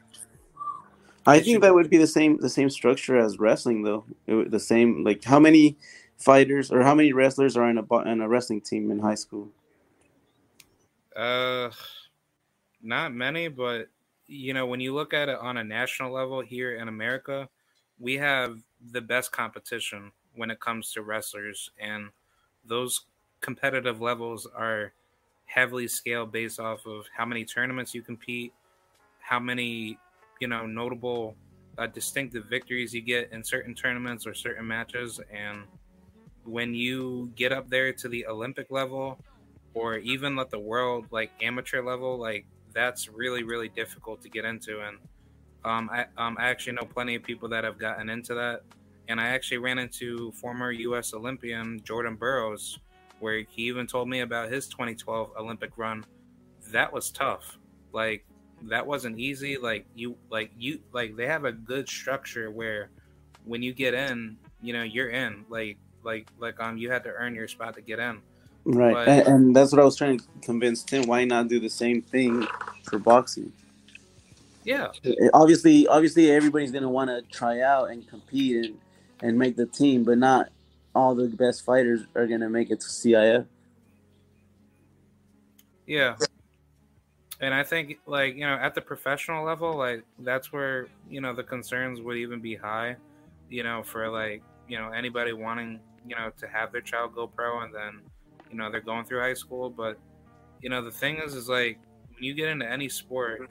I 1.26 1.40
think 1.40 1.62
that 1.62 1.74
would 1.74 1.90
be 1.90 1.98
the 1.98 2.06
same 2.06 2.38
the 2.38 2.48
same 2.48 2.70
structure 2.70 3.16
as 3.18 3.38
wrestling, 3.38 3.82
though. 3.82 4.04
It 4.26 4.50
the 4.50 4.60
same 4.60 5.04
like 5.04 5.24
how 5.24 5.38
many 5.38 5.76
fighters 6.16 6.72
or 6.72 6.82
how 6.82 6.94
many 6.94 7.12
wrestlers 7.12 7.56
are 7.56 7.68
in 7.70 7.78
a 7.78 7.96
in 8.10 8.20
a 8.22 8.28
wrestling 8.28 8.62
team 8.62 8.90
in 8.90 9.00
high 9.00 9.14
school? 9.16 9.50
uh, 11.16 11.70
not 12.82 13.12
many, 13.12 13.48
but 13.48 13.88
you 14.26 14.54
know, 14.54 14.66
when 14.66 14.80
you 14.80 14.94
look 14.94 15.14
at 15.14 15.28
it 15.28 15.38
on 15.38 15.56
a 15.56 15.64
national 15.64 16.12
level 16.12 16.40
here 16.40 16.76
in 16.76 16.88
America, 16.88 17.48
we 18.00 18.14
have 18.16 18.58
the 18.92 19.00
best 19.00 19.32
competition 19.32 20.12
when 20.34 20.50
it 20.50 20.60
comes 20.60 20.92
to 20.92 21.02
wrestlers, 21.02 21.70
and 21.80 22.08
those 22.64 23.06
competitive 23.40 24.00
levels 24.00 24.46
are 24.56 24.92
heavily 25.46 25.88
scaled 25.88 26.30
based 26.30 26.60
off 26.60 26.86
of 26.86 27.06
how 27.16 27.24
many 27.24 27.44
tournaments 27.44 27.94
you 27.94 28.02
compete, 28.02 28.52
how 29.20 29.40
many 29.40 29.98
you 30.40 30.48
know 30.48 30.66
notable 30.66 31.34
uh, 31.78 31.86
distinctive 31.86 32.44
victories 32.46 32.92
you 32.92 33.00
get 33.00 33.32
in 33.32 33.42
certain 33.42 33.74
tournaments 33.74 34.26
or 34.26 34.34
certain 34.34 34.66
matches. 34.66 35.20
And 35.32 35.62
when 36.44 36.74
you 36.74 37.32
get 37.36 37.52
up 37.52 37.68
there 37.68 37.92
to 37.92 38.08
the 38.08 38.26
olympic 38.26 38.70
level 38.70 39.18
or 39.74 39.98
even 39.98 40.38
at 40.38 40.50
the 40.50 40.58
world 40.58 41.06
like 41.10 41.30
amateur 41.42 41.82
level 41.82 42.16
like 42.16 42.46
that's 42.72 43.08
really 43.08 43.42
really 43.42 43.68
difficult 43.68 44.22
to 44.22 44.28
get 44.28 44.44
into. 44.44 44.80
And 44.80 44.98
um, 45.64 45.90
I, 45.92 46.06
um, 46.16 46.36
I 46.38 46.48
actually 46.48 46.74
know 46.74 46.84
plenty 46.84 47.14
of 47.14 47.22
people 47.22 47.48
that 47.48 47.64
have 47.64 47.78
gotten 47.78 48.08
into 48.10 48.34
that. 48.34 48.62
And 49.10 49.18
i 49.18 49.28
actually 49.28 49.56
ran 49.56 49.78
into 49.78 50.32
former 50.32 50.70
us 50.70 51.14
olympian 51.14 51.80
jordan 51.82 52.14
burroughs 52.14 52.78
where 53.20 53.44
he 53.50 53.62
even 53.62 53.86
told 53.86 54.08
me 54.08 54.20
about 54.20 54.50
his 54.50 54.66
2012 54.68 55.32
olympic 55.38 55.70
run. 55.76 56.04
That 56.70 56.92
was 56.92 57.10
tough. 57.10 57.58
Like 57.92 58.24
that 58.62 58.86
wasn't 58.86 59.18
easy. 59.18 59.56
Like 59.56 59.86
you 59.94 60.16
like 60.30 60.50
you 60.58 60.80
like 60.92 61.16
they 61.16 61.26
have 61.26 61.44
a 61.44 61.52
good 61.52 61.88
structure 61.88 62.50
where 62.50 62.90
when 63.44 63.62
you 63.62 63.72
get 63.72 63.94
in 63.94 64.36
you 64.60 64.72
know 64.72 64.82
you're 64.82 65.10
in. 65.10 65.44
Like 65.48 65.78
like 66.04 66.28
like 66.38 66.60
um 66.60 66.78
you 66.78 66.90
had 66.90 67.04
to 67.04 67.10
earn 67.10 67.34
your 67.34 67.48
spot 67.48 67.74
to 67.74 67.80
get 67.80 67.98
in. 67.98 68.20
Right, 68.64 68.92
But- 68.92 69.08
and, 69.08 69.28
and 69.28 69.56
that's 69.56 69.72
what 69.72 69.80
I 69.80 69.84
was 69.84 69.96
trying 69.96 70.18
to 70.18 70.24
convince 70.42 70.82
Tim. 70.82 71.04
Why 71.04 71.24
not 71.24 71.48
do 71.48 71.58
the 71.58 71.70
same 71.70 72.02
thing 72.02 72.46
for 72.84 72.98
boxing? 72.98 73.52
Yeah, 74.68 74.88
Obviously, 75.32 75.86
obviously, 75.86 76.30
everybody's 76.30 76.70
gonna 76.70 76.90
want 76.90 77.08
to 77.08 77.22
try 77.34 77.62
out 77.62 77.90
and 77.90 78.06
compete 78.06 78.66
and 78.66 78.78
and 79.22 79.38
make 79.38 79.56
the 79.56 79.64
team, 79.64 80.04
but 80.04 80.18
not 80.18 80.50
all 80.94 81.14
the 81.14 81.26
best 81.26 81.64
fighters 81.64 82.02
are 82.14 82.26
gonna 82.26 82.50
make 82.50 82.70
it 82.70 82.80
to 82.80 82.86
CIF. 82.86 83.46
yeah. 85.86 86.16
And 87.40 87.54
I 87.54 87.62
think, 87.62 87.98
like 88.04 88.34
you 88.34 88.42
know, 88.42 88.56
at 88.56 88.74
the 88.74 88.82
professional 88.82 89.42
level, 89.42 89.74
like 89.74 90.04
that's 90.18 90.52
where 90.52 90.88
you 91.08 91.22
know 91.22 91.32
the 91.32 91.44
concerns 91.44 92.02
would 92.02 92.18
even 92.18 92.40
be 92.40 92.54
high. 92.54 92.96
You 93.48 93.62
know, 93.62 93.82
for 93.82 94.10
like 94.10 94.42
you 94.68 94.76
know 94.76 94.90
anybody 94.90 95.32
wanting 95.32 95.80
you 96.06 96.14
know 96.14 96.30
to 96.36 96.46
have 96.46 96.72
their 96.72 96.82
child 96.82 97.14
go 97.14 97.26
pro, 97.26 97.60
and 97.60 97.74
then 97.74 98.00
you 98.50 98.58
know 98.58 98.70
they're 98.70 98.82
going 98.82 99.06
through 99.06 99.20
high 99.20 99.32
school. 99.32 99.70
But 99.70 99.98
you 100.60 100.68
know, 100.68 100.82
the 100.82 100.90
thing 100.90 101.22
is, 101.24 101.34
is 101.34 101.48
like 101.48 101.78
when 102.14 102.22
you 102.22 102.34
get 102.34 102.50
into 102.50 102.70
any 102.70 102.90
sport, 102.90 103.48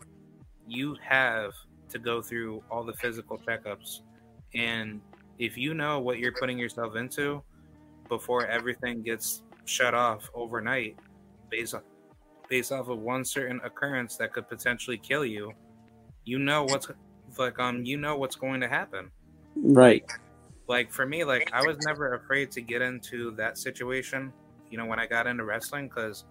you 0.67 0.95
have 1.01 1.53
to 1.89 1.99
go 1.99 2.21
through 2.21 2.63
all 2.69 2.83
the 2.83 2.93
physical 2.93 3.37
checkups, 3.37 4.01
and 4.53 5.01
if 5.39 5.57
you 5.57 5.73
know 5.73 5.99
what 5.99 6.19
you're 6.19 6.33
putting 6.33 6.57
yourself 6.57 6.95
into 6.95 7.41
before 8.09 8.45
everything 8.47 9.01
gets 9.01 9.43
shut 9.65 9.93
off 9.93 10.29
overnight 10.33 10.95
based 11.49 11.75
on 11.75 11.81
based 12.49 12.71
off 12.71 12.87
of 12.87 12.99
one 12.99 13.25
certain 13.25 13.59
occurrence 13.63 14.15
that 14.15 14.31
could 14.31 14.47
potentially 14.47 14.97
kill 14.97 15.25
you 15.25 15.51
you 16.23 16.39
know 16.39 16.63
what's 16.63 16.87
like 17.37 17.59
um 17.59 17.83
you 17.85 17.97
know 17.97 18.15
what's 18.15 18.35
going 18.35 18.61
to 18.61 18.67
happen. 18.67 19.11
Right. 19.55 20.03
like 20.67 20.91
for 20.91 21.05
me 21.05 21.23
like 21.23 21.49
i 21.51 21.65
was 21.65 21.77
never 21.85 22.13
afraid 22.13 22.51
to 22.51 22.61
get 22.61 22.81
into 22.81 23.31
that 23.31 23.57
situation 23.57 24.31
you 24.69 24.77
know 24.77 24.85
when 24.85 24.99
i 24.99 25.07
got 25.07 25.25
into 25.25 25.43
wrestling 25.43 25.87
because 25.87 26.25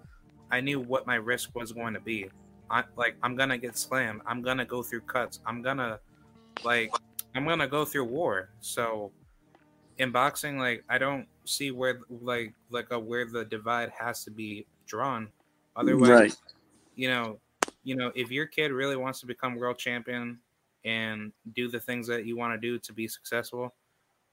i 0.53 0.61
knew 0.61 0.79
what 0.81 1.07
my 1.09 1.17
risk 1.17 1.51
was 1.55 1.73
going 1.73 1.93
to 1.95 2.01
be 2.01 2.31
i 2.71 2.83
like 2.97 3.17
i'm 3.23 3.37
gonna 3.37 3.59
get 3.59 3.77
slammed 3.77 4.21
i'm 4.27 4.43
gonna 4.43 4.65
go 4.65 4.83
through 4.83 5.01
cuts 5.03 5.41
i'm 5.47 5.63
gonna 5.63 5.99
like 6.65 6.93
i'm 7.35 7.45
gonna 7.47 7.67
go 7.69 7.85
through 7.85 8.05
war 8.05 8.51
so 8.61 9.11
in 9.99 10.11
boxing 10.11 10.59
like 10.59 10.85
i 10.89 10.99
don't 10.99 11.27
see 11.45 11.71
where 11.71 12.01
like 12.23 12.53
like 12.71 12.91
a 12.91 12.99
where 12.99 13.25
the 13.25 13.45
divide 13.45 13.91
has 13.91 14.25
to 14.25 14.31
be 14.31 14.67
drawn 14.87 15.29
otherwise 15.77 16.11
Right. 16.11 16.37
you 16.97 17.09
know, 17.09 17.39
you 17.85 17.95
know, 17.95 18.11
if 18.17 18.31
your 18.31 18.47
kid 18.47 18.73
really 18.73 18.97
wants 18.97 19.21
to 19.21 19.27
become 19.27 19.55
world 19.55 19.79
champion 19.79 20.39
and 20.85 21.33
do 21.55 21.69
the 21.69 21.79
things 21.79 22.07
that 22.09 22.25
you 22.25 22.37
want 22.37 22.53
to 22.53 22.59
do 22.59 22.79
to 22.81 22.93
be 22.93 23.07
successful, 23.07 23.75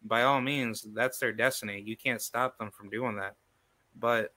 by 0.06 0.24
all 0.24 0.42
means, 0.42 0.88
that's 0.94 1.20
their 1.20 1.32
destiny. 1.32 1.82
You 1.86 1.96
can't 1.96 2.22
stop 2.22 2.58
them 2.58 2.72
from 2.72 2.90
doing 2.90 3.16
that. 3.18 3.36
But 4.00 4.34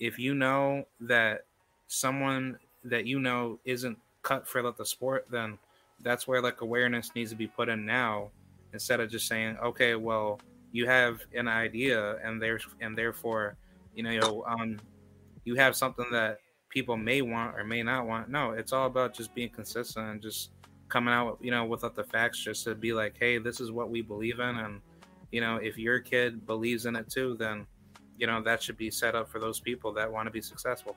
if 0.00 0.18
you 0.18 0.34
know 0.34 0.86
that 1.00 1.46
someone 1.88 2.58
that 2.84 3.06
you 3.06 3.18
know 3.18 3.58
isn't 3.64 3.98
cut 4.22 4.46
for 4.46 4.62
like 4.62 4.76
the 4.76 4.86
sport, 4.86 5.26
then 5.30 5.58
that's 6.00 6.26
where 6.26 6.40
like 6.40 6.60
awareness 6.60 7.10
needs 7.14 7.30
to 7.30 7.36
be 7.36 7.46
put 7.46 7.68
in 7.68 7.84
now 7.84 8.30
instead 8.72 9.00
of 9.00 9.10
just 9.10 9.26
saying, 9.26 9.56
okay, 9.62 9.94
well, 9.94 10.40
you 10.72 10.86
have 10.86 11.20
an 11.34 11.46
idea 11.48 12.16
and 12.24 12.42
there's 12.42 12.66
and 12.80 12.98
therefore, 12.98 13.56
you 13.94 14.02
know, 14.02 14.44
um, 14.46 14.78
you 15.44 15.54
have 15.54 15.76
something 15.76 16.06
that 16.10 16.40
people 16.68 16.96
may 16.96 17.22
want 17.22 17.56
or 17.56 17.64
may 17.64 17.82
not 17.82 18.06
want. 18.06 18.28
No, 18.28 18.50
it's 18.50 18.72
all 18.72 18.86
about 18.86 19.14
just 19.14 19.34
being 19.34 19.50
consistent 19.50 20.10
and 20.10 20.20
just 20.20 20.50
coming 20.88 21.14
out, 21.14 21.38
you 21.40 21.50
know, 21.50 21.64
without 21.64 21.94
the 21.94 22.04
facts, 22.04 22.42
just 22.42 22.64
to 22.64 22.74
be 22.74 22.92
like, 22.92 23.14
hey, 23.18 23.38
this 23.38 23.60
is 23.60 23.70
what 23.70 23.90
we 23.90 24.02
believe 24.02 24.40
in, 24.40 24.56
and 24.56 24.80
you 25.30 25.40
know, 25.40 25.56
if 25.56 25.78
your 25.78 26.00
kid 26.00 26.46
believes 26.46 26.86
in 26.86 26.96
it 26.96 27.10
too, 27.10 27.36
then 27.38 27.66
you 28.18 28.26
know 28.26 28.42
that 28.42 28.62
should 28.62 28.76
be 28.76 28.90
set 28.90 29.14
up 29.14 29.28
for 29.28 29.40
those 29.40 29.60
people 29.60 29.92
that 29.92 30.10
want 30.10 30.26
to 30.26 30.30
be 30.30 30.40
successful. 30.40 30.96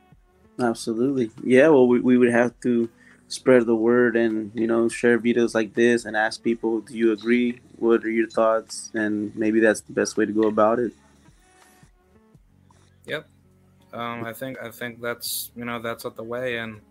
Absolutely. 0.59 1.31
Yeah. 1.43 1.69
Well, 1.69 1.87
we, 1.87 1.99
we 1.99 2.17
would 2.17 2.31
have 2.31 2.59
to 2.61 2.89
spread 3.29 3.65
the 3.65 3.75
word 3.75 4.15
and 4.15 4.51
you 4.55 4.65
know 4.65 4.87
share 4.87 5.19
videos 5.19 5.53
like 5.53 5.73
this 5.73 6.05
and 6.05 6.15
ask 6.15 6.43
people, 6.43 6.81
do 6.81 6.97
you 6.97 7.11
agree? 7.11 7.59
What 7.77 8.03
are 8.03 8.09
your 8.09 8.29
thoughts? 8.29 8.91
And 8.93 9.35
maybe 9.35 9.59
that's 9.59 9.81
the 9.81 9.93
best 9.93 10.17
way 10.17 10.25
to 10.25 10.31
go 10.31 10.47
about 10.47 10.79
it. 10.79 10.93
Yep. 13.05 13.27
Um, 13.93 14.23
I 14.25 14.33
think 14.33 14.57
I 14.61 14.69
think 14.69 15.01
that's 15.01 15.51
you 15.55 15.65
know 15.65 15.81
that's 15.81 16.03
what 16.03 16.15
the 16.15 16.23
way, 16.23 16.57
and 16.57 16.81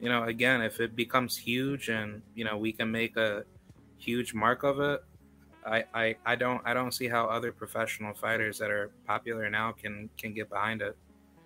you 0.00 0.08
know 0.08 0.24
again, 0.24 0.60
if 0.62 0.80
it 0.80 0.94
becomes 0.94 1.36
huge 1.36 1.88
and 1.88 2.22
you 2.34 2.44
know 2.44 2.56
we 2.56 2.72
can 2.72 2.90
make 2.90 3.16
a 3.16 3.44
huge 3.98 4.34
mark 4.34 4.62
of 4.62 4.80
it, 4.80 5.02
I, 5.66 5.84
I 5.94 6.16
I 6.26 6.34
don't 6.36 6.60
I 6.64 6.74
don't 6.74 6.92
see 6.92 7.08
how 7.08 7.26
other 7.26 7.52
professional 7.52 8.12
fighters 8.12 8.58
that 8.58 8.70
are 8.70 8.90
popular 9.06 9.48
now 9.48 9.72
can 9.72 10.10
can 10.18 10.34
get 10.34 10.50
behind 10.50 10.82
it. 10.82 10.96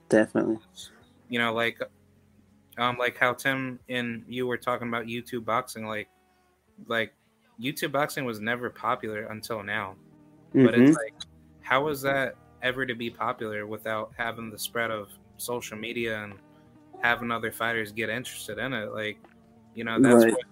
Definitely. 0.08 0.58
You 1.28 1.38
know, 1.38 1.52
like 1.52 1.78
um 2.78 2.96
like 2.98 3.16
how 3.18 3.32
Tim 3.34 3.78
and 3.88 4.24
you 4.28 4.46
were 4.46 4.58
talking 4.58 4.88
about 4.88 5.06
YouTube 5.06 5.44
boxing, 5.44 5.86
like 5.86 6.08
like 6.86 7.14
YouTube 7.60 7.92
boxing 7.92 8.24
was 8.24 8.40
never 8.40 8.70
popular 8.70 9.26
until 9.26 9.62
now 9.62 9.96
but 10.54 10.74
Mhm. 10.74 10.88
it's 10.88 10.96
like 10.96 11.14
how 11.60 11.88
is 11.88 12.02
that 12.02 12.34
ever 12.62 12.86
to 12.86 12.94
be 12.94 13.10
popular 13.10 13.66
without 13.66 14.12
having 14.16 14.50
the 14.50 14.58
spread 14.58 14.90
of 14.90 15.08
social 15.36 15.76
media 15.76 16.24
and 16.24 16.34
having 17.00 17.30
other 17.30 17.52
fighters 17.52 17.92
get 17.92 18.08
interested 18.08 18.58
in 18.58 18.72
it 18.72 18.92
like 18.92 19.18
you 19.74 19.84
know 19.84 20.00
that's 20.00 20.24
Right. 20.24 20.32
what 20.32 20.44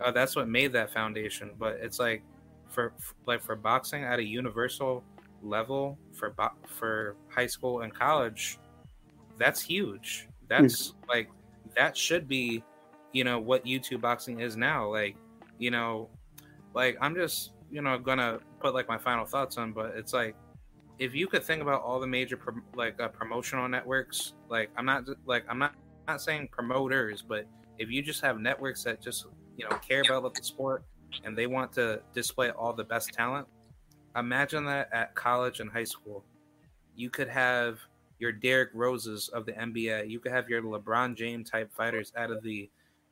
uh, 0.00 0.10
that's 0.10 0.36
what 0.36 0.48
made 0.48 0.72
that 0.72 0.92
foundation 0.92 1.50
but 1.58 1.76
it's 1.80 1.98
like 1.98 2.22
for 2.68 2.92
f- 2.98 3.14
like 3.26 3.42
for 3.42 3.56
boxing 3.56 4.04
at 4.04 4.18
a 4.18 4.24
universal 4.24 5.02
level 5.42 5.98
for 6.12 6.30
bo- 6.30 6.56
for 6.66 7.16
high 7.28 7.46
school 7.46 7.80
and 7.82 7.94
college 7.94 8.58
that's 9.40 9.60
huge. 9.60 10.28
That's 10.48 10.94
like 11.08 11.28
that 11.76 11.96
should 11.96 12.28
be 12.28 12.62
you 13.12 13.24
know 13.24 13.40
what 13.40 13.64
youtube 13.64 14.00
boxing 14.00 14.40
is 14.40 14.56
now. 14.56 14.88
Like 14.88 15.16
you 15.58 15.70
know 15.70 16.08
like 16.74 16.96
i'm 17.00 17.14
just 17.14 17.52
you 17.70 17.82
know 17.82 17.98
gonna 17.98 18.38
put 18.60 18.72
like 18.72 18.88
my 18.88 18.96
final 18.96 19.26
thoughts 19.26 19.58
on 19.58 19.72
but 19.72 19.92
it's 19.96 20.12
like 20.12 20.34
if 20.98 21.14
you 21.14 21.26
could 21.26 21.42
think 21.42 21.60
about 21.60 21.82
all 21.82 22.00
the 22.00 22.06
major 22.06 22.36
prom- 22.36 22.64
like 22.74 22.98
uh, 23.00 23.08
promotional 23.08 23.68
networks 23.68 24.34
like 24.48 24.70
i'm 24.76 24.86
not 24.86 25.04
like 25.26 25.44
i'm 25.48 25.58
not 25.58 25.74
not 26.08 26.22
saying 26.22 26.48
promoters 26.52 27.20
but 27.20 27.44
if 27.78 27.90
you 27.90 28.00
just 28.00 28.22
have 28.22 28.38
networks 28.38 28.84
that 28.84 29.02
just 29.02 29.26
you 29.56 29.68
know 29.68 29.76
care 29.78 30.02
about 30.08 30.32
the 30.32 30.42
sport 30.42 30.84
and 31.24 31.36
they 31.36 31.46
want 31.46 31.72
to 31.72 32.00
display 32.14 32.50
all 32.50 32.72
the 32.72 32.84
best 32.84 33.12
talent 33.12 33.46
imagine 34.16 34.64
that 34.64 34.88
at 34.92 35.14
college 35.14 35.60
and 35.60 35.70
high 35.70 35.84
school. 35.84 36.24
You 36.96 37.10
could 37.10 37.28
have 37.28 37.78
your 38.20 38.32
Derrick 38.32 38.70
Roses 38.74 39.28
of 39.28 39.46
the 39.46 39.52
NBA. 39.52 40.08
You 40.08 40.20
could 40.20 40.32
have 40.32 40.48
your 40.48 40.62
LeBron 40.62 41.16
James 41.16 41.50
type 41.50 41.72
fighters 41.72 42.12
out 42.16 42.30
of 42.30 42.42
the, 42.42 42.68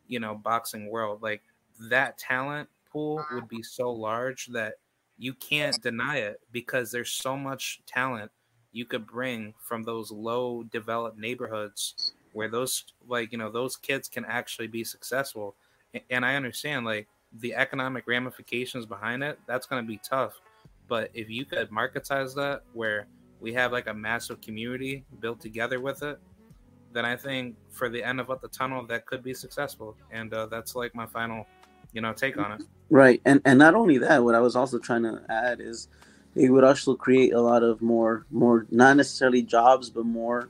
you 0.06 0.20
know, 0.20 0.34
boxing 0.34 0.90
world. 0.90 1.22
Like 1.22 1.42
that 1.88 2.18
talent 2.18 2.68
pool 2.90 3.24
would 3.32 3.48
be 3.48 3.62
so 3.62 3.90
large 3.90 4.46
that 4.48 4.74
you 5.18 5.34
can't 5.34 5.80
deny 5.82 6.18
it 6.18 6.40
because 6.52 6.90
there's 6.90 7.10
so 7.10 7.36
much 7.36 7.80
talent 7.86 8.30
you 8.72 8.84
could 8.84 9.06
bring 9.06 9.54
from 9.58 9.82
those 9.82 10.10
low 10.10 10.62
developed 10.64 11.18
neighborhoods 11.18 12.12
where 12.32 12.48
those 12.48 12.84
like 13.06 13.32
you 13.32 13.38
know 13.38 13.50
those 13.50 13.76
kids 13.76 14.08
can 14.08 14.24
actually 14.24 14.66
be 14.66 14.84
successful 14.84 15.56
and 16.10 16.24
i 16.24 16.36
understand 16.36 16.84
like 16.84 17.08
the 17.40 17.54
economic 17.54 18.06
ramifications 18.06 18.86
behind 18.86 19.22
it 19.22 19.38
that's 19.46 19.66
going 19.66 19.82
to 19.82 19.86
be 19.86 20.00
tough 20.08 20.40
but 20.86 21.10
if 21.14 21.28
you 21.28 21.44
could 21.44 21.70
marketize 21.70 22.34
that 22.34 22.62
where 22.74 23.06
we 23.40 23.52
have 23.52 23.72
like 23.72 23.86
a 23.86 23.94
massive 23.94 24.40
community 24.40 25.04
built 25.20 25.40
together 25.40 25.80
with 25.80 26.02
it 26.02 26.18
then 26.92 27.04
i 27.04 27.16
think 27.16 27.56
for 27.70 27.88
the 27.88 28.02
end 28.02 28.20
of 28.20 28.28
what 28.28 28.40
the 28.40 28.48
tunnel 28.48 28.84
that 28.86 29.06
could 29.06 29.22
be 29.22 29.34
successful 29.34 29.96
and 30.10 30.32
uh, 30.34 30.46
that's 30.46 30.74
like 30.74 30.94
my 30.94 31.06
final 31.06 31.46
you 31.92 32.00
know 32.00 32.12
take 32.12 32.38
on 32.38 32.52
it 32.52 32.62
Right, 32.90 33.20
and 33.24 33.42
and 33.44 33.58
not 33.58 33.74
only 33.74 33.98
that, 33.98 34.24
what 34.24 34.34
I 34.34 34.40
was 34.40 34.56
also 34.56 34.78
trying 34.78 35.02
to 35.02 35.22
add 35.28 35.60
is 35.60 35.88
it 36.34 36.50
would 36.50 36.64
also 36.64 36.94
create 36.94 37.34
a 37.34 37.40
lot 37.40 37.62
of 37.62 37.82
more 37.82 38.26
more 38.30 38.66
not 38.70 38.96
necessarily 38.96 39.42
jobs, 39.42 39.90
but 39.90 40.06
more 40.06 40.48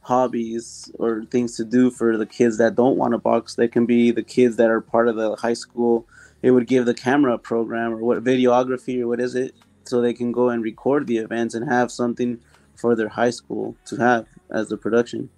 hobbies 0.00 0.90
or 0.98 1.24
things 1.30 1.56
to 1.56 1.64
do 1.64 1.90
for 1.90 2.16
the 2.16 2.26
kids 2.26 2.58
that 2.58 2.74
don't 2.74 2.96
want 2.96 3.12
to 3.12 3.18
box. 3.18 3.54
They 3.54 3.68
can 3.68 3.84
be 3.86 4.10
the 4.10 4.22
kids 4.22 4.56
that 4.56 4.70
are 4.70 4.80
part 4.80 5.08
of 5.08 5.16
the 5.16 5.36
high 5.36 5.54
school. 5.54 6.06
It 6.42 6.50
would 6.52 6.66
give 6.66 6.86
the 6.86 6.94
camera 6.94 7.38
program 7.38 7.92
or 7.92 7.98
what 7.98 8.24
videography 8.24 9.00
or 9.00 9.08
what 9.08 9.20
is 9.20 9.34
it, 9.34 9.54
so 9.84 10.00
they 10.00 10.12
can 10.12 10.32
go 10.32 10.50
and 10.50 10.62
record 10.62 11.06
the 11.06 11.18
events 11.18 11.54
and 11.54 11.68
have 11.68 11.90
something 11.90 12.38
for 12.76 12.94
their 12.96 13.08
high 13.08 13.30
school 13.30 13.76
to 13.86 13.96
have 13.96 14.26
as 14.50 14.68
the 14.68 14.76
production. 14.76 15.30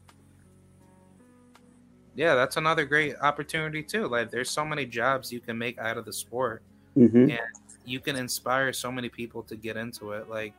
yeah 2.16 2.34
that's 2.34 2.57
another 2.57 2.84
great 2.84 3.14
opportunity 3.20 3.82
too. 3.82 4.09
Like 4.09 4.30
there's 4.30 4.51
so 4.51 4.64
many 4.64 4.86
jobs 4.86 5.30
you 5.30 5.40
can 5.40 5.57
make 5.57 5.78
out 5.78 5.99
of 5.99 6.05
the 6.05 6.12
sport. 6.12 6.62
Hmm 6.94 7.30
and 7.30 7.40
you 7.84 8.01
can 8.01 8.16
inspire 8.16 8.72
so 8.72 8.90
many 8.90 9.09
people 9.09 9.42
to 9.44 9.55
get 9.55 9.76
into 9.76 10.12
it. 10.12 10.28
Like 10.28 10.55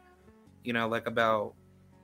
you 0.63 0.73
know 0.73 0.88
like 0.88 1.07
about 1.07 1.53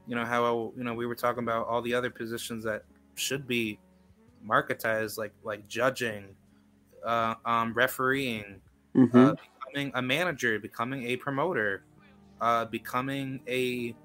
you 0.08 0.16
know 0.16 0.26
how 0.26 0.74
you 0.76 0.84
know 0.84 0.94
we 0.94 1.06
were 1.06 1.16
talking 1.16 1.44
about 1.44 1.68
all 1.68 1.82
the 1.82 1.94
other 1.94 2.10
positions 2.10 2.64
that 2.64 2.84
should 3.16 3.48
be 3.48 3.78
marketized 4.46 5.18
like 5.18 5.32
like 5.44 5.66
judging 5.68 6.26
uh 7.06 7.36
um 7.46 7.74
refereeing 7.74 8.60
hmm 8.94 9.18
uh, 9.18 9.34
becoming 9.74 9.92
a 9.96 10.02
manager 10.02 10.60
becoming 10.60 11.04
a 11.08 11.18
promoter 11.18 11.84
uh 12.42 12.66
becoming 12.66 13.40
a 13.48 13.96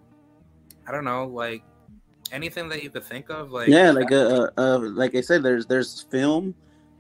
i 0.86 0.92
don't 0.92 1.04
know 1.04 1.26
like 1.26 1.62
anything 2.32 2.68
that 2.68 2.82
you 2.82 2.90
could 2.90 3.04
think 3.04 3.30
of, 3.30 3.52
like 3.52 3.68
yeah, 3.68 3.90
like 3.90 4.12
uh, 4.12 4.50
uh, 4.56 4.78
like 4.78 5.14
I 5.14 5.20
said, 5.20 5.42
there's 5.42 5.66
there's 5.66 6.02
film, 6.10 6.54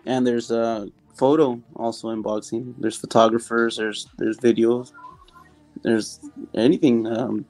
and 0.06 0.26
there's 0.26 0.50
uh 0.50 0.86
photo 1.16 1.60
also 1.76 2.10
in 2.10 2.22
boxing. 2.22 2.74
There's 2.78 2.96
photographers. 2.96 3.76
There's 3.76 4.08
there's 4.18 4.38
videos. 4.38 4.92
There's 5.82 6.20
anything. 6.54 7.06
Um, 7.06 7.44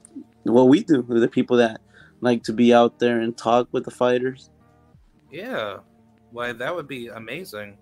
what 0.44 0.68
we 0.68 0.82
do, 0.82 1.02
the 1.02 1.28
people 1.28 1.56
that 1.58 1.80
like 2.20 2.42
to 2.44 2.52
be 2.52 2.72
out 2.72 2.98
there 2.98 3.20
and 3.20 3.36
talk 3.36 3.68
with 3.72 3.84
the 3.84 3.90
fighters. 3.90 4.50
Yeah, 5.30 5.78
why 6.32 6.52
that 6.52 6.74
would 6.74 6.88
be 6.88 7.08
amazing. 7.08 7.76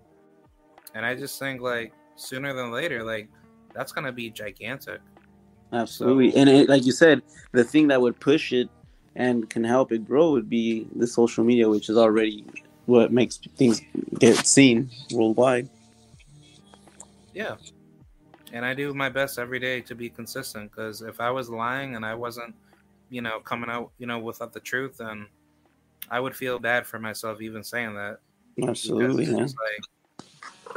And 0.93 1.05
I 1.05 1.15
just 1.15 1.39
think 1.39 1.61
like 1.61 1.93
sooner 2.17 2.53
than 2.53 2.71
later, 2.71 3.03
like 3.03 3.29
that's 3.73 3.91
gonna 3.91 4.11
be 4.11 4.29
gigantic. 4.29 4.99
Absolutely, 5.71 6.31
so, 6.31 6.37
and 6.39 6.49
it, 6.49 6.69
like 6.69 6.85
you 6.85 6.91
said, 6.91 7.21
the 7.51 7.63
thing 7.63 7.87
that 7.87 8.01
would 8.01 8.19
push 8.19 8.51
it 8.53 8.69
and 9.15 9.49
can 9.49 9.63
help 9.63 9.91
it 9.91 10.05
grow 10.05 10.31
would 10.31 10.49
be 10.49 10.87
the 10.95 11.07
social 11.07 11.43
media, 11.43 11.69
which 11.69 11.89
is 11.89 11.97
already 11.97 12.45
what 12.85 13.11
makes 13.11 13.37
things 13.57 13.81
get 14.19 14.35
seen 14.45 14.89
worldwide. 15.11 15.69
Yeah, 17.33 17.55
and 18.53 18.65
I 18.65 18.73
do 18.73 18.93
my 18.93 19.09
best 19.09 19.39
every 19.39 19.59
day 19.59 19.81
to 19.81 19.95
be 19.95 20.09
consistent 20.09 20.71
because 20.71 21.01
if 21.01 21.19
I 21.19 21.29
was 21.29 21.49
lying 21.49 21.95
and 21.95 22.05
I 22.05 22.15
wasn't, 22.15 22.55
you 23.09 23.21
know, 23.21 23.39
coming 23.39 23.69
out, 23.69 23.91
you 23.97 24.07
know, 24.07 24.19
without 24.19 24.53
the 24.53 24.59
truth, 24.59 24.97
then 24.97 25.27
I 26.09 26.19
would 26.19 26.35
feel 26.35 26.59
bad 26.59 26.87
for 26.87 26.99
myself 26.99 27.41
even 27.41 27.63
saying 27.63 27.95
that. 27.95 28.19
Absolutely, 28.63 29.25
yeah. 29.25 29.33
like 29.41 29.83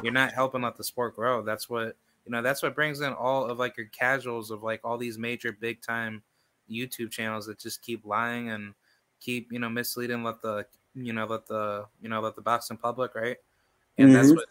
you're 0.02 0.12
not 0.12 0.32
helping 0.32 0.62
let 0.62 0.76
the 0.76 0.84
sport 0.84 1.16
grow. 1.16 1.42
That's 1.42 1.68
what 1.68 1.96
you 2.24 2.32
know. 2.32 2.42
That's 2.42 2.62
what 2.62 2.74
brings 2.74 3.00
in 3.00 3.12
all 3.12 3.46
of 3.46 3.58
like 3.58 3.76
your 3.76 3.86
casuals 3.86 4.50
of 4.50 4.62
like 4.62 4.80
all 4.84 4.98
these 4.98 5.18
major 5.18 5.52
big 5.52 5.82
time 5.82 6.22
YouTube 6.70 7.10
channels 7.10 7.46
that 7.46 7.58
just 7.58 7.82
keep 7.82 8.04
lying 8.04 8.50
and 8.50 8.74
keep 9.20 9.52
you 9.52 9.58
know 9.58 9.68
misleading. 9.68 10.22
Let 10.22 10.40
the 10.42 10.66
you 10.94 11.12
know 11.12 11.26
let 11.26 11.46
the 11.46 11.86
you 12.00 12.08
know 12.08 12.20
let 12.20 12.36
the 12.36 12.42
boxing 12.42 12.76
public 12.76 13.14
right, 13.14 13.36
and 13.98 14.08
mm-hmm. 14.08 14.16
that's 14.16 14.32
what 14.32 14.46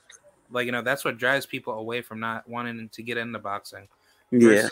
like 0.51 0.65
you 0.65 0.71
know 0.71 0.81
that's 0.81 1.05
what 1.05 1.17
drives 1.17 1.45
people 1.45 1.73
away 1.73 2.01
from 2.01 2.19
not 2.19 2.47
wanting 2.47 2.89
to 2.89 3.03
get 3.03 3.17
into 3.17 3.39
boxing. 3.39 3.87
Yeah, 4.31 4.67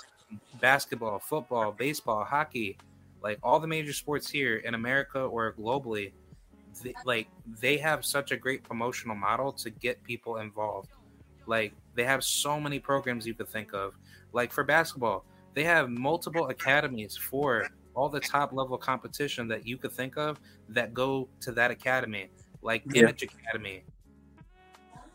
basketball, 0.62 1.20
football, 1.20 1.72
baseball, 1.72 2.24
hockey, 2.24 2.78
like 3.22 3.40
all 3.42 3.60
the 3.60 3.68
major 3.68 3.94
sports 3.94 4.30
here 4.30 4.58
in 4.58 4.74
America 4.74 5.20
or 5.20 5.54
globally, 5.54 6.12
they, 6.84 6.94
like 7.06 7.28
they 7.60 7.78
have 7.78 8.06
such 8.06 8.32
a 8.32 8.38
great 8.38 8.64
promotional 8.64 9.16
model 9.16 9.52
to 9.54 9.70
get 9.70 10.04
people 10.04 10.38
involved. 10.38 10.90
Like 11.46 11.74
they 11.96 12.04
have 12.04 12.24
so 12.24 12.60
many 12.60 12.80
programs 12.80 13.26
you 13.26 13.34
could 13.34 13.50
think 13.50 13.74
of. 13.74 13.98
Like 14.34 14.52
for 14.52 14.64
basketball, 14.64 15.26
they 15.54 15.64
have 15.64 15.90
multiple 15.90 16.48
academies 16.50 17.18
for 17.18 17.68
all 17.96 18.10
the 18.10 18.20
top 18.20 18.54
level 18.54 18.78
competition 18.78 19.48
that 19.48 19.66
you 19.66 19.78
could 19.78 19.92
think 19.92 20.18
of 20.18 20.40
that 20.70 20.94
go 20.94 21.28
to 21.42 21.52
that 21.54 21.72
academy, 21.72 22.30
like 22.62 22.84
yeah. 22.94 23.04
IMG 23.04 23.24
Academy, 23.24 23.84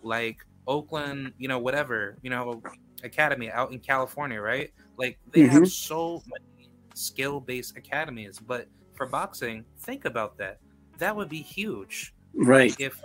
like 0.02 0.38
Oakland, 0.66 1.32
you 1.38 1.46
know, 1.46 1.58
whatever, 1.58 2.16
you 2.22 2.30
know, 2.30 2.60
academy 3.04 3.50
out 3.50 3.72
in 3.72 3.78
California, 3.78 4.40
right? 4.40 4.72
Like 4.96 5.18
they 5.30 5.42
mm-hmm. 5.42 5.54
have 5.58 5.68
so 5.68 6.22
many 6.26 6.70
skill 6.94 7.40
based 7.40 7.76
academies, 7.76 8.38
but 8.38 8.66
for 8.94 9.06
boxing, 9.06 9.64
think 9.78 10.04
about 10.04 10.36
that. 10.38 10.58
That 11.02 11.16
would 11.16 11.28
be 11.28 11.42
huge. 11.42 12.14
Right. 12.32 12.74
If 12.78 13.02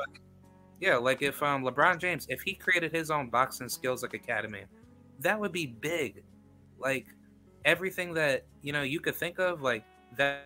yeah, 0.79 0.97
like 0.97 1.23
if 1.23 1.41
um 1.41 1.63
LeBron 1.63 1.97
James, 1.97 2.27
if 2.29 2.41
he 2.41 2.53
created 2.53 2.91
his 2.91 3.09
own 3.09 3.29
boxing 3.29 3.67
skills 3.69 4.03
like 4.03 4.13
academy, 4.13 4.65
that 5.21 5.39
would 5.39 5.51
be 5.51 5.65
big. 5.65 6.23
Like 6.77 7.07
everything 7.65 8.13
that 8.13 8.45
you 8.61 8.71
know 8.71 8.83
you 8.83 8.99
could 8.99 9.15
think 9.15 9.39
of 9.39 9.63
like 9.63 9.83
that 10.15 10.45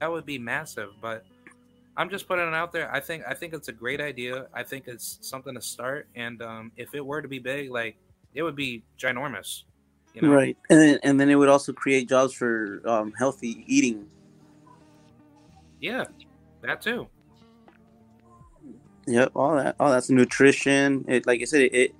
that 0.00 0.10
would 0.10 0.26
be 0.26 0.38
massive 0.38 0.90
but 1.00 1.24
i'm 1.96 2.10
just 2.10 2.28
putting 2.28 2.46
it 2.46 2.52
out 2.52 2.70
there 2.70 2.92
i 2.92 3.00
think 3.00 3.22
i 3.26 3.32
think 3.32 3.54
it's 3.54 3.68
a 3.68 3.72
great 3.72 4.00
idea 4.00 4.46
i 4.52 4.62
think 4.62 4.84
it's 4.86 5.18
something 5.22 5.54
to 5.54 5.60
start 5.60 6.06
and 6.16 6.42
um, 6.42 6.70
if 6.76 6.94
it 6.94 7.04
were 7.04 7.22
to 7.22 7.28
be 7.28 7.38
big 7.38 7.70
like 7.70 7.96
it 8.34 8.42
would 8.42 8.54
be 8.56 8.82
ginormous 8.98 9.62
you 10.12 10.20
know? 10.20 10.28
right 10.28 10.56
and 10.68 10.78
then 10.78 10.98
and 11.02 11.18
then 11.18 11.30
it 11.30 11.34
would 11.36 11.48
also 11.48 11.72
create 11.72 12.08
jobs 12.08 12.34
for 12.34 12.82
um, 12.84 13.12
healthy 13.16 13.64
eating 13.66 14.06
yeah 15.80 16.04
that 16.66 16.80
too 16.80 17.06
yep 19.06 19.30
all 19.34 19.54
that 19.56 19.76
all 19.78 19.90
that's 19.90 20.10
nutrition 20.10 21.04
it 21.08 21.26
like 21.26 21.40
i 21.40 21.44
said 21.44 21.60
it, 21.62 21.74
it 21.74 21.94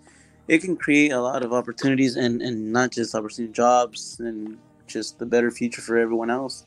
it 0.49 0.61
can 0.61 0.77
create 0.77 1.13
a 1.13 1.21
lot 1.21 1.43
of 1.43 1.53
opportunities 1.53 2.17
and, 2.17 2.43
and 2.43 2.73
not 2.73 2.91
just 2.91 3.15
opportunity 3.15 3.53
jobs 3.53 4.21
and 4.21 4.59
just 4.87 5.19
the 5.19 5.27
better 5.27 5.51
future 5.51 5.81
for 5.81 5.97
everyone 5.97 6.31
else. 6.31 6.67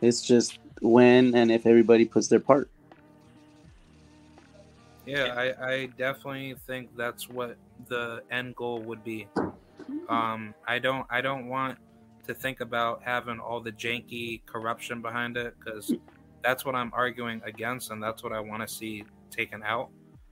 It's 0.00 0.22
just 0.22 0.58
when 0.80 1.34
and 1.34 1.50
if 1.50 1.66
everybody 1.66 2.04
puts 2.04 2.28
their 2.28 2.40
part. 2.40 2.70
Yeah, 5.06 5.34
I, 5.36 5.66
I 5.66 5.86
definitely 5.98 6.54
think 6.66 6.96
that's 6.96 7.28
what 7.28 7.56
the 7.88 8.22
end 8.30 8.56
goal 8.56 8.80
would 8.80 9.04
be. 9.04 9.28
Um, 10.08 10.54
I 10.66 10.78
don't 10.78 11.06
I 11.10 11.20
don't 11.20 11.48
want 11.48 11.78
to 12.26 12.34
think 12.34 12.60
about 12.60 13.02
having 13.02 13.38
all 13.38 13.60
the 13.60 13.72
janky 13.72 14.40
corruption 14.46 15.02
behind 15.02 15.36
it 15.36 15.54
because 15.62 15.92
that's 16.44 16.64
what 16.64 16.74
I'm 16.76 16.92
arguing 16.94 17.40
against 17.44 17.90
and 17.90 18.02
that's 18.02 18.22
what 18.22 18.32
I 18.32 18.40
want 18.40 18.62
to 18.62 18.68
see 18.68 19.04
taken 19.30 19.62
out. 19.64 19.88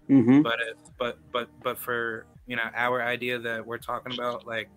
Mm-hmm. 0.09 0.43
But 0.43 0.61
it, 0.61 0.77
but 0.99 1.19
but 1.33 1.49
but 1.63 1.79
for 1.79 2.27
you 2.47 2.57
know 2.57 2.63
our 2.75 3.03
idea 3.03 3.39
that 3.39 3.67
we're 3.67 3.79
talking 3.79 4.13
about 4.13 4.47
like 4.47 4.69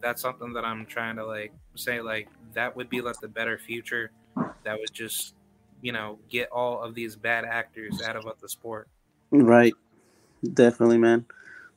that's 0.00 0.20
something 0.20 0.52
that 0.52 0.64
i'm 0.64 0.84
trying 0.84 1.16
to 1.16 1.24
like 1.24 1.52
say 1.76 2.00
like 2.00 2.28
that 2.52 2.74
would 2.76 2.88
be 2.90 3.00
like 3.00 3.18
the 3.20 3.28
better 3.28 3.58
future 3.58 4.10
that 4.64 4.78
would 4.78 4.92
just 4.92 5.34
you 5.80 5.92
know 5.92 6.18
get 6.28 6.48
all 6.50 6.82
of 6.82 6.94
these 6.94 7.16
bad 7.16 7.44
actors 7.44 8.02
out 8.02 8.16
of 8.16 8.24
the 8.40 8.48
sport 8.48 8.88
right 9.30 9.72
definitely 10.54 10.98
man 10.98 11.24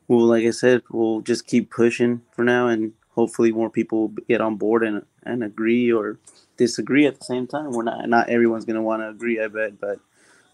well 0.07 0.25
like 0.25 0.45
i 0.45 0.51
said 0.51 0.81
we'll 0.89 1.21
just 1.21 1.45
keep 1.45 1.69
pushing 1.71 2.21
for 2.31 2.43
now 2.43 2.67
and 2.67 2.91
hopefully 3.09 3.51
more 3.51 3.69
people 3.69 4.09
get 4.27 4.41
on 4.41 4.55
board 4.55 4.83
and 4.83 5.03
and 5.23 5.43
agree 5.43 5.91
or 5.91 6.19
disagree 6.57 7.05
at 7.05 7.17
the 7.19 7.25
same 7.25 7.47
time 7.47 7.71
we're 7.71 7.83
not 7.83 8.07
not 8.07 8.29
everyone's 8.29 8.65
gonna 8.65 8.81
want 8.81 9.01
to 9.01 9.09
agree 9.09 9.41
i 9.41 9.47
bet 9.47 9.79
but 9.79 9.99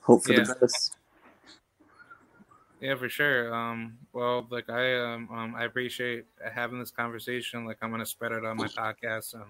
hope 0.01 0.23
for 0.23 0.33
yeah. 0.33 0.43
the 0.43 0.55
best 0.55 0.95
yeah, 2.81 2.95
for 2.95 3.07
sure. 3.09 3.53
Um, 3.53 3.99
well, 4.11 4.47
like 4.49 4.67
I 4.67 4.95
um, 4.99 5.29
um, 5.31 5.55
I 5.55 5.65
appreciate 5.65 6.25
having 6.51 6.79
this 6.79 6.89
conversation. 6.89 7.63
Like 7.63 7.77
I'm 7.83 7.91
gonna 7.91 8.07
spread 8.07 8.31
it 8.31 8.43
on 8.43 8.57
my 8.57 8.67
podcast, 8.67 9.35
and 9.35 9.43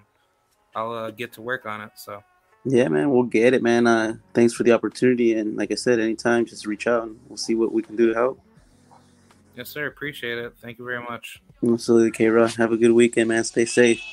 I'll 0.75 0.91
uh, 0.91 1.11
get 1.11 1.31
to 1.33 1.41
work 1.41 1.65
on 1.65 1.81
it. 1.81 1.91
So. 1.95 2.21
Yeah, 2.63 2.89
man, 2.89 3.09
we'll 3.09 3.23
get 3.23 3.55
it, 3.55 3.63
man. 3.63 3.87
Uh, 3.87 4.17
thanks 4.35 4.53
for 4.53 4.61
the 4.61 4.71
opportunity, 4.71 5.33
and 5.33 5.55
like 5.55 5.71
I 5.71 5.75
said, 5.75 5.99
anytime, 5.99 6.45
just 6.45 6.67
reach 6.67 6.85
out, 6.85 7.03
and 7.03 7.17
we'll 7.27 7.37
see 7.37 7.55
what 7.55 7.71
we 7.71 7.81
can 7.81 7.95
do 7.95 8.09
to 8.09 8.13
help. 8.13 8.39
Yes, 9.55 9.69
sir. 9.69 9.87
Appreciate 9.87 10.37
it. 10.37 10.53
Thank 10.61 10.77
you 10.77 10.85
very 10.85 11.01
much. 11.01 11.41
Absolutely, 11.65 12.11
K. 12.11 12.27
Rod. 12.27 12.53
Have 12.55 12.71
a 12.71 12.77
good 12.77 12.91
weekend, 12.91 13.29
man. 13.29 13.43
Stay 13.45 13.65
safe. 13.65 14.03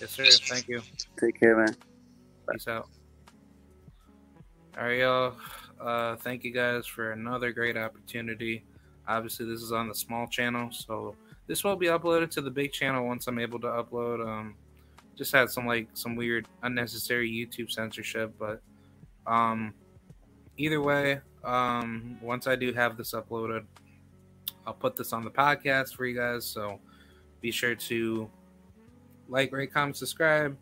Yes, 0.00 0.10
sir. 0.12 0.24
Thank 0.24 0.68
you. 0.68 0.80
Take 1.18 1.38
care, 1.38 1.56
man. 1.56 1.76
Peace 2.50 2.68
out. 2.68 2.88
All 4.78 4.84
right, 4.84 5.00
y'all. 5.00 5.34
Uh, 5.80 6.16
thank 6.16 6.42
you 6.44 6.52
guys 6.52 6.86
for 6.86 7.12
another 7.12 7.52
great 7.52 7.76
opportunity. 7.76 8.64
Obviously, 9.06 9.46
this 9.46 9.60
is 9.60 9.72
on 9.72 9.88
the 9.88 9.94
small 9.94 10.26
channel, 10.26 10.70
so 10.72 11.14
this 11.46 11.64
will 11.64 11.76
be 11.76 11.86
uploaded 11.86 12.30
to 12.30 12.40
the 12.40 12.50
big 12.50 12.72
channel 12.72 13.06
once 13.06 13.26
I'm 13.26 13.38
able 13.38 13.58
to 13.60 13.66
upload. 13.66 14.26
Um, 14.26 14.54
just 15.16 15.32
had 15.32 15.50
some 15.50 15.66
like 15.66 15.88
some 15.94 16.16
weird 16.16 16.46
unnecessary 16.62 17.30
YouTube 17.30 17.70
censorship, 17.70 18.32
but 18.38 18.62
um, 19.26 19.74
either 20.56 20.80
way, 20.80 21.20
um, 21.44 22.18
once 22.22 22.46
I 22.46 22.56
do 22.56 22.72
have 22.72 22.96
this 22.96 23.12
uploaded, 23.12 23.64
I'll 24.66 24.74
put 24.74 24.96
this 24.96 25.12
on 25.12 25.24
the 25.24 25.30
podcast 25.30 25.94
for 25.94 26.06
you 26.06 26.16
guys. 26.16 26.46
So 26.46 26.78
be 27.40 27.50
sure 27.50 27.74
to 27.74 28.30
like, 29.30 29.52
rate, 29.52 29.72
comment, 29.72 29.96
subscribe, 29.96 30.56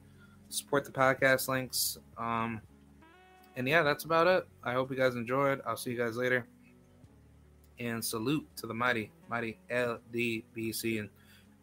support 0.49 0.85
the 0.85 0.93
podcast 0.93 1.49
links. 1.49 1.99
Um, 2.17 2.61
and 3.57 3.67
yeah, 3.67 3.83
that's 3.83 4.05
about 4.05 4.27
it. 4.27 4.47
I 4.63 4.73
hope 4.73 4.91
you 4.91 4.97
guys 4.97 5.17
enjoyed. 5.17 5.61
I'll 5.67 5.77
see 5.77 5.91
you 5.91 5.99
guys 5.99 6.17
later. 6.17 6.47
And 7.81 8.05
salute 8.05 8.47
to 8.57 8.67
the 8.67 8.75
mighty, 8.75 9.11
mighty 9.29 9.59
LDBC 9.71 11.01
and, 11.01 11.09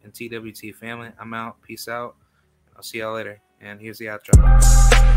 and 0.02 0.12
TWT 0.12 0.74
family. 0.74 1.10
I'm 1.18 1.32
out. 1.32 1.60
Peace 1.62 1.88
out. 1.88 2.16
I'll 2.74 2.82
see 2.82 2.98
y'all 2.98 3.14
later. 3.14 3.40
And 3.60 3.80
here's 3.80 3.98
the 3.98 4.06
outro. 4.06 5.15